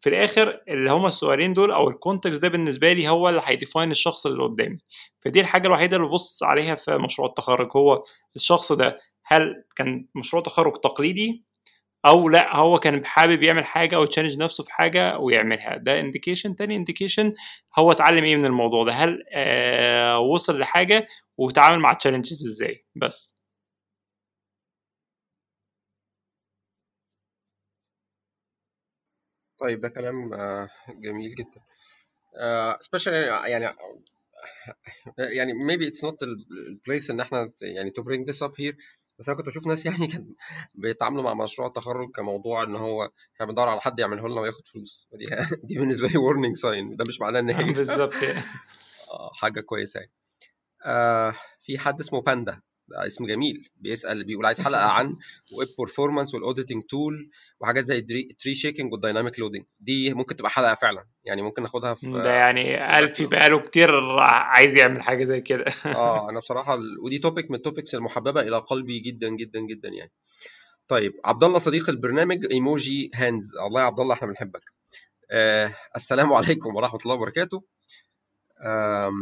[0.05, 3.57] في الآخر اللي هما السؤالين دول أو ال context ده بالنسبة لي هو اللي هي
[3.57, 4.77] define الشخص اللي قدامي.
[5.19, 8.03] فدي الحاجة الوحيدة اللي ببص عليها في مشروع التخرج هو
[8.35, 11.43] الشخص ده هل كان مشروع تخرج تقليدي
[12.05, 15.77] أو لأ هو كان حابب يعمل حاجة أو challenge نفسه في حاجة ويعملها.
[15.77, 17.31] ده indication تاني indication
[17.79, 22.85] هو اتعلم إيه من الموضوع ده؟ هل آه وصل لحاجة وتعامل مع ال challenges إزاي؟
[22.95, 23.34] بس.
[29.59, 30.29] طيب ده كلام
[30.89, 31.61] جميل جدا.
[32.83, 33.75] especially يعني
[35.17, 36.27] يعني maybe it's not the
[36.89, 38.75] place إن إحنا يعني to bring this up here
[39.19, 40.35] بس أنا كنت بشوف ناس يعني كان
[40.73, 45.07] بيتعاملوا مع مشروع التخرج كموضوع إن هو إحنا بندور على حد يعمله لنا وياخد فلوس.
[45.11, 45.25] ودي
[45.67, 48.13] دي بالنسبة لي warning sign ده مش معناه إن هي بالظبط.
[49.41, 50.11] حاجة كويسة يعني.
[50.85, 55.15] آه في حد اسمه باندا ده اسم جميل بيسأل بيقول عايز حلقة عن
[55.57, 57.29] web performance وال auditing tool
[57.59, 58.01] وحاجات زي
[58.39, 62.31] tree shaking وال dynamic loading دي ممكن تبقى حلقة فعلا يعني ممكن ناخدها في ده
[62.31, 65.65] يعني الفي بقاله كتير عايز يعمل حاجة زي كده.
[65.85, 70.11] آه أنا بصراحة ودي topic من ال topics المحببة إلى قلبي جدا جدا جدا يعني.
[70.87, 74.61] طيب عبد الله صديق البرنامج emoji hands الله يا عبد الله إحنا بنحبك.
[75.31, 77.63] آه السلام عليكم ورحمة الله وبركاته.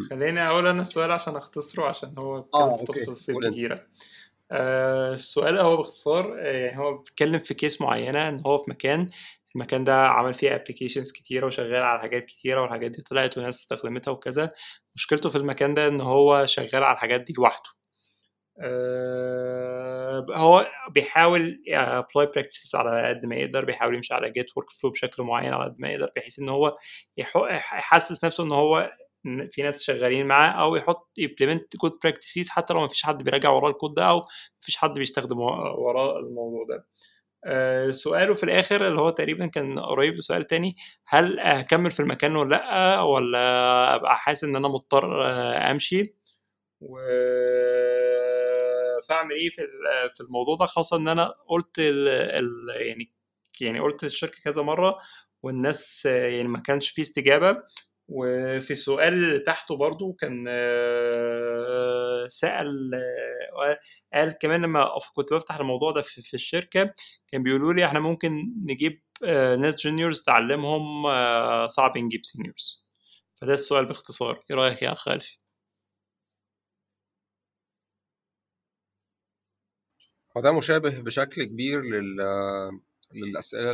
[0.10, 3.80] خليني أقول أنا السؤال عشان أختصره عشان هو اتكلم في تفاصيل كتيرة.
[4.52, 9.10] آه السؤال هو باختصار يعني هو بيتكلم في case معينة إن هو في مكان.
[9.56, 14.12] المكان ده عمل فيه applications كتيرة وشغال على حاجات كتيرة والحاجات دي طلعت وناس استخدمتها
[14.12, 14.50] وكذا.
[14.96, 17.70] مشكلته في المكان ده إن هو شغال على الحاجات دي لوحده.
[18.62, 25.24] آه، هو بيحاول apply practices على قد ما يقدر بيحاول يمشي على Git workflow بشكل
[25.24, 26.76] معين على قد ما يقدر بحيث إن هو
[27.18, 28.92] يحسس نفسه إن هو
[29.52, 33.24] في ناس شغالين معاه أو يحط ي implement code practices حتى لو ما فيش حد
[33.24, 34.24] بيراجع وراه الكود ده أو ما
[34.62, 36.88] فيش حد بيستخدم وراه الموضوع ده.
[37.46, 40.76] آه، سؤاله في الآخر اللي هو تقريبا كان قريب لسؤال تاني
[41.08, 46.16] هل اكمل في المكان ولا لأ؟ ولا أبقى حاسس إن أنا مضطر آه، أمشي؟
[46.82, 46.98] و
[49.10, 49.50] فأعمل إيه
[50.14, 53.14] في الموضوع ده؟ خاصة إن أنا قلت ال ال يعني
[53.62, 55.00] يعني قلت للشركة كذا مرة
[55.44, 57.58] والناس يعني ما كانش في استجابة.
[58.08, 63.80] وفي السؤال تحته برضو كان آه، سأل آه،
[64.14, 66.94] قال كمان لما كنت بفتح الموضوع ده في الشركة
[67.28, 71.04] كان بيقولوا لي إحنا ممكن نجيب آه، ناس juniors تعلمهم
[71.68, 72.86] صعب نجيب seniors
[73.42, 75.38] فده السؤال باختصار إيه رأيك يا أخ ألفي؟
[80.38, 82.18] هو ده مشابه بشكل كبير لل
[83.14, 83.72] للأسئلة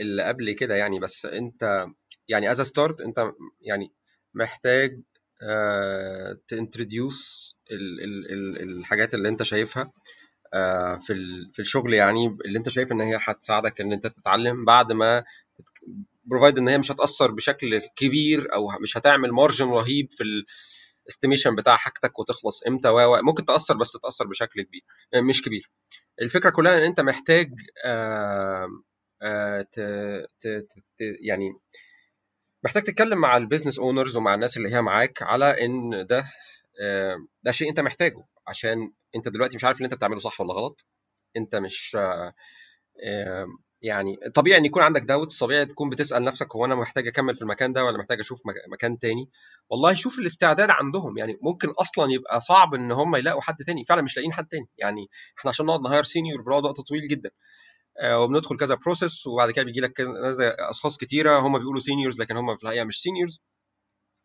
[0.00, 1.86] اللي قبل كده يعني بس أنت
[2.28, 3.92] يعني as start انت يعني
[4.34, 5.00] محتاج
[6.48, 7.54] ت introduce
[8.60, 9.92] الحاجات اللي انت شايفها
[10.54, 11.14] آه، في
[11.52, 15.24] في الشغل يعني اللي انت شايف ان هي هتساعدك ان انت تتعلم بعد ما
[16.24, 20.44] provided ان هي مش هتأثر بشكل كبير أو مش هتعمل margin رهيب في
[21.06, 24.82] ال estimation بتاع حاجتك وتخلص إمتى و ممكن تأثر بس تأثر بشكل كبير
[25.14, 25.70] مش كبير.
[26.22, 27.50] الفكرة كلها إن أنت محتاج
[27.84, 28.68] آه
[29.22, 29.66] آه
[31.00, 31.52] يعني
[32.64, 36.24] محتاج تتكلم مع ال business owners ومع الناس اللي هي معاك على إن ده
[36.82, 40.54] آه، ده شيء أنت محتاجه عشان أنت دلوقتي مش عارف اللي أنت بتعمله صح ولا
[40.54, 40.86] غلط.
[41.36, 43.46] أنت مش آه،
[43.82, 47.42] يعني طبيعي إن يكون عندك داوت طبيعي تكون بتسأل نفسك هو أنا محتاج أكمل في
[47.42, 48.42] المكان ده ولا محتاج أشوف
[48.72, 49.30] مكان تاني؟
[49.70, 51.18] والله شوف الاستعداد عندهم.
[51.18, 54.68] يعني ممكن أصلا يبقى صعب إن هم يلاقوا حد تاني فعلا مش لاقيين حد تاني.
[54.78, 55.08] يعني
[55.38, 57.30] إحنا عشان نقعد ن hire senior بنقعد وقت طويل جدا.
[58.04, 60.00] وبندخل كذا process وبعد كده بيجي لك
[60.70, 63.40] أشخاص كتيرة هم بيقولوا seniors لكن هم في الحقيقة مش seniors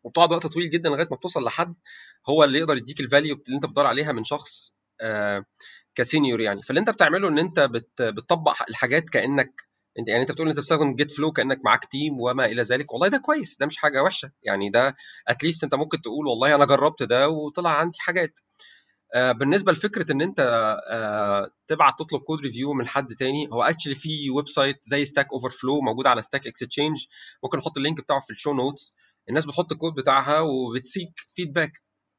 [0.04, 1.74] وبتقعد وقت طويل جدا لغاية ما بتوصل لحد
[2.28, 5.44] هو اللي يقدر يديك ال value اللي أنت بتدور عليها من شخص آه،
[5.94, 6.62] ك senior يعني.
[6.62, 7.60] فاللي أنت بتعمله إن أنت
[8.00, 9.52] بتطبق الحاجات كأنك
[9.98, 12.92] أنت يعني أنت بتقول أنت بتستخدم Git flow كأنك معاك team وما إلى ذلك.
[12.92, 14.30] والله ده كويس ده مش حاجة وحشة.
[14.42, 14.96] يعني ده
[15.28, 18.38] at least أنت ممكن تقول والله أنا جربت ده وطلع عندي حاجات.
[18.38, 18.42] آه،
[19.14, 20.40] بالنسبة لفكرة إن أنت
[20.90, 25.80] آه، تبعت تطلب code review من حد تاني هو actually في website زي Stack Overflow
[25.80, 26.96] موجود على Stack Exchange
[27.44, 28.94] ممكن نحط ال link بتاعه في ال show notes
[29.28, 31.72] الناس بتحط الكود بتاعها وب ت seek feedback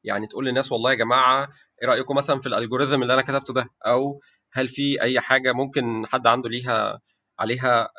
[0.04, 1.50] يعني تقول للناس والله يا جماعة
[1.82, 4.22] إيه رأيكم مثلا في ال algorithm اللي أنا كتبته ده؟ أو
[4.54, 7.00] هل في أي حاجة ممكن حد عنده ليها
[7.40, 7.90] عليها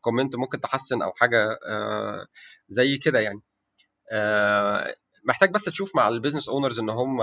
[0.00, 1.58] comment آه، ممكن تحسن أو حاجة
[2.68, 3.40] زي كده يعني.
[5.28, 7.20] محتاج بس تشوف مع ال business owners إن هم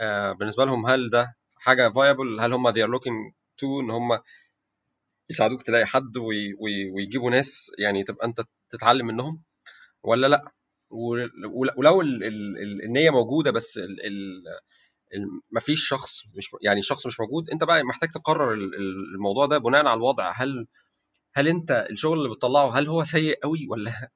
[0.00, 4.18] آه، بالنسبة لهم هل ده حاجة viable هل هم they are looking to إن هم
[5.30, 6.16] يساعدوك تلاقي حد
[6.94, 8.40] ويجيبوا ناس يعني تبقى أنت
[8.70, 9.42] تتعلم منهم؟
[10.02, 10.52] ولا لأ؟
[11.76, 12.00] ولو
[12.84, 13.80] النية موجودة بس
[15.50, 18.54] ما فيش شخص مش يعني الشخص مش موجود أنت بقى محتاج تقرر
[19.14, 20.32] الموضوع ده بناء على الوضع.
[20.36, 20.66] هل
[21.34, 24.10] هل أنت الشغل اللي بتطلعه هل هو سيء قوي ولا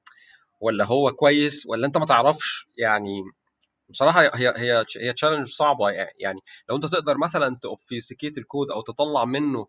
[0.59, 3.23] ولا هو كويس ولا أنت ما تعرفش؟ يعني
[3.89, 5.89] بصراحة هي هي هي تشالنج صعبة
[6.19, 6.39] يعني
[6.69, 9.67] لو أنت تقدر مثلا ت obfuscate ال code أو تطلع منه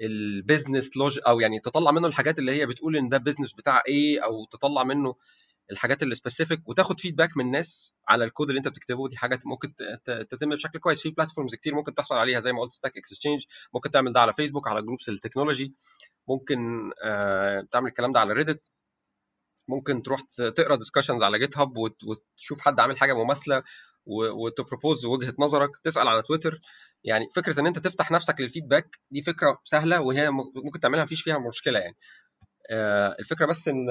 [0.00, 3.82] ال business logic أو يعني تطلع منه الحاجات اللي هي بتقول إن ده business بتاع
[3.88, 5.14] إيه أو تطلع منه
[5.72, 9.74] الحاجات اللي specific وتاخد feedback من الناس على الكود اللي أنت بتكتبه دي حاجات ممكن
[10.04, 11.02] تتم بشكل كويس.
[11.02, 13.44] في platforms كتير ممكن تحصل عليها زي ما قلت Stack Exchange
[13.74, 15.74] ممكن تعمل ده على فيسبوك على groups ال technology
[16.28, 18.70] ممكن آه تعمل الكلام ده على Reddit
[19.68, 23.62] ممكن تروح تقرا discussions على GitHub وتشوف حد عامل حاجة مماثلة
[24.06, 26.60] وت propose وجهة نظرك تسأل على تويتر
[27.04, 30.30] يعني فكرة إن أنت تفتح نفسك لل feedback دي فكرة سهلة وهي
[30.64, 31.96] ممكن تعملها مفيش فيها مشكلة يعني.
[32.70, 33.88] آه، الفكرة بس إن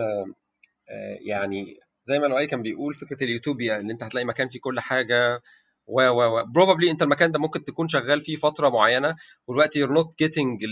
[0.89, 4.79] آه، يعني زي ما لؤي كان بيقول فكرة اليوتوبيا إن أنت هتلاقي مكان فيه كل
[4.79, 5.41] حاجة
[5.87, 9.15] و و و probably أنت المكان ده ممكن تكون شغال فيه فترة معينة
[9.47, 10.63] ودلوقتي you're not getting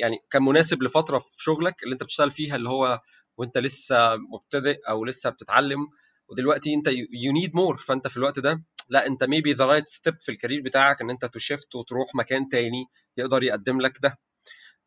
[0.00, 3.00] يعني كان مناسب لفترة في شغلك اللي أنت بتشتغل فيها اللي هو
[3.38, 5.80] وانت لسه مبتدئ أو لسه بتتعلم
[6.28, 6.86] ودلوقتي انت
[7.24, 10.36] you need more فانت في الوقت ده لا انت maybe the right step في ال
[10.36, 12.86] career بتاعك إن انت ت shift وتروح مكان تاني
[13.16, 14.18] يقدر يقدم لك ده.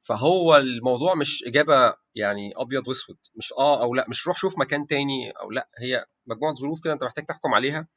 [0.02, 4.88] فهو الموضوع مش إجابة يعني أبيض وأسود مش آه أو لا مش روح شوف مكان
[4.88, 7.88] تاني أو لا هي مجموعة ظروف كده أنت محتاج تحكم عليها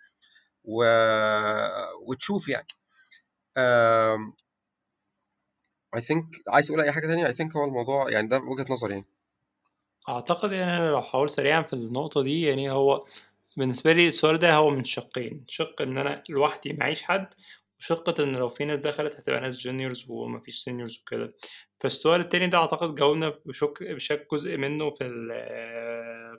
[0.64, 0.85] و...
[2.09, 2.66] وتشوف يعني.
[5.97, 8.93] I think عايز تقول أي حاجة تانية؟ I think هو الموضوع يعني ده وجهة نظري
[8.94, 9.06] يعني.
[10.09, 13.05] أعتقد يعني أنا لو هاقول سريعًا في النقطة دي يعني هو
[13.56, 17.35] بالنسبة لي السؤال ده هو من شقين، شق إن أنا لوحدي معيش حد،
[17.81, 21.32] وشقة إن لو في ناس دخلت هتبقى ناس juniors وما فيش seniors وكده.
[21.81, 25.28] فالسؤال التاني ده أعتقد جاوبنا بشك بشك جزء منه في ال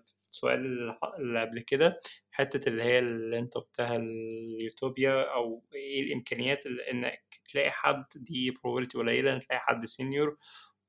[0.06, 0.60] في السؤال
[1.20, 2.00] اللي قبل كده،
[2.32, 8.52] حتة اللي هي اللي أنت قُلتها اليوتوبيا أو إيه الإمكانيات ال إنك تلاقي حد دي
[8.52, 10.30] probability قليلة إنك تلاقي حد senior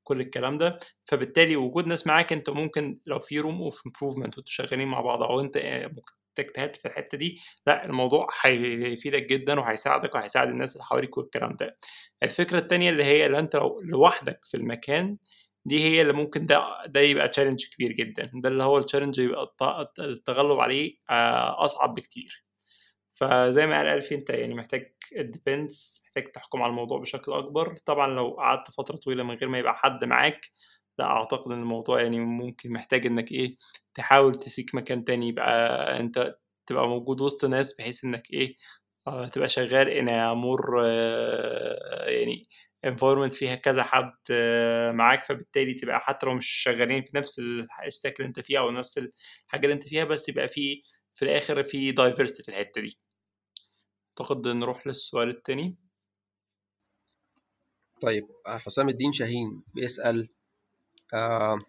[0.07, 4.43] كل الكلام ده، فبالتالي وجود ناس معاك أنت ممكن لو في room of improvement وأنتم
[4.45, 5.95] شغالين مع بعض أو أنت آآ
[6.39, 11.77] اجتهدت في الحتة دي، لأ الموضوع هيفيدك جدًا وهيساعدك وهيساعد الناس اللي حواليك والكلام ده.
[12.23, 15.17] الفكرة التانية اللي هي اللي أنت لو لوحدك في المكان،
[15.65, 19.43] دي هي اللي ممكن ده ده يبقى challenge كبير جدًا، ده اللي هو الchallenge يبقى
[19.81, 22.46] الت التغلب عليه آآ أصعب بكتير.
[23.19, 28.07] فزي ما قال ألفي أنت يعني محتاج depends محتاج تحكم على الموضوع بشكل أكبر، طبعًا
[28.15, 30.41] لو قعدت فترة طويلة من غير ما يبقى حد معاك،
[30.99, 33.53] لأ أعتقد إن الموضوع يعني ممكن محتاج إنك إيه،
[33.95, 36.35] تحاول تسيك مكان تاني يبقى أنت
[36.67, 38.55] تبقى موجود وسط ناس بحيث إنك إيه،
[39.07, 40.75] آه تبقى شغال in a more
[42.09, 42.47] يعني
[42.87, 44.13] environment فيها كذا حد
[44.95, 48.97] معاك، فبالتالي تبقى حتى لو مش شغالين في نفس الstack اللي أنت فيها أو نفس
[48.97, 50.83] الحاجة اللي أنت فيها، بس يبقى في
[51.15, 52.97] في الآخر في diversity في الحتة دي.
[54.21, 55.77] أعتقد نروح للسؤال التاني.
[58.01, 60.29] طيب حسام الدين شاهين بيسأل
[61.13, 61.59] آآ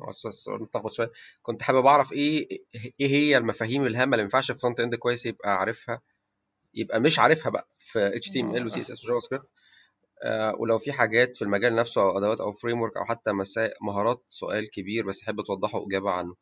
[0.00, 1.10] هو السؤال متلخبط شوية،
[1.42, 2.48] كنت حابب أعرف إيه
[3.00, 6.00] إيه هي المفاهيم الهامة اللي ما ينفعش الfront end كويس يبقى عارفها
[6.74, 9.46] يبقى مش عارفها بقى في HTML وCSS وJavaScript
[10.22, 14.24] آآ ولو في حاجات في المجال نفسه أو أدوات أو framework أو حتى مسا مهارات
[14.28, 16.34] سؤال كبير بس أحب توضحه إجابة عنه.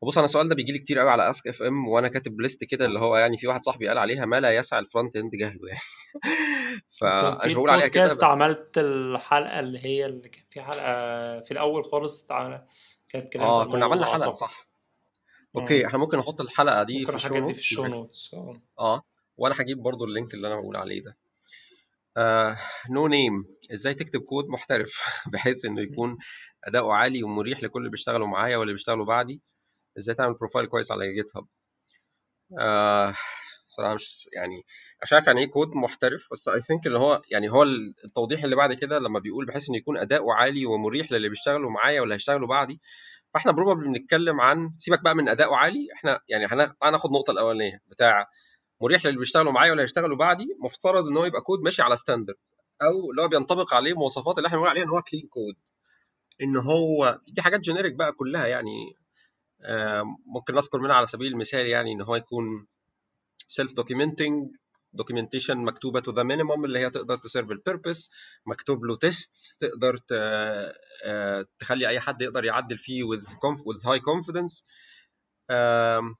[0.00, 2.86] وبُص أنا السؤال ده بييجي لي كتير أوي على ask FM وأنا كاتب list كده
[2.86, 5.80] اللي هو يعني في واحد صاحبي قال عليها ما لا يسع الfront end جهله يعني
[7.00, 11.40] كان في مش باقول عليها كده بس عملت الحلقة اللي هي اللي كان في حلقة
[11.40, 12.26] في الأول خالص
[13.08, 14.34] كانت آه عن كنا عملنا أعتقد.
[14.34, 14.68] صح.
[15.56, 15.86] أوكي إمم.
[15.86, 18.62] إحنا ممكن نحط الحلقة دي ممكن في الshow الحاجات دي في notes آه.
[18.78, 19.02] آه
[19.36, 21.16] وأنا هاجيب برضه الlink اللي أنا باقول عليه ده.
[22.16, 22.56] آآ
[22.88, 25.02] no name إزاي تكتب كود محترف
[25.32, 26.18] بحيث إنه يكون
[26.64, 29.40] أداؤه عالي ومريح لكل اللي بيشتغلوا معايا واللي بيشتغلوا بعدي،
[30.00, 31.44] إزاي تعمل profile كويس على GitHub؟
[32.60, 33.14] آآ
[33.68, 34.66] بصراحة مش يعني
[35.02, 38.44] مش عارف يعني إيه كود محترف بس I think اللي هو يعني هو ال التوضيح
[38.44, 42.14] اللي بعد كده لما بيقول بحيث إنه يكون أداؤه عالي ومريح للي بيشتغلوا معايا واللي
[42.14, 42.80] هيشتغلوا بعدي،
[43.34, 47.30] فإحنا probably بنتكلم عن سيبك بقى من أداؤه عالي إحنا يعني هنا تعالَ ناخد النقطة
[47.30, 48.26] الأولانية بتاع
[48.82, 52.36] مريح للي بيشتغلوا معايا واللي هيشتغلوا بعدي، مفترض إن هو يبقى كود ماشي على standard
[52.82, 55.58] أو اللي هو بينطبق عليه مواصفات اللي إحنا بنقول عليها إن هو clean code
[56.42, 58.94] إن هو دي حاجات generic بقى كلها يعني
[60.26, 62.66] ممكن نذكر منها على سبيل المثال يعني إن هو يكون
[63.40, 64.48] self documenting
[65.02, 68.10] documentation مكتوبة to the minimum اللي هي تقدر تserve الpurpose
[68.46, 73.24] مكتوب له tests تقدر آآ تخلي أي حد يقدر يعدل فيه with
[74.00, 74.62] confidence
[75.50, 76.14] آمم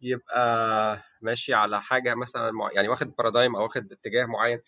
[0.00, 4.60] يبقى ماشي على حاجة مثلًا يعني واخد paradigm أو واخد اتجاه معين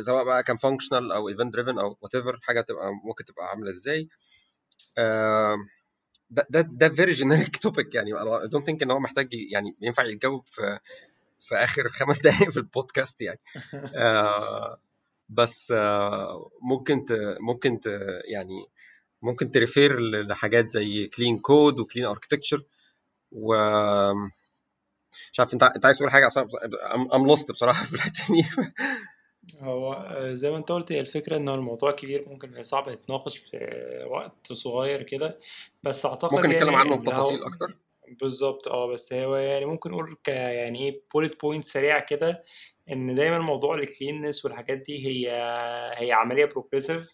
[0.00, 4.08] سواء بقى كان functional أو event driven أو whatever حاجة تبقى ممكن تبقى عاملة إزاي.
[6.32, 10.04] ده ده ده very generic topic يعني I don't think إن هو محتاج يعني ينفع
[10.04, 10.78] يتجاوب في
[11.38, 13.40] في آخر 5 دقايق في البودكاست يعني.
[13.94, 14.78] آآ
[15.28, 15.74] بس
[16.62, 17.86] ممكن ت ممكن ت
[18.24, 18.66] يعني
[19.22, 19.50] ممكن
[20.00, 22.62] ل لحاجات زي clean code وclean architecture
[23.32, 23.54] و
[25.32, 28.44] مش عارف أنت عايز تقول أصل I'm I'm lost بصراحة في الحتة دي.
[29.60, 33.56] هو زي ما أنت قُلت هي الفكرة إنه الموضوع كبير ممكن صعب يتناقش في
[34.10, 35.40] وقت صغير كده،
[35.82, 37.78] بس أعتقد ممكن نتكلم يعني عنه بتفاصيل هو أكتر.
[38.20, 42.42] بالضبط آه، بس هو يعني ممكن نقول ك يعني إيه bullet point سريعة كده،
[42.92, 45.30] إن دايمًا موضوع الcleanness والحاجات دي هي
[45.96, 47.06] هي عملية progressive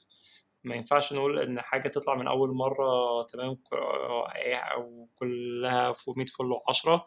[0.65, 3.75] ما ينفعش نقول إن حاجة تطلع من أول مرة تمام ك
[4.75, 7.01] أو كلها ف 100 فل و10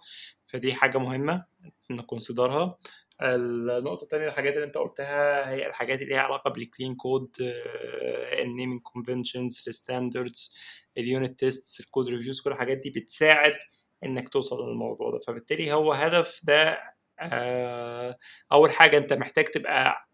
[0.48, 1.46] فدي حاجة مهمة
[1.94, 2.78] نconsiderها.
[3.24, 7.44] النقطة التانية الحاجات اللي أنت قُلتها هي الحاجات اللي ليها علاقة بالclean code
[8.42, 10.52] الnaming conventions الstandards
[11.00, 13.54] الunit tests الcode reviews كل الحاجات دي بتساعد
[14.04, 16.80] إنك توصل للموضوع ده، فبالتالي هو هدف ده
[17.20, 18.18] آآ
[18.52, 20.08] أول حاجة أنت محتاج تبقى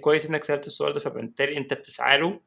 [0.00, 2.40] كويس إنك سألت السؤال ده، فبالتالي أنت بتسعى له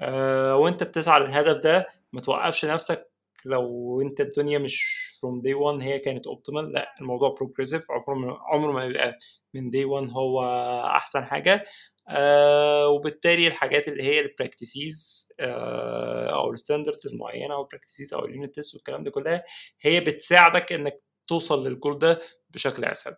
[0.00, 3.10] آآ وأنت بتسعى للهدف ده ما توقّفش نفسك
[3.46, 8.72] لو أنت الدنيا مش from day one هي كانت optimal لأ الموضوع progressive عمره عمره
[8.72, 9.16] ما هيبقى
[9.54, 10.42] من day one هو
[10.86, 11.64] أحسن حاجة.
[12.08, 18.12] آآ وبالتالي الحاجات اللي هي ال practices آآ أو ال standards المعينة أو ال practices
[18.12, 19.44] أو ال unit tests والكلام ده كلها
[19.82, 20.96] هي بتساعدك إنك
[21.28, 22.20] توصل لل goal ده
[22.50, 23.16] بشكل أسهل.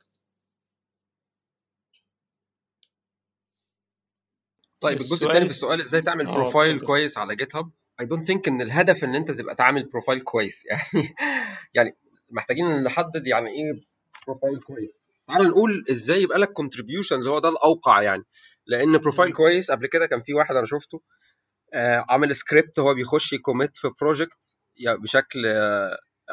[4.80, 6.86] طيب الجزء الثاني في السؤال إزاي تعمل profile اتفضل.
[6.86, 10.64] كويس على GitHub I don't think إن الهدف إن أنت تبقى تعمل profile كويس.
[10.70, 11.14] يعني
[11.74, 11.96] يعني
[12.30, 13.80] محتاجين نحدد يعني إيه
[14.26, 15.02] profile كويس.
[15.28, 18.24] تعال نقول إزاي يبقى لك contributions هو ده الأوقع يعني.
[18.66, 19.32] لأن profile.
[19.32, 21.02] كويس قبل كده كان في واحد أنا شفته
[21.74, 25.46] آه، عامل سكريبت هو بيخش ي commit في project بشكل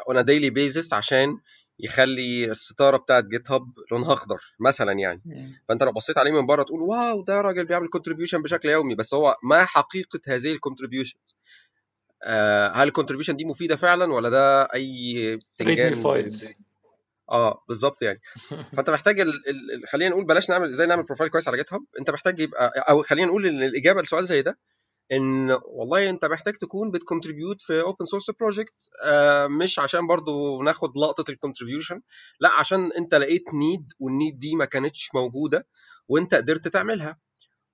[0.07, 1.37] on daily basis عشان
[1.79, 5.21] يخلي الستارة بتاعت GitHub لونها أخضر مثلا يعني.
[5.69, 8.95] فأنت لو بصيت عليه من بره تقول wow ده راجل بيعمل contribution بشكل يومي.
[8.95, 11.37] بس هو ما حقيقة هذه ال contributions
[12.73, 15.93] هل ال contribution دي مفيدة فعلا ولا ده أي بتنجان
[17.31, 18.21] آه بالظبط يعني.
[18.77, 19.49] فأنت محتاج ال...
[19.49, 19.71] ال...
[19.71, 23.03] ال- خلينا نقول بلاش نعمل إزاي نعمل profile كويس على GitHub؟ أنت محتاج يبقى أو
[23.03, 24.57] خلينا نقول إن الإجابة لسؤال زي ده
[25.11, 28.73] إن والله أنت محتاج تكون بت contribute في open source project
[29.61, 32.01] مش عشان برضو ناخد لقطة ال contribution
[32.39, 35.67] لا عشان أنت لقيت need وال need دي ما كانتش موجودة
[36.07, 37.19] وأنت قدرت تعملها.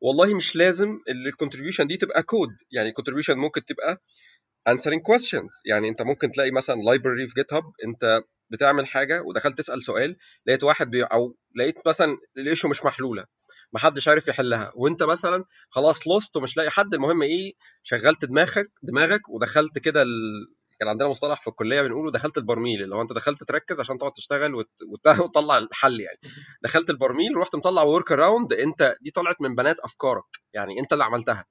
[0.02, 4.02] والله مش لازم ال contribution دي تبقى كود يعني ال contribution ممكن تبقى
[4.70, 5.62] answering questions.
[5.66, 10.64] يعني أنت ممكن تلاقي مثلا library في GitHub أنت بتعمل حاجة ودخلت تسأل سؤال لقيت
[10.64, 13.26] واحد بي أو لقيت مثلا ال issue مش محلولة.
[13.74, 14.72] محدش عارف يحلها.
[14.76, 17.54] وانت مثلا خلاص lost ومش لاقي حد المهم إيه؟
[17.84, 20.10] شغلت دماغك دماغك ودخلت كده ال...
[20.80, 24.12] كان عندنا مصطلح في الكلية بنقوله دخلت البرميل اللي هو انت دخلت تركز عشان تقعد
[24.12, 24.70] تشتغل وت...
[24.92, 25.08] وت...
[25.24, 26.20] وتطلع الحل يعني.
[26.64, 30.26] دخلت البرميل ورحت مطلع workaround انت دي طلعت من بنات أفكارك.
[30.54, 31.46] يعني انت اللي عملتها.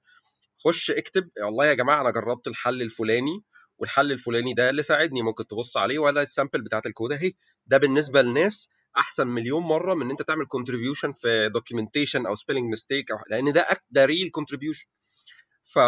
[0.65, 3.43] خش اكتب والله يا جماعة أنا جربت الحل الفلاني
[3.77, 5.21] والحل الفلاني ده اللي ساعدني.
[5.21, 7.33] ممكن تبص عليه ولا ال sample بتاعت الكود أهي.
[7.65, 12.69] ده بالنسبة للناس أحسن مليون مرة من إن أنت تعمل contribution في documentation أو spelling
[12.69, 14.85] mistake أو لأن ده ده real contribution
[15.63, 15.79] ف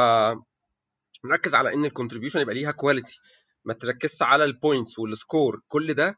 [1.25, 3.19] نركز على إن ال contribution يبقى ليها quality
[3.65, 6.15] ما تركزش على ال points وال score كل ده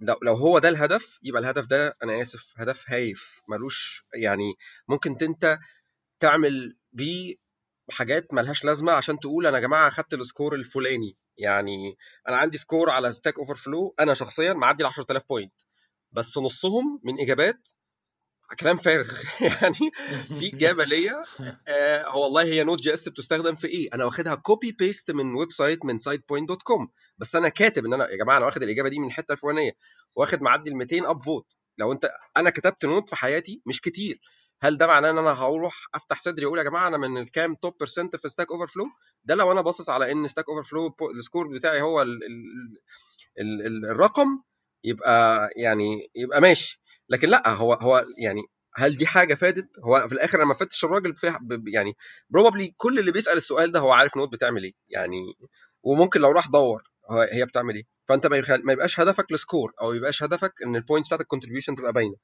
[0.00, 3.40] لو لو هو ده الهدف يبقى الهدف ده أنا آسف هدف هايف.
[3.48, 4.54] ملوش يعني
[4.88, 5.58] ممكن أنت
[6.20, 7.34] تعمل بيه
[7.90, 11.16] حاجات ملهاش لازمة عشان تقول أنا يا جماعة أخدت ال score الفلاني.
[11.38, 11.96] يعني
[12.28, 15.52] أنا عندي score على Stack Overflow أنا شخصيا معدي ال 10000 point
[16.16, 17.68] بس نصهم من إجابات
[18.60, 19.10] كلام فارغ.
[19.40, 19.90] يعني
[20.38, 21.24] في اجابه ليا
[21.68, 26.48] آه والله هي Node.js بتستخدم في إيه؟ أنا واخدها copy paste من website من SitePoint
[26.48, 26.88] dot com
[27.18, 29.72] بس أنا كاتب إن أنا يا جماعة أنا واخد الإجابة دي من الحتة الفلانية.
[30.16, 31.46] واخد معدي ال 200 upvote
[31.78, 34.20] لو أنت أنا كتبت Node في حياتي مش كتير.
[34.62, 37.78] هل ده معناه إن أنا هروح أفتح صدري وأقول يا جماعة أنا من الكام top
[37.78, 38.84] percent في Stack Overflow
[39.24, 42.78] ده لو أنا باصص على إن Stack Overflow ال score بتاعي هو ال ال
[43.38, 44.42] ال ال الرقم
[44.84, 46.80] يبقى يعني يبقى ماشي.
[47.08, 48.42] لكن لأ هو هو يعني
[48.74, 51.14] هل دي حاجة فادت؟ هو في الآخر أنا ما فدتش الراجل
[51.66, 51.96] يعني
[52.30, 54.72] probably كل اللي بيسأل السؤال ده هو عارف Node بتعمل إيه.
[54.88, 55.18] يعني
[55.82, 56.82] وممكن لو راح دور
[57.32, 57.84] هي بتعمل إيه.
[58.08, 61.24] فأنت ما يبقاش هدفك ال score أو ما يبقاش هدفك إن ال points بتاعت ال
[61.24, 62.16] contribution تبقى باينة.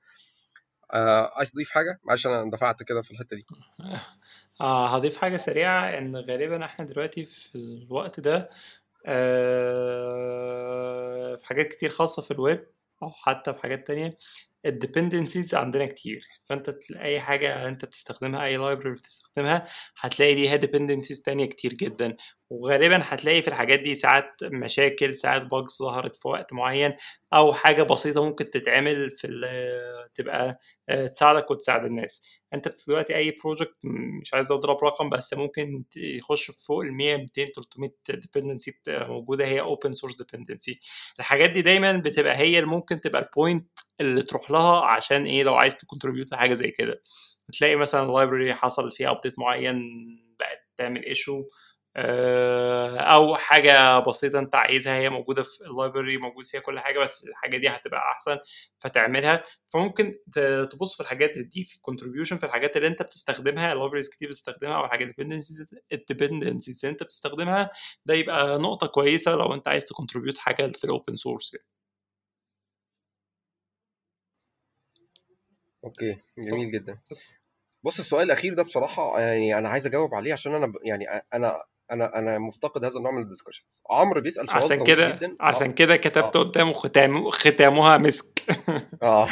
[0.92, 3.44] آه عايز تضيف حاجة؟ معلش أنا اندفعت كده في الحتة دي.
[4.60, 8.50] آه هضيف حاجة سريعة إن غالبا إحنا دلوقتي في الوقت ده
[11.38, 12.66] في حاجات كتير خاصة في الويب
[13.02, 14.16] أو حتى في حاجات تانية
[14.66, 16.22] ال dependencies عندنا كتير.
[16.44, 19.68] فأنت تلاقي أي حاجة أنت بتستخدمها أي library بتستخدمها
[20.00, 22.16] هتلاقي ليها dependencies تانية كتير جدا.
[22.52, 26.92] وغالبا هتلاقي في الحاجات دي ساعات مشاكل ساعات bugs ظهرت في وقت معين
[27.34, 29.26] أو حاجة بسيطة ممكن تتعمل في
[30.14, 30.58] تبقى
[30.88, 32.40] آه، تساعدك وتساعد الناس.
[32.54, 33.76] أنت دلوقتي أي project
[34.22, 39.44] مش عايز أضرب رقم بس ممكن يخش في فوق ال 100 200 300 dependency موجودة
[39.46, 40.78] هي open source dependency
[41.18, 43.68] الحاجات دي دايما بتبقى هي اللي ممكن تبقى ال point
[44.00, 47.00] اللي تروح لها عشان إيه؟ لو عايز ت contribute لحاجه زي كده.
[47.58, 49.82] تلاقي مثلا ال library حصل فيها update معين
[50.40, 51.44] بقت تعمل issue
[51.96, 57.24] أو حاجة بسيطة أنت عايزها هي موجودة في ال library موجود فيها كل حاجة بس
[57.24, 58.38] الحاجة دي هتبقى أحسن
[58.80, 59.44] فتعملها.
[59.68, 60.18] فممكن
[60.70, 64.28] تبص في الحاجات دي في ال contribution في الحاجات اللي أنت بتستخدمها ال libraries كتير
[64.28, 67.70] بتستخدمها أو الحاجات ال dependencies ال dependencies اللي أنت بتستخدمها
[68.06, 71.66] ده يبقى نقطة كويسة لو أنت عايز ت contribute حاجة في ال open source يعني.
[75.84, 76.98] okay جميل جدا.
[77.84, 82.18] بص السؤال الأخير ده بصراحة يعني أنا عايز أجاوب عليه عشان أنا يعني أنا أنا
[82.18, 85.36] أنا مفتقد هذا النوع من ال discussions عمرو بيسأل سؤال عشان كده جدا.
[85.40, 86.42] عشان كده كتبت آه.
[86.42, 88.42] قدامه ختام ختامها مسك.
[89.02, 89.28] آه.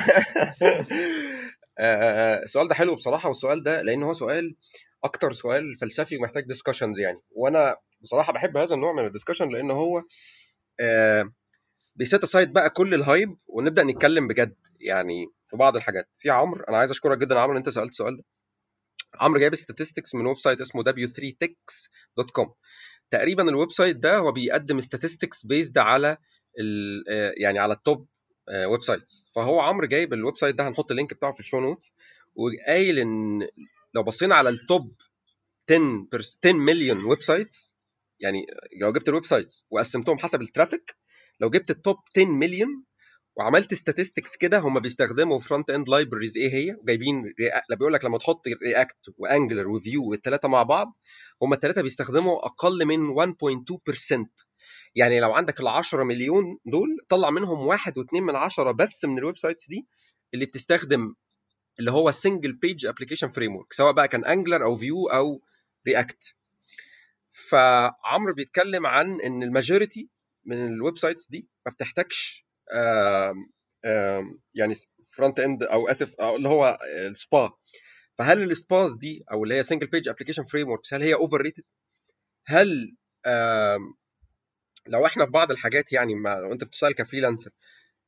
[1.78, 4.56] آه، السؤال ده حلو بصراحة والسؤال ده لأن هو سؤال
[5.04, 7.20] أكتر سؤال فلسفي ومحتاج discussions يعني.
[7.30, 10.02] وأنا بصراحة بحب هذا النوع من ال discussion لأن هو
[10.80, 11.32] آه،
[11.96, 16.08] بي set aside بقى كل ال hype ونبدأ نتكلم بجد يعني في بعض الحاجات.
[16.12, 18.24] في عمرو أنا عايز أشكرك جدا عمرو إن أنت سألت السؤال ده.
[19.14, 22.48] عمرو جايب statistics من website اسمه w3techs.com
[23.10, 26.16] تقريبا ال website ده هو بيقدم statistics based على
[26.60, 28.06] ال آه، يعني على ال
[28.66, 31.60] top websites فهو عمرو جايب ال website ده هنحط ال link بتاعه في ال show
[31.60, 31.94] notes
[32.34, 33.48] وقايل إن
[33.94, 34.94] لو بصينا على ال top
[35.70, 37.74] 10 percent- 10 مليون websites
[38.20, 38.46] يعني
[38.80, 40.96] لو جبت ال websites وقسمتهم حسب ال traffic
[41.40, 42.84] لو جبت ال top 10 مليون
[43.40, 47.32] وعملت statistics كده هم بيستخدموا front end libraries إيه هي؟ جايبين
[47.70, 50.96] بيقول لك لما تحط React و Angular و Vue الثلاثه مع بعض
[51.42, 54.26] هم الثلاثه بيستخدموا أقل من 1.2%
[54.94, 59.18] يعني لو عندك ال 10 مليون دول طلع منهم واحد واثنين من عشرة بس من
[59.18, 59.86] ال websites دي
[60.34, 61.14] اللي بتستخدم
[61.78, 65.42] اللي هو single page application framework سواء بقى كان Angular أو Vue أو
[65.88, 66.34] React
[67.32, 70.08] فعمرو بيتكلم عن إن ال majority
[70.44, 72.49] من ال websites دي ما بتحتاجش
[74.54, 74.74] يعني
[75.10, 76.78] front end أو آسف أو اللي هو
[77.10, 77.52] السبا
[78.18, 81.64] فهل ال SPAs دي أو اللي هي single page application frameworks هل هي overrated؟
[82.46, 82.96] هل
[84.86, 87.50] لو إحنا في بعض الحاجات يعني ما لو أنت بتشتغل ك freelancer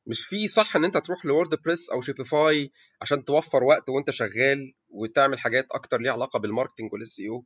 [0.05, 2.71] مش الصح إن أنت تروح ل WordPress أو Shopify
[3.01, 7.45] عشان توفر وقت وأنت شغال وتعمل حاجات أكتر ليها علاقة بال marketing وال SEO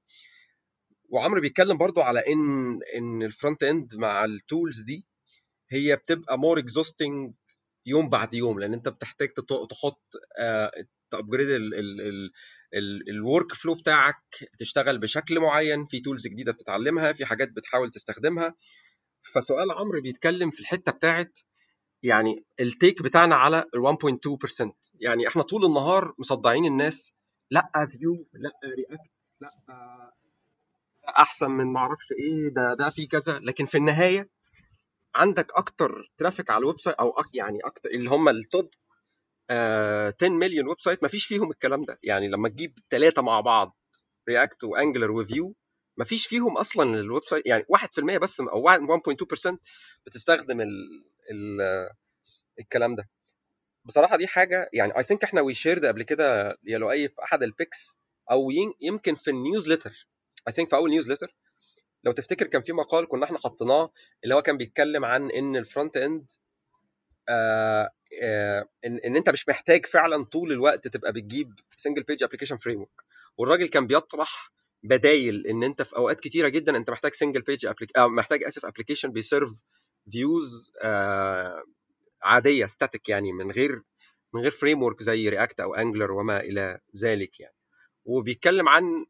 [1.09, 5.07] وعمرو بيتكلم برضو على إن إن ال front end مع ال tools دي
[5.69, 7.33] هي بتبقى more exhausting
[7.85, 9.29] يوم بعد يوم لأن أنت بتحتاج
[9.69, 10.01] تحط
[11.11, 11.47] to upgrade
[13.09, 14.15] ال workflow بتاعك
[14.59, 18.55] تشتغل بشكل معين في tools جديدة بتتعلمها في حاجات بتحاول تستخدمها.
[19.33, 21.39] فسؤال عمرو بيتكلم في الحتة بتاعت
[22.03, 27.13] يعني ال take بتاعنا على ال 1.2% يعني إحنا طول النهار مصدعين الناس
[27.51, 29.11] لأ Vue لأ React
[29.41, 29.49] لأ
[31.09, 33.39] أحسن من ما أعرفش إيه ده ده في كذا.
[33.39, 34.29] لكن في النهاية
[35.15, 38.69] عندك أكتر traffic على ال website أو يعني أكتر اللي هم ال top
[39.49, 41.99] آه 10 مليون website ما فيش فيهم الكلام ده.
[42.03, 43.77] يعني لما تجيب ثلاثة مع بعض
[44.29, 45.55] React و Angular و Vue
[45.97, 49.57] ما فيش فيهم أصلا ال website يعني 1% بس أو 1.2%
[50.05, 51.61] بتستخدم ال ال
[52.59, 53.09] الكلام ده.
[53.85, 57.43] بصراحة دي حاجة يعني I think إحنا we shared قبل كده يا لؤي في أحد
[57.43, 57.97] ال picks
[58.31, 58.49] أو
[58.81, 60.07] يمكن في ال newsletter
[60.47, 61.35] I think في أول newsletter
[62.07, 63.91] لو تفتكر كان في مقال كنا إحنا حطيناه
[64.23, 66.29] اللي هو كان بيتكلم عن إن ال front end
[67.29, 67.89] آه
[68.23, 73.01] آه إن, إن أنت مش محتاج فعلا طول الوقت تبقى بتجيب single page application framework
[73.37, 74.51] والراجل كان بيطرح
[74.83, 77.65] بدايل إن أنت في أوقات كتيرة جدا أنت محتاج single page
[77.97, 79.49] آه محتاج آسف application بي serve
[80.11, 80.71] views
[82.23, 83.81] عادية static يعني من غير
[84.33, 87.55] من غير framework زي React أو Angular وما إلى ذلك يعني.
[88.05, 89.05] وبيتكلم عن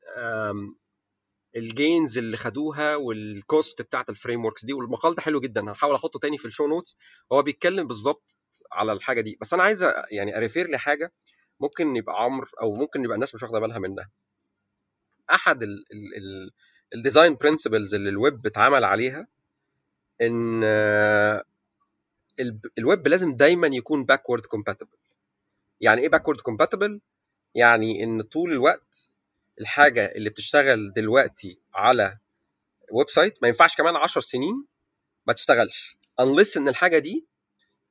[1.58, 5.96] ال gains اللي خدوها وال cost بتاعت ال frameworks دي والمقال ده حلو جدا هحاول
[5.96, 6.98] أحطه تاني في ال show notes
[7.32, 8.36] هو بيتكلم بالظبط
[8.72, 9.38] على الحاجة دي.
[9.42, 11.14] بس أنا عايز يعني a refer لحاجة
[11.60, 14.10] ممكن يبقى عمرو أو ممكن يبقى الناس مش واخدة بالها منها.
[15.32, 15.64] أحد
[16.96, 19.28] ال design principles اللي الويب اتعمل عليها
[20.22, 20.64] إن
[22.40, 24.98] ال- الويب لازم دايما يكون backward compatible
[25.82, 27.02] يعني إيه backward compatible
[27.56, 29.12] يعني إن طول الوقت
[29.62, 32.18] الحاجة اللي بتشتغل دلوقتي على
[32.92, 34.66] website ما ينفعش كمان 10 سنين
[35.28, 35.98] ما تشتغلش.
[36.22, 37.28] unless إن الحاجة دي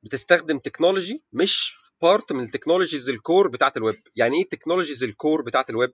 [0.03, 4.01] بتستخدم technology مش part من ال technologies ال core بتاعت الويب.
[4.15, 5.93] يعني إيه ال technologies ال core بتاعت الويب؟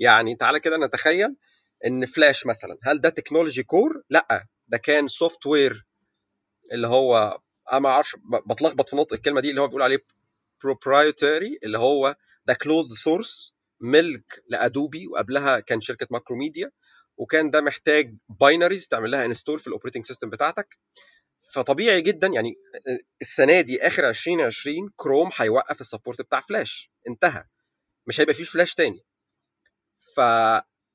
[0.00, 1.36] يعني تعالى كده نتخيل
[1.86, 2.78] إن فلاش مثلا.
[2.82, 4.46] هل ده technology core لأ.
[4.68, 5.86] ده كان software
[6.72, 7.38] اللي هو
[7.72, 8.16] أنا ما أعرفش
[8.46, 9.98] بتلخبط في نطق الكلمة دي اللي هو بيقول عليه
[10.66, 12.16] proprietary اللي هو
[12.46, 13.51] ده closed source
[13.82, 16.70] ملك ل Adobe وقبلها كان شركة Macromedia
[17.16, 20.78] وكان ده محتاج binaries تعمل لها install في ال operating system بتاعتك.
[21.54, 22.54] فطبيعي جدا يعني
[23.20, 27.44] السنة دي آخر 2020 كروم هيوقف ال support بتاع فلاش انتهى.
[28.06, 29.04] مش هيبقى فيه فلاش تاني.
[30.16, 30.20] ف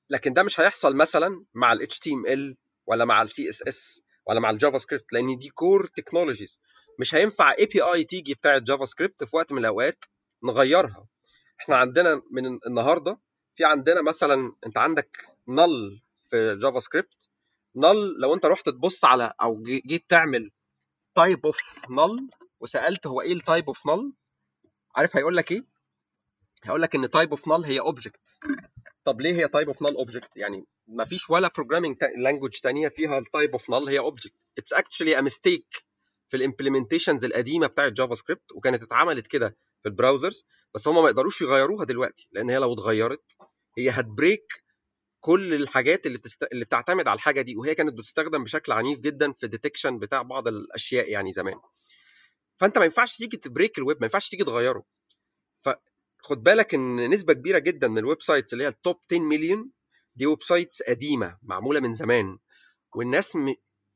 [0.09, 2.55] لكن ده مش هيحصل مثلا مع ال HTML
[2.87, 6.59] ولا مع ال CSS ولا مع ال JavaScript لأن دي core technologies
[6.99, 10.03] مش هينفع API تيجي بتاعة JavaScript في وقت من الأوقات
[10.43, 11.07] نغيرها.
[11.59, 13.19] إحنا عندنا من النهارده
[13.55, 17.29] في عندنا مثلا أنت عندك null في JavaScript
[17.75, 20.51] null لو أنت رحت تبص على أو جي- جيت تعمل
[21.15, 22.29] type of null
[22.59, 24.13] وسألت هو إيه ال type of null
[24.95, 25.65] عارف هيقول لك إيه؟
[26.63, 28.37] هيقول لك إن type of null هي object
[29.05, 33.17] طب ليه هي type of null object يعني ما فيش ولا programming language تانية فيها
[33.17, 35.85] ال type of null هي object it's actually a mistake
[36.27, 39.55] في ال implementations القديمة بتاعت JavaScript وكانت اتعملت كده.
[39.83, 43.23] في ال browsers بس هم ما يقدروش يغيروها دلوقتي لأن هي لو اتغيرت
[43.77, 44.63] هي هت break
[45.19, 46.43] كل الحاجات اللي بتست...
[46.43, 50.21] اللي بتعتمد على الحاجة دي وهي كانت بتستخدم بشكل عنيف جدا في ال detection بتاع
[50.21, 51.59] بعض الأشياء يعني زمان.
[52.57, 54.83] فأنت ما ينفعش تيجي ت break الويب ما ينفعش تيجي تغيره.
[55.61, 59.71] فخد بالك إن نسبة كبيرة جدا من ال websites اللي هي ال top 10 مليون
[60.15, 62.37] دي websites قديمة معمولة من زمان.
[62.95, 63.53] والناس م...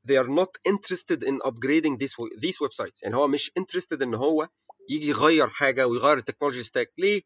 [0.08, 3.04] they are not interested in upgrading this these websites.
[3.04, 4.50] يعني هو مش interested إن هو
[4.92, 7.22] يجي يغير حاجة ويغير ال technology stack ليه؟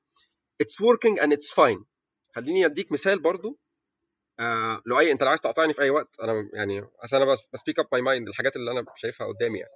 [0.63, 1.83] it's working and it's fine.
[2.35, 3.59] خليني أديك مثال برضو.
[4.39, 7.57] آه لؤي أنت لو عايز تقاطعني في أي وقت أنا يعني أصل أنا بس ب
[7.57, 9.71] speak up my mind الحاجات اللي أنا شايفها قدامي يعني.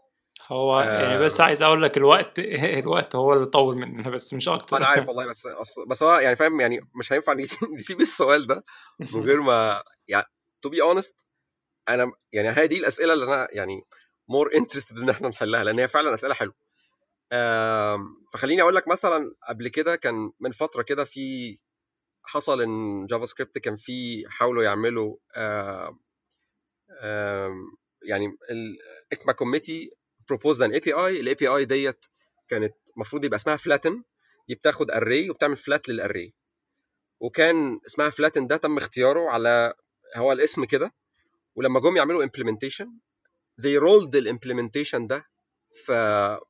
[0.48, 2.40] هو يعني بس آه عايز أقول لك الوقت
[2.84, 4.78] الوقت هو اللي طول مننا بس مش أكتر.
[4.78, 5.48] أنا عارف والله بس
[5.88, 7.34] بس هو يعني فاهم يعني مش هينفع
[7.80, 8.64] نسيب السؤال ده
[9.00, 10.26] من غير ما يعني
[10.62, 11.16] to be honest
[11.90, 13.82] أنا يعني هي دي الأسئلة اللي أنا يعني
[14.28, 16.56] more interested إن إحنا نحلها لأن هي فعلا أسئلة حلوة.
[18.34, 21.58] فخليني أقول لك مثلا قبل كده كان من فترة كده في
[22.24, 25.16] حصل إن JavaScript كان في حاولوا يعملوا
[28.04, 28.38] يعني
[29.12, 29.92] ال ECMA committee
[30.30, 32.06] proposed an API ال API ديت
[32.48, 34.04] كانت المفروض يبقى اسمها flatten
[34.48, 36.34] دي بتاخد array وبتعمل flat لل array
[37.20, 39.74] وكان اسمها flatten ده تم اختياره على
[40.16, 40.94] هو الاسم كده
[41.56, 42.88] ولما جم يعملوا implementation
[43.62, 45.26] they rolled ال implementation ده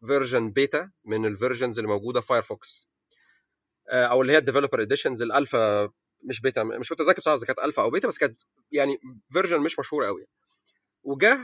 [0.07, 2.89] version beta من ال versions اللي موجودة Firefox
[3.89, 5.89] أو اللي هي ال developer editions ال alpha
[6.23, 8.41] مش بيتا مش متذكر بصراحة إذا كانت ألفا أو بيتا بس كانت
[8.71, 8.97] يعني
[9.33, 10.25] version مش مشهورة قوي
[11.03, 11.39] وجه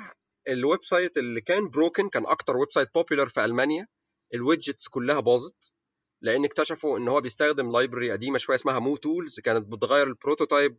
[0.47, 3.87] ال website اللي كان broken كان أكتر website popular في ألمانيا.
[4.33, 5.73] ال widgets كلها باظت
[6.21, 10.77] لأن اكتشفوا إن هو بيستخدم library قديمة شوية اسمها MooTools كانت بتغير ال prototype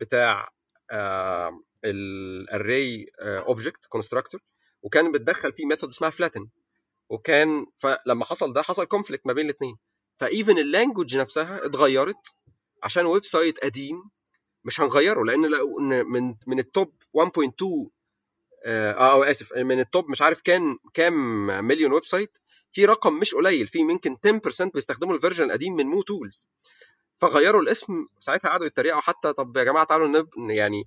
[0.00, 0.48] بتاع
[1.84, 4.40] ال array object constructor
[4.86, 6.48] وكان بتدخل فيه method اسمها flatten
[7.08, 9.76] وكان فلما حصل ده حصل conflict ما بين الاثنين
[10.16, 12.34] ف even ال language نفسها اتغيرت
[12.82, 14.02] عشان website قديم
[14.64, 15.40] مش هنغيره لأن
[16.06, 17.88] من من ال top 1.2
[18.64, 22.38] آه أو آسف من ال top مش عارف كان كام مليون website
[22.70, 24.16] في رقم مش قليل في يمكن
[24.60, 26.48] 10% بيستخدموا ال version القديم من MooTools
[27.20, 30.28] فغيروا الاسم ساعتها قعدوا يتريقوا حتى طب يا جماعة تعالوا نب...
[30.50, 30.84] يعني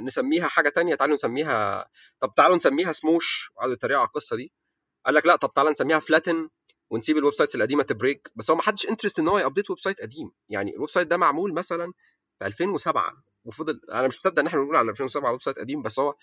[0.00, 1.88] نسميها حاجة تانية تعالوا نسميها
[2.20, 3.50] طب تعالوا نسميها سموش.
[3.54, 4.52] وقعدوا يتريقوا على القصة دي.
[5.06, 6.48] قال لك لا طب تعالى نسميها flatten
[6.90, 8.30] ونسيب ال websites القديمة ت break.
[8.36, 10.30] بس هو ما حدش interested إن هو ي update website قديم.
[10.48, 11.92] يعني ال website ده معمول مثلا
[12.38, 16.14] في 2007 وفضل أنا مش مصدق إن إحنا بنقول على 2007 website قديم بس هو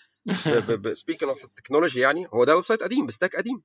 [0.92, 3.62] speaking of ال technology يعني هو ده website قديم ب stack قديم.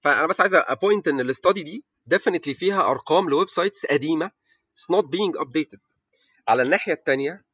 [0.00, 4.30] فأنا بس عايز a point إن ال study دي definitely فيها أرقام ل websites قديمة.
[4.72, 5.80] it's not being updated
[6.48, 7.44] على الناحية الثانية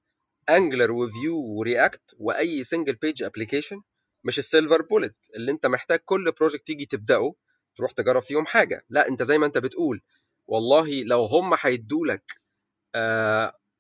[0.51, 3.83] Angular و Vue و React وأي single page application
[4.25, 7.35] مش ال silver bullet اللي أنت محتاج كل project تيجي تبدأه
[7.77, 8.85] تروح تجرب فيهم حاجة.
[8.91, 10.03] لا أنت زي ما أنت بتقول
[10.47, 12.33] والله لو هم هيدوا لك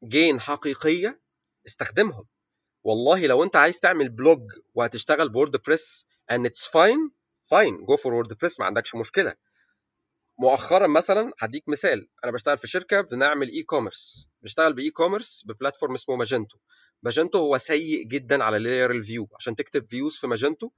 [0.05, 1.20] gain حقيقية
[1.66, 2.24] استخدمهم.
[2.85, 4.43] والله لو أنت عايز تعمل blog
[4.74, 7.11] وهتشتغل ب WordPress and it's fine
[7.55, 9.35] fine go for WordPress ما عندكش مشكلة.
[10.39, 15.94] مؤخرا مثلا هديك مثال أنا بشتغل في شركة بنعمل e-commerce بشتغل ب e-commerce ب platform
[15.94, 16.59] اسمه Magento
[17.02, 20.70] Magento هو سيء جدا على layer ال view عشان تكتب views في Magento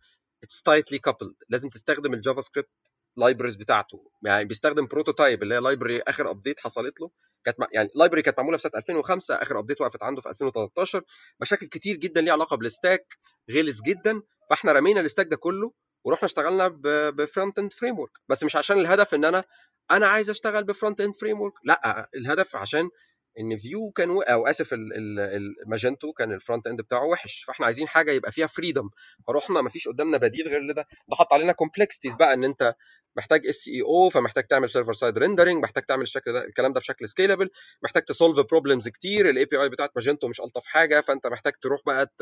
[0.42, 2.70] it's tightly coupled لازم تستخدم ال JavaScript
[3.16, 4.10] libraries بتاعته.
[4.24, 7.10] يعني بيستخدم Prototype اللي هي library آخر update حصلت له.
[7.44, 11.02] كانت يعني library كانت معمولة في سنة 2005 آخر update وقفت عنده في 2013
[11.40, 13.18] مشاكل كتير جدا ليها علاقة بال stack
[13.50, 14.22] غلس جدا.
[14.50, 15.72] فإحنا رمينا ال stack ده كله
[16.04, 16.68] ورحنا اشتغلنا
[17.10, 17.96] ب frontend framework
[18.28, 19.44] بس مش عشان الهدف إن أنا
[19.90, 22.90] أنا عايز أشتغل ب frontend framework لأ الهدف عشان
[23.38, 24.10] إن Vue كان.
[24.10, 28.88] أو آسف ال Magento كان ال frontend بتاعه وحش فإحنا عايزين حاجة يبقى فيها freedom
[29.26, 32.74] فرحنا مفيش قدامنا بديل غير ده ده حط علينا complexities بقى إن أنت
[33.16, 37.50] محتاج SEO فمحتاج تعمل server side rendering محتاج تعمل الشكل ده الكلام ده بشكل scalable
[37.82, 39.30] محتاج ت solve problems كتير.
[39.30, 42.12] ال API بتاعت Magento مش ألطف حاجة فأنت محتاج تروح بقى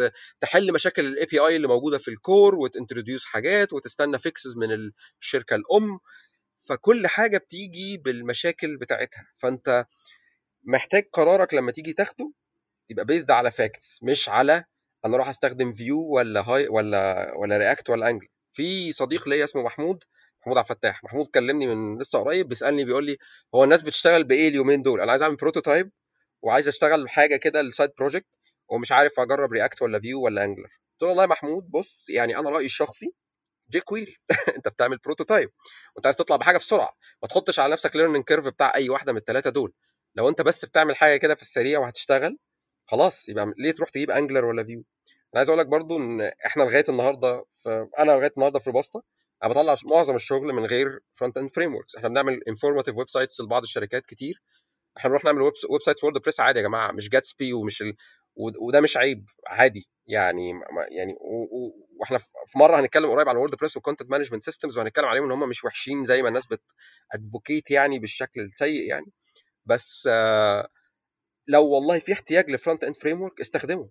[0.40, 4.68] تحل مشاكل ال API اللي موجودة في ال core وت introduce حاجات وتستنى fixes من
[5.20, 5.98] الشركة الأم.
[6.68, 9.26] فكل حاجة بتيجي بالمشاكل بتاعتها.
[9.39, 9.86] فأنت
[10.64, 12.32] محتاج قرارك لما تيجي تاخده
[12.90, 14.64] يبقى based على facts مش على
[15.05, 19.62] أنا أروح أستخدم Vue ولا هاي ولا ولا React ولا Angular في صديق ليا اسمه
[19.62, 20.05] محمود
[20.40, 21.05] محمود عبد الفتاح.
[21.05, 23.16] محمود كلمني من لسه قريب بيسألني بيقول لي
[23.55, 25.90] هو الناس بتشتغل بإيه اليومين دول؟ أنا عايز أعمل prototype
[26.43, 28.26] وعايز أشتغل حاجة كده لل side project
[28.70, 32.39] ومش عارف أجرب React ولا Vue ولا Angular قلت له والله يا محمود بص يعني
[32.39, 33.06] أنا رأيي الشخصي
[33.70, 34.16] jQuery
[34.56, 35.51] أنت بتعمل prototype
[35.97, 36.97] وأنت عايز تطلع بحاجة بسرعة.
[37.22, 39.72] ما تحطش على نفسك learning curve بتاع أي واحدة من الثلاثه دول.
[40.14, 42.39] لو أنت بس بتعمل حاجة كده في السريع وهتشتغل
[42.86, 44.85] خلاص يبقى ليه تروح تجيب Angular ولا Vue
[45.35, 47.44] أنا عايز أقول لك برضو إن إحنا لغاية النهارده
[47.98, 49.02] أنا لغاية النهارده في Robusta
[49.43, 54.43] أنا بطلع معظم الشغل من غير frontend frameworks إحنا بنعمل informative websites لبعض الشركات كتير.
[54.97, 57.94] إحنا بنروح نعمل websites WordPress عادي يا جماعة مش Gatsby ومش ال...
[58.36, 59.89] وده مش عيب عادي.
[60.06, 60.51] يعني
[60.90, 61.16] يعني
[62.01, 65.48] وإحنا في مرة هنتكلم قريب عن WordPress وال content management systems وهنتكلم عليهم إن هم
[65.48, 69.06] مش وحشين زي ما الناس بت advocate يعني بالشكل السيء يعني.
[69.69, 70.69] بس آه
[71.49, 73.90] لو والله في احتياج ل frontend framework استخدمه.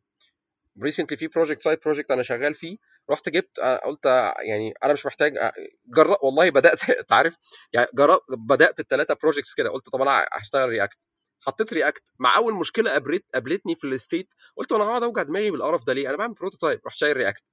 [0.84, 2.78] recently في project side project أنا شغال فيه
[3.12, 4.06] رحت جبت قلت
[4.50, 5.52] يعني أنا مش محتاج
[5.88, 7.36] جرب والله بدأت أنت عارف
[7.74, 10.98] يعني جرب بدأت الثلاثه projects كده قلت طب أنا هشتغل React
[11.42, 15.52] حطيت React مع أول مشكلة قابلت قابلتني في ال state قلت أنا هقعد اوجع دماغي
[15.52, 17.44] بالقرف ده ليه؟ أنا بعمل prototype رحت شايل React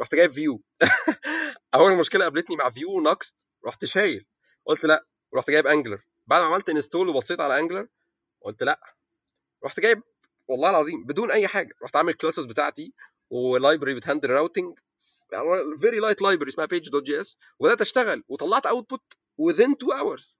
[0.00, 0.62] رحت جايب Vue
[1.74, 4.26] أول مشكلة قابلتني مع Vue Nuxt رحت شايل.
[4.66, 7.88] قلت لا رحت جايب Angular بعد ما عملت install وبصيت على Angular
[8.42, 8.80] قلت لأ.
[9.64, 10.02] رحت جايب
[10.48, 11.74] والله العظيم بدون أي حاجة.
[11.82, 12.92] رحت عامل ال classes بتاعتي
[13.30, 14.78] و library بت handle routing
[15.80, 19.02] very light library اسمها page dot js وبدأت أشتغل وطلعت output
[19.42, 20.36] within 2 hours.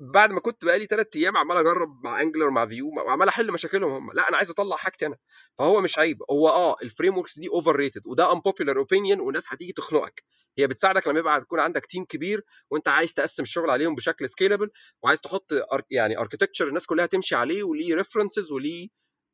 [0.00, 3.92] بعد ما كنت بقالي ثلاث أيام عمال أجرب مع Angular مع Vue وعمال أحل مشاكلهم
[3.92, 4.12] هم.
[4.12, 5.16] لا أنا عايز أطلع حاجتي أنا.
[5.58, 6.22] فهو مش عيب.
[6.30, 10.24] هو آه ال frameworks دي overrated وده unpopular opinion والناس هتيجي تخنقك.
[10.58, 14.70] هي بتساعدك لما يبقى تكون عندك team كبير وأنت عايز تقسم الشغل عليهم بشكل scalable
[15.02, 15.52] وعايز تحط
[15.90, 18.88] يعني architecture الناس كلها تمشي عليه وليه references وليه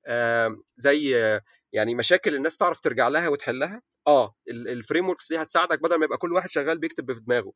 [0.08, 1.40] آم، زي آه،
[1.72, 3.82] يعني مشاكل الناس تعرف ترجع لها وتحلها.
[4.06, 7.52] آه ال frameworks دي هتساعدك بدل ما يبقى كل واحد شغال بيكتب في دماغه.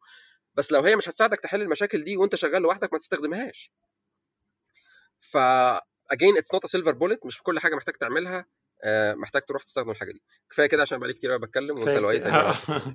[0.55, 3.73] بس لو هي مش هتساعدك تحل المشاكل دي وانت شغال لوحدك ما تستخدمهاش.
[5.21, 5.39] ف
[6.15, 8.47] again it's not a silver bullet مش كل حاجة محتاج تعملها
[8.85, 10.23] آه، محتاج تروح تستخدم الحاجة دي.
[10.51, 12.95] كفاية كده عشان بقالي كتير بتكلم وانت لو اي تاني تاخد.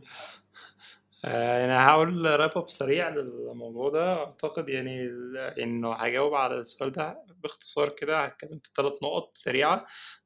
[1.25, 4.13] آه، أنا هقول wrap up سريع للموضوع ده.
[4.17, 5.09] أعتقد يعني
[5.63, 8.25] إنه هجاوب على السؤال ده باختصار كده.
[8.25, 9.85] هتكلم في ثلاث نقط سريعة.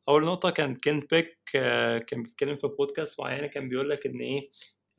[0.10, 4.20] أول نقطة كان Kent Beck آه، كان بيتكلم في بودكاست معينة كان بيقول لك إن
[4.20, 4.50] إيه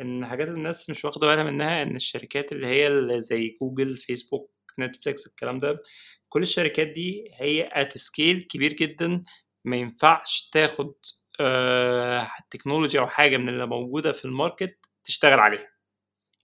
[0.00, 4.50] إن حاجات الناس مش واخدة بالها منها إن الشركات اللي هي اللي زي Google Facebook
[4.78, 5.82] Netflix الكلام ده
[6.28, 9.22] كل الشركات دي هي at scale كبير جدا
[9.64, 10.94] ما ينفعش تاخد
[11.40, 15.68] آه، تكنولوجيا أو حاجة من اللي موجودة في ال market تشتغل عليها.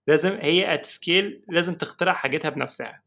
[0.06, 3.02] لازم هي at scale لازم تخترع حاجتها بنفسها.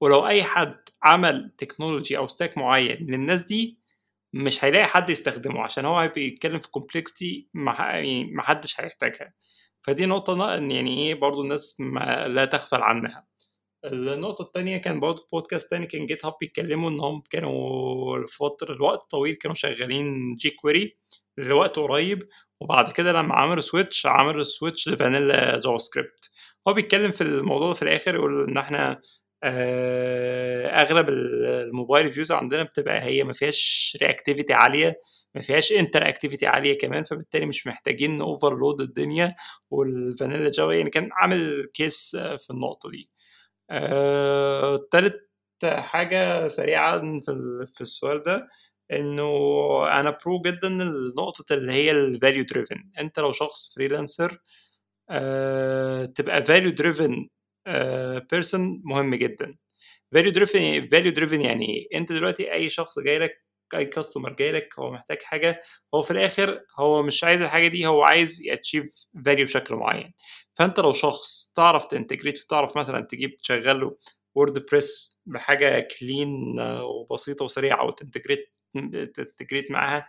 [0.00, 3.78] ولو أي حد عمل technology أو stack معين للناس دي
[4.32, 9.32] مش هيلاقي حد يستخدمه عشان هو هيبقى يتكلم في complexity ما حدش هيحتاجها.
[9.86, 11.80] فدي نقطة يعني إيه برضو الناس
[12.26, 13.26] لا تغفل عنها.
[13.84, 19.10] النقطة التانية كان برضه في بودكاست تاني كان GitHub بيتكلموا إن هم كانوا لفترة الوقت
[19.10, 20.98] طويل كانوا شغالين jQuery
[21.38, 22.28] لوقت قريب
[22.60, 26.30] وبعد كده لما عملوا switch عملوا switch ل vanilla JavaScript
[26.68, 29.00] هو بيتكلم في الموضوع ده في الآخر يقول إن إحنا
[29.42, 35.00] آه، أغلب ال mobile views عندنا بتبقى هي ما فيهاش reactivity عالية
[35.34, 39.34] ما فيهاش interactivity عالية كمان فبالتالي مش محتاجين overload الدنيا
[39.70, 43.10] وال vanilla Java يعني كان عامل case آه، في النقطة دي.
[43.70, 45.28] آه، تالت
[45.64, 48.48] حاجة سريعة في ال- في السؤال ده
[48.92, 49.24] إنه
[50.00, 54.38] أنا pro جدا النقطة اللي هي ال value driven أنت لو شخص freelancer
[56.14, 57.28] تبقى value driven
[58.32, 59.56] person مهم جدا.
[60.12, 63.44] value driven value driven يعني إيه؟ أنت دلوقتي أي شخص جاي لك
[63.76, 65.60] أي customer جاي لك هو محتاج حاجة
[65.94, 70.14] هو في الآخر هو مش عايز الحاجة دي هو عايز ي achieve value بشكل معين.
[70.54, 73.96] فأنت لو شخص تعرف ت integrate تعرف مثلا تجيب تشغل له
[74.34, 78.52] WordPress بحاجه clean وبسيطة وسريعة وت integrate
[79.14, 80.08] ت integrate معاها.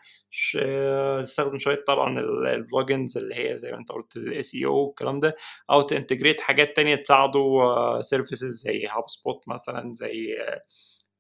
[1.22, 5.36] تستخدم شوية طبعا ال plugins اللي هي زي ما انت قلت ال SEO والكلام ده
[5.72, 7.62] أو ت integrate حاجات تانية تساعده
[8.02, 10.38] services زي HubSpot مثلا زي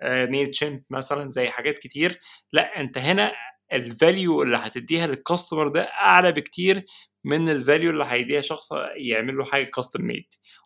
[0.04, 2.20] Mailchimp مثلا زي حاجات كتير.
[2.54, 3.32] لا انت هنا
[3.74, 6.86] ال value اللي هتديها لل customer ده أعلى بكتير
[7.24, 10.26] من ال value اللي هيديها شخص يعمل له حاجة custom made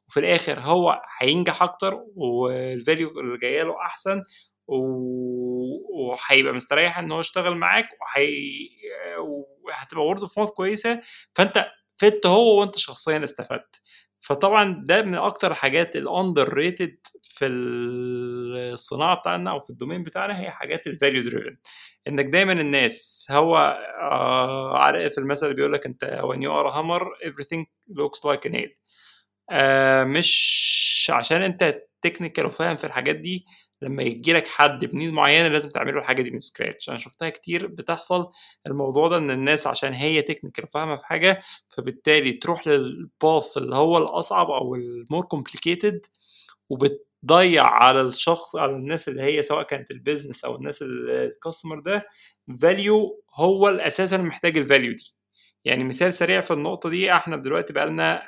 [0.10, 4.23] وفي الآخر هو هينجح أكتر وال value اللي جاية له أحسن
[4.67, 7.89] وهيبقى مستريح إن هو يشتغل معاك.
[9.63, 11.01] وهتبقى word of mouth كويسة
[11.35, 13.81] فأنت فدت هو وأنت شخصيا استفدت
[14.19, 20.39] فطبعا ده من أكتر الحاجات ال underrated في الصناعة بتاعنا أو في ال domain بتاعنا
[20.39, 21.57] هي حاجات ال value driven
[22.07, 23.57] إنك دايما الناس هو
[24.01, 27.65] آه عارف في المثل بيقول لك أنت when you are a hammer everything
[27.99, 28.79] looks like a nail
[29.51, 33.45] آه مش عشان أنت technical وفاهم في الحاجات دي
[33.81, 36.97] لما يجي لك حد ب need معينة لازم تعمل له الحاجة دي من scratch أنا
[36.97, 38.30] شفتها كتير بتحصل
[38.68, 41.39] الموضوع ده إن الناس عشان هي technical وفاهمه في حاجة
[41.69, 46.05] فبالتالي تروح لل path اللي هو الأصعب أو ال more complicated
[46.69, 51.80] وبتضيع على الشخص على الناس اللي هي سواء كانت ال business أو الناس ال customer
[51.80, 52.07] ده
[52.61, 55.15] value هو الاساس اللي محتاج ال value دي.
[55.65, 58.22] يعني مثال سريع في النقطة دي إحنا دلوقتي بقالنا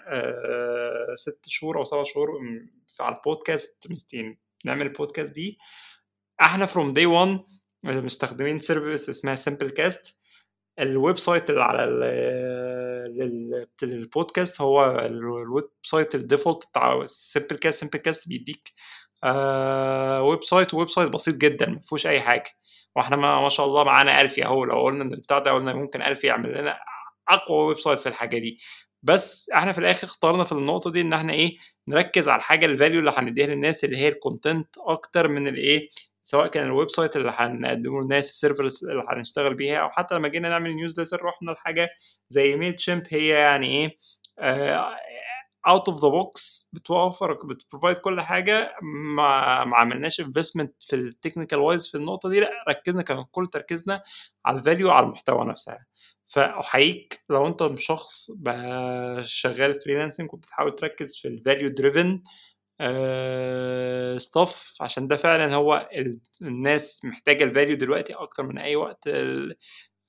[1.16, 2.30] ست شهور أو سبع شهور
[3.00, 4.38] على البودكاست مستين
[4.68, 5.58] نعمل البودكاست دي.
[6.42, 7.40] إحنا from day 1
[7.84, 10.18] مستخدمين service اسمها Simplecast
[10.80, 18.28] ال website اللي على ال- لل- للبودكاست هو ال website ال default بتاع Simplecast Simplecast
[18.28, 18.74] بيديك
[19.24, 22.50] آه website website بسيط جدا ما فيهوش أي حاجة.
[22.96, 26.02] وإحنا ما, ما شاء الله معانا الفي اهو لو قلنا إن البتاع ده قلنا ممكن
[26.02, 26.80] الفي يعمل لنا
[27.30, 28.60] أقوى website في الحاجة دي.
[29.04, 31.56] بس إحنا في الآخر اخترنا في النقطة دي إن إحنا إيه
[31.88, 35.90] نركز على الحاجة ال value اللي هنديها للناس اللي هي ال content أكتر من الايه
[36.24, 40.28] سواء كان ال website اللي هنقدمه للناس ال servers اللي هنشتغل بيها أو حتى لما
[40.28, 41.90] جينا نعمل newsletter رحنا لحاجة
[42.30, 43.98] زي Mailchimp هي يعني إيه
[45.68, 48.76] out of the box بتوفر بت provide كل حاجة.
[49.16, 53.48] ما ما عملناش investment في ال technical wise في النقطة دي لأ ركزنا كان كل
[53.48, 54.02] تركيزنا
[54.46, 55.86] على ال value على المحتوى نفسها.
[56.28, 58.32] فأحييك لو أنت شخص
[59.24, 62.22] شغال freelancing وبتحاول تركز في ال value driven
[64.18, 69.10] stuff عشان ده فعلا هو ال- الناس محتاجة ال value دلوقتي أكتر من أي وقت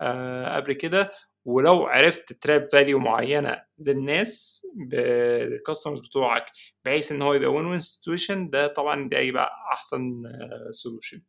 [0.01, 1.11] آه، قبل كده.
[1.45, 6.47] ولو عرفت تراب value معينة للناس بال customers بتوعك
[6.85, 10.23] بحيث إن هو يبقى win win situation ده طبعا ده يبقى أحسن
[10.73, 11.23] solution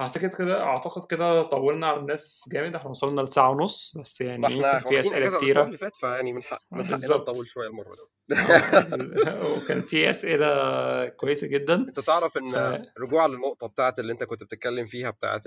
[0.00, 2.74] أعتقد كده أعتقد كده طولنا على الناس جامد.
[2.74, 5.62] إحنا وصلنا لساعة ونص بس يعني إحنا في أسئلة كتيرة.
[5.64, 8.34] اللي فات فيعني من حق من حقنا نطول شوية المرة دي.
[8.36, 11.74] آه وكان في أسئلة كويسة جدا.
[11.74, 15.42] أنت تعرف ف ان رجوعا للنقطة بتاعت اللي أنت كنت بتتكلم فيها بتاعت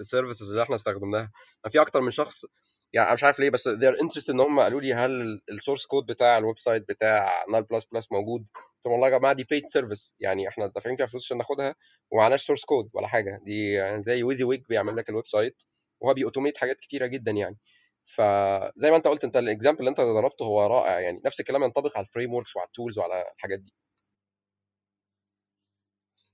[0.00, 1.30] ال services اللي إحنا استخدمناها
[1.70, 2.44] في أكتر من شخص
[2.92, 6.06] يعني مش عارف ليه بس they're interested إن هم قالوا لي هل ال source code
[6.06, 9.66] بتاع ال website بتاع null plus plus موجود؟ قلت لهم والله يا جماعة دي paid
[9.66, 11.74] service يعني إحنا دافعين فيها فلوس عشان ناخدها
[12.10, 15.62] ومعناش source code ولا حاجة دي يعني زي WYSIWYG بيعمل لك ال website
[16.00, 17.58] وهو بي automate حاجات كتيرة جدا يعني.
[18.02, 21.62] فزي ما أنت قلت أنت ال example اللي أنت ضربته هو رائع يعني نفس الكلام
[21.64, 23.72] ينطبق على ال frameworks وعلى ال tools وعلى الحاجات دي.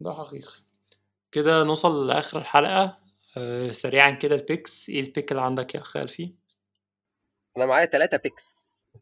[0.01, 0.53] ده حقيقي.
[1.33, 2.99] كده نوصل لآخر الحلقة.
[3.37, 6.35] آه، سريعا كده ال picks إيه ال pick اللي عندك يا أخ ألفي
[7.57, 8.43] أنا معايا ثلاثة picks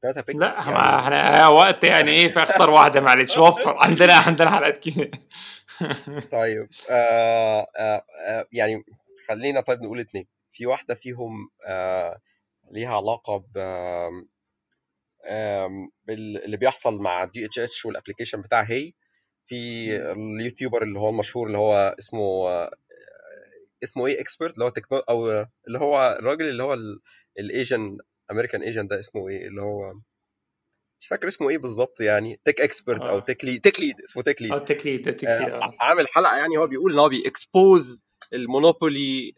[0.02, 3.38] ثلاثة picks لا يعني إحنا وقت يعني إيه؟ فاختار واحدة معلش.
[3.38, 3.76] وفر.
[3.84, 5.10] عندنا عندنا حلقات كتير.
[6.32, 8.84] طيب آه آه آه يعني
[9.28, 10.26] خلينا طيب نقول اتنين.
[10.50, 12.18] في واحدة فيهم آه
[12.70, 13.58] ليها علاقة ب
[16.08, 18.92] اللي بيحصل مع DHH وال application بتاع hey
[19.44, 22.70] في اليوتيوبر اللي هو المشهور اللي هو اسمه آه،
[23.82, 26.76] اسمه إيه؟ expert اللي هو تكنو أو اللي هو الراجل اللي هو
[27.38, 27.98] ال Asian
[28.30, 29.92] American Asian ده اسمه إيه؟ اللي هو
[31.00, 32.40] مش فاكر اسمه إيه بالظبط يعني.
[32.44, 35.76] tech expert أو tech lead tech lead اسمه تك ليد آه ال TechLead آه، آه.
[35.80, 39.32] عامل حلقة يعني هو بيقول إن هو بي expose ال monopoly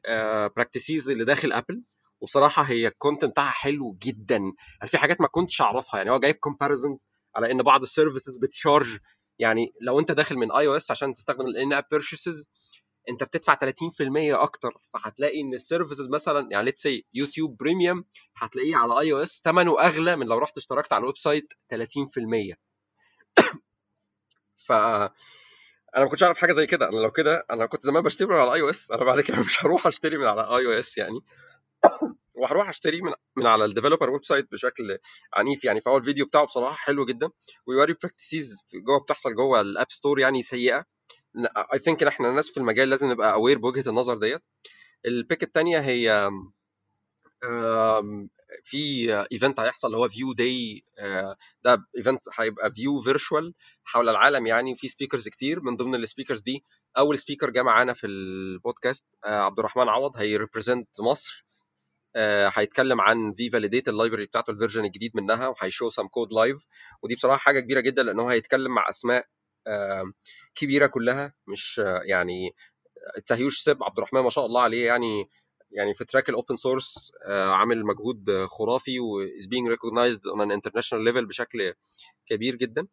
[0.56, 1.82] practices اللي داخل Apple
[2.20, 4.36] وبصراحه هي ال content بتاعها حلو جدا.
[4.36, 5.98] يعني في حاجات ما كنتش أعرفها.
[5.98, 7.06] يعني هو جايب comparisons
[7.36, 8.98] على إن بعض ال services بت charge
[9.38, 12.50] يعني لو أنت داخل من iOS عشان تستخدم ال in-app purchases
[13.08, 13.60] انت بتدفع 30%
[14.34, 18.04] أكتر فهتلاقي ان ال services مثلا يعني let's say YouTube Premium
[18.36, 22.54] هتلاقيه على iOS ثمنه اغلى من لو رحت اشتركت على ال website 30%
[24.66, 24.72] ف
[25.96, 26.88] أنا ما كنتش اعرف حاجة زي كده.
[26.88, 29.86] أنا لو كده أنا كنت زمان بشتري من على iOS أنا بعد كده مش هروح
[29.86, 31.20] اشتري من على iOS يعني.
[32.34, 34.98] وهروح اشتري من من على ال developer website بشكل
[35.34, 35.80] عنيف يعني.
[35.80, 37.30] فهو الفيديو بتاعه بصراحة حلو جدا
[37.66, 38.56] ويوري practices
[38.86, 40.84] جوه بتحصل جوه ال App Store يعني سيئة.
[41.72, 44.42] I think إن إحنا الناس في المجال لازم نبقى aware بوجهة النظر ديت.
[45.06, 46.30] ال pick الثانية هي
[48.64, 50.84] في event هيحصل اللي هو Vue Day
[51.64, 53.54] ده event هيبقى Vue virtual
[53.84, 55.60] حول العالم يعني في speakers كتير.
[55.60, 56.64] من ضمن ال speakers دي
[56.98, 61.44] أول speaker جه معانا في البودكاست آه، عبد الرحمن عوض هي represent مصر.
[62.16, 66.32] آه، هيتكلم عن vee-validate ال library بتاعته ال version الجديد منها وهي show some code
[66.32, 66.66] live
[67.02, 69.26] ودي بصراحة حاجة كبيرة جدا لأن هو هيتكلم مع أسماء آه،
[70.54, 72.54] كبيرة كلها مش يعني
[73.16, 75.28] it's huge step عبد الرحمن ما شاء الله عليه يعني
[75.70, 80.52] يعني في track ال open source عامل مجهود خرافي و is being recognized on an
[80.58, 81.72] international level بشكل
[82.26, 82.86] كبير جدا.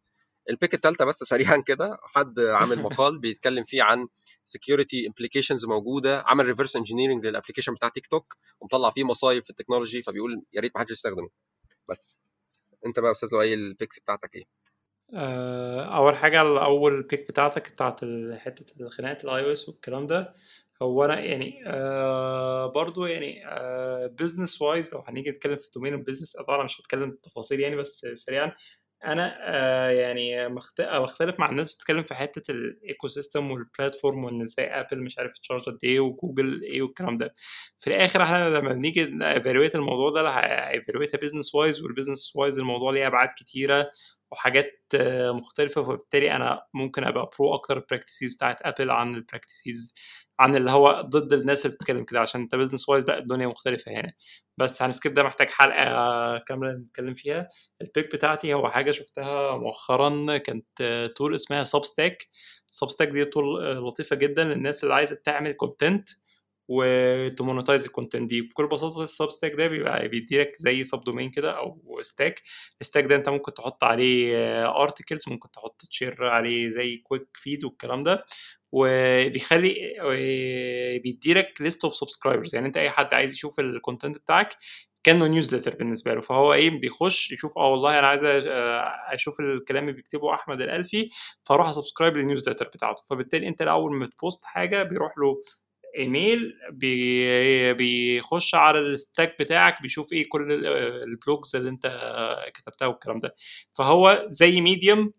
[0.50, 4.08] ال pick الثالثه بس سريعا كده حد عامل مقال بيتكلم فيه عن
[4.48, 9.50] security implications موجودة عمل reverse engineering لل application بتاع تيك توك ومطلع فيه مصايب في
[9.50, 11.28] ال technology فبيقول يا ريت ما حدش يستخدمه.
[11.88, 12.18] بس.
[12.86, 14.61] انت بقى يا أستاذ لؤي ال picks بتاعتك إيه؟
[15.14, 18.00] آه، أول حاجة الأول pick بتاعتك بتاعت
[18.38, 20.34] حتة الخناقات ال iOS والكلام ده
[20.82, 25.99] هو أنا يعني آه برضو يعني آه business wise لو هنيجي نتكلم في domain ال
[25.99, 28.52] business طبعا مش هتكلم تفاصيل يعني بس سريعا
[29.04, 34.42] أنا آه يعني مخت- بختلف مع الناس بتتكلم في حتة ال ecosystem وال platform وإن
[34.42, 37.34] إزاي Apple مش عارف ت charge قد إيه وجوجل إيه والكلام ده.
[37.78, 40.28] في الآخر إحنا لما بنيجي evaluate الموضوع ده
[40.70, 43.90] evaluate business wise وال business wise الموضوع ليه أبعاد كتيرة
[44.32, 49.22] وحاجات آه، مختلفة فبالتالي أنا ممكن أبقى pro أكتر ال practices بتاعت Apple عن ال
[49.22, 49.94] practices
[50.40, 53.92] عن اللي هو ضد الناس اللي بتتكلم كده عشان أنت business wise لا الدنيا مختلفة
[53.92, 54.12] هنا
[54.58, 57.48] بس هن skip ده محتاج حلقة كاملة نتكلم فيها.
[57.82, 60.82] ال pick بتاعتي هو حاجة شفتها مؤخرا كانت
[61.16, 62.28] tool اسمها Substack
[62.70, 66.08] Substack دي tool لطيفة جدا للناس اللي عايزة تعمل content
[66.68, 68.40] وت monetize ال content دي.
[68.42, 72.42] بكل بساطة ال Substack ده بيبقى بيديلك زي subdomain كده أو stack
[72.80, 74.36] ال stack ده أنت ممكن تحط عليه
[74.82, 78.24] articles ممكن تحط ت share عليه زي quick feed والكلام ده.
[78.72, 79.74] وبيخلي
[81.04, 84.56] بيديلك list of subscribers يعني أنت أي حد عايز يشوف ال content بتاعك
[85.04, 86.20] كأنه newsletter بالنسبة له.
[86.20, 88.22] فهو إيه بيخش يشوف آه والله أنا عايز
[89.12, 91.08] أشوف الكلام اللي بيكتبه أحمد الألفي
[91.48, 93.02] فأروح ا subscribe لل newsletter بتاعته.
[93.10, 95.42] فبالتالي أنت اول ما ت post حاجة بيروح له
[95.98, 100.52] إيميل بي بيخش على ال stack بتاعك بيشوف إيه كل
[101.04, 101.86] ال blogs اللي أنت
[102.54, 103.34] كتبتها والكلام ده.
[103.72, 105.12] فهو زي Medium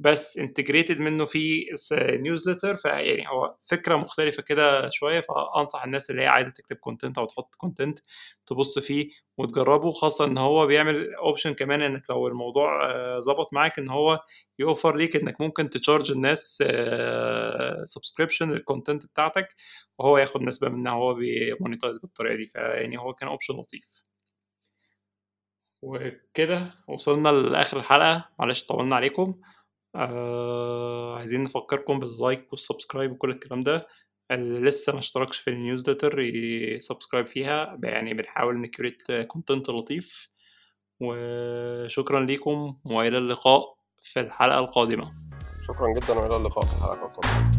[0.00, 1.66] بس integrated منه في
[2.02, 7.24] newsletter فيعني هو فكرة مختلفة كده شوية فأنصح الناس اللي هي عايزة تكتب content أو
[7.24, 7.98] تحط content
[8.46, 9.08] تبص فيه
[9.38, 12.70] وتجربه خاصة إن هو بيعمل option كمان إنك لو الموضوع
[13.20, 14.20] ظبط معاك إن هو
[14.58, 16.62] يوفر ليك إنك ممكن ت charge الناس
[17.84, 19.48] subscription لل content بتاعتك
[19.98, 22.46] وهو ياخد نسبة منها هو بي monetize بالطريقة دي.
[22.46, 24.02] فيعني هو كان option لطيف.
[25.82, 28.28] وكده وصلنا لآخر الحلقة.
[28.38, 29.40] معلش طولنا عليكم.
[29.94, 33.86] آه عايزين نفكركم بال like وال subscribe وكل الكلام ده.
[34.30, 37.78] اللي لسه ما اشتركش في ال newsletter ي subscribe فيها.
[37.82, 40.28] يعني بنحاول ن create content لطيف.
[41.00, 45.10] وشكرا ليكم وإلى اللقاء في الحلقة القادمة.
[45.66, 47.50] شكرا جدا وإلى اللقاء في الحلقة القادمة.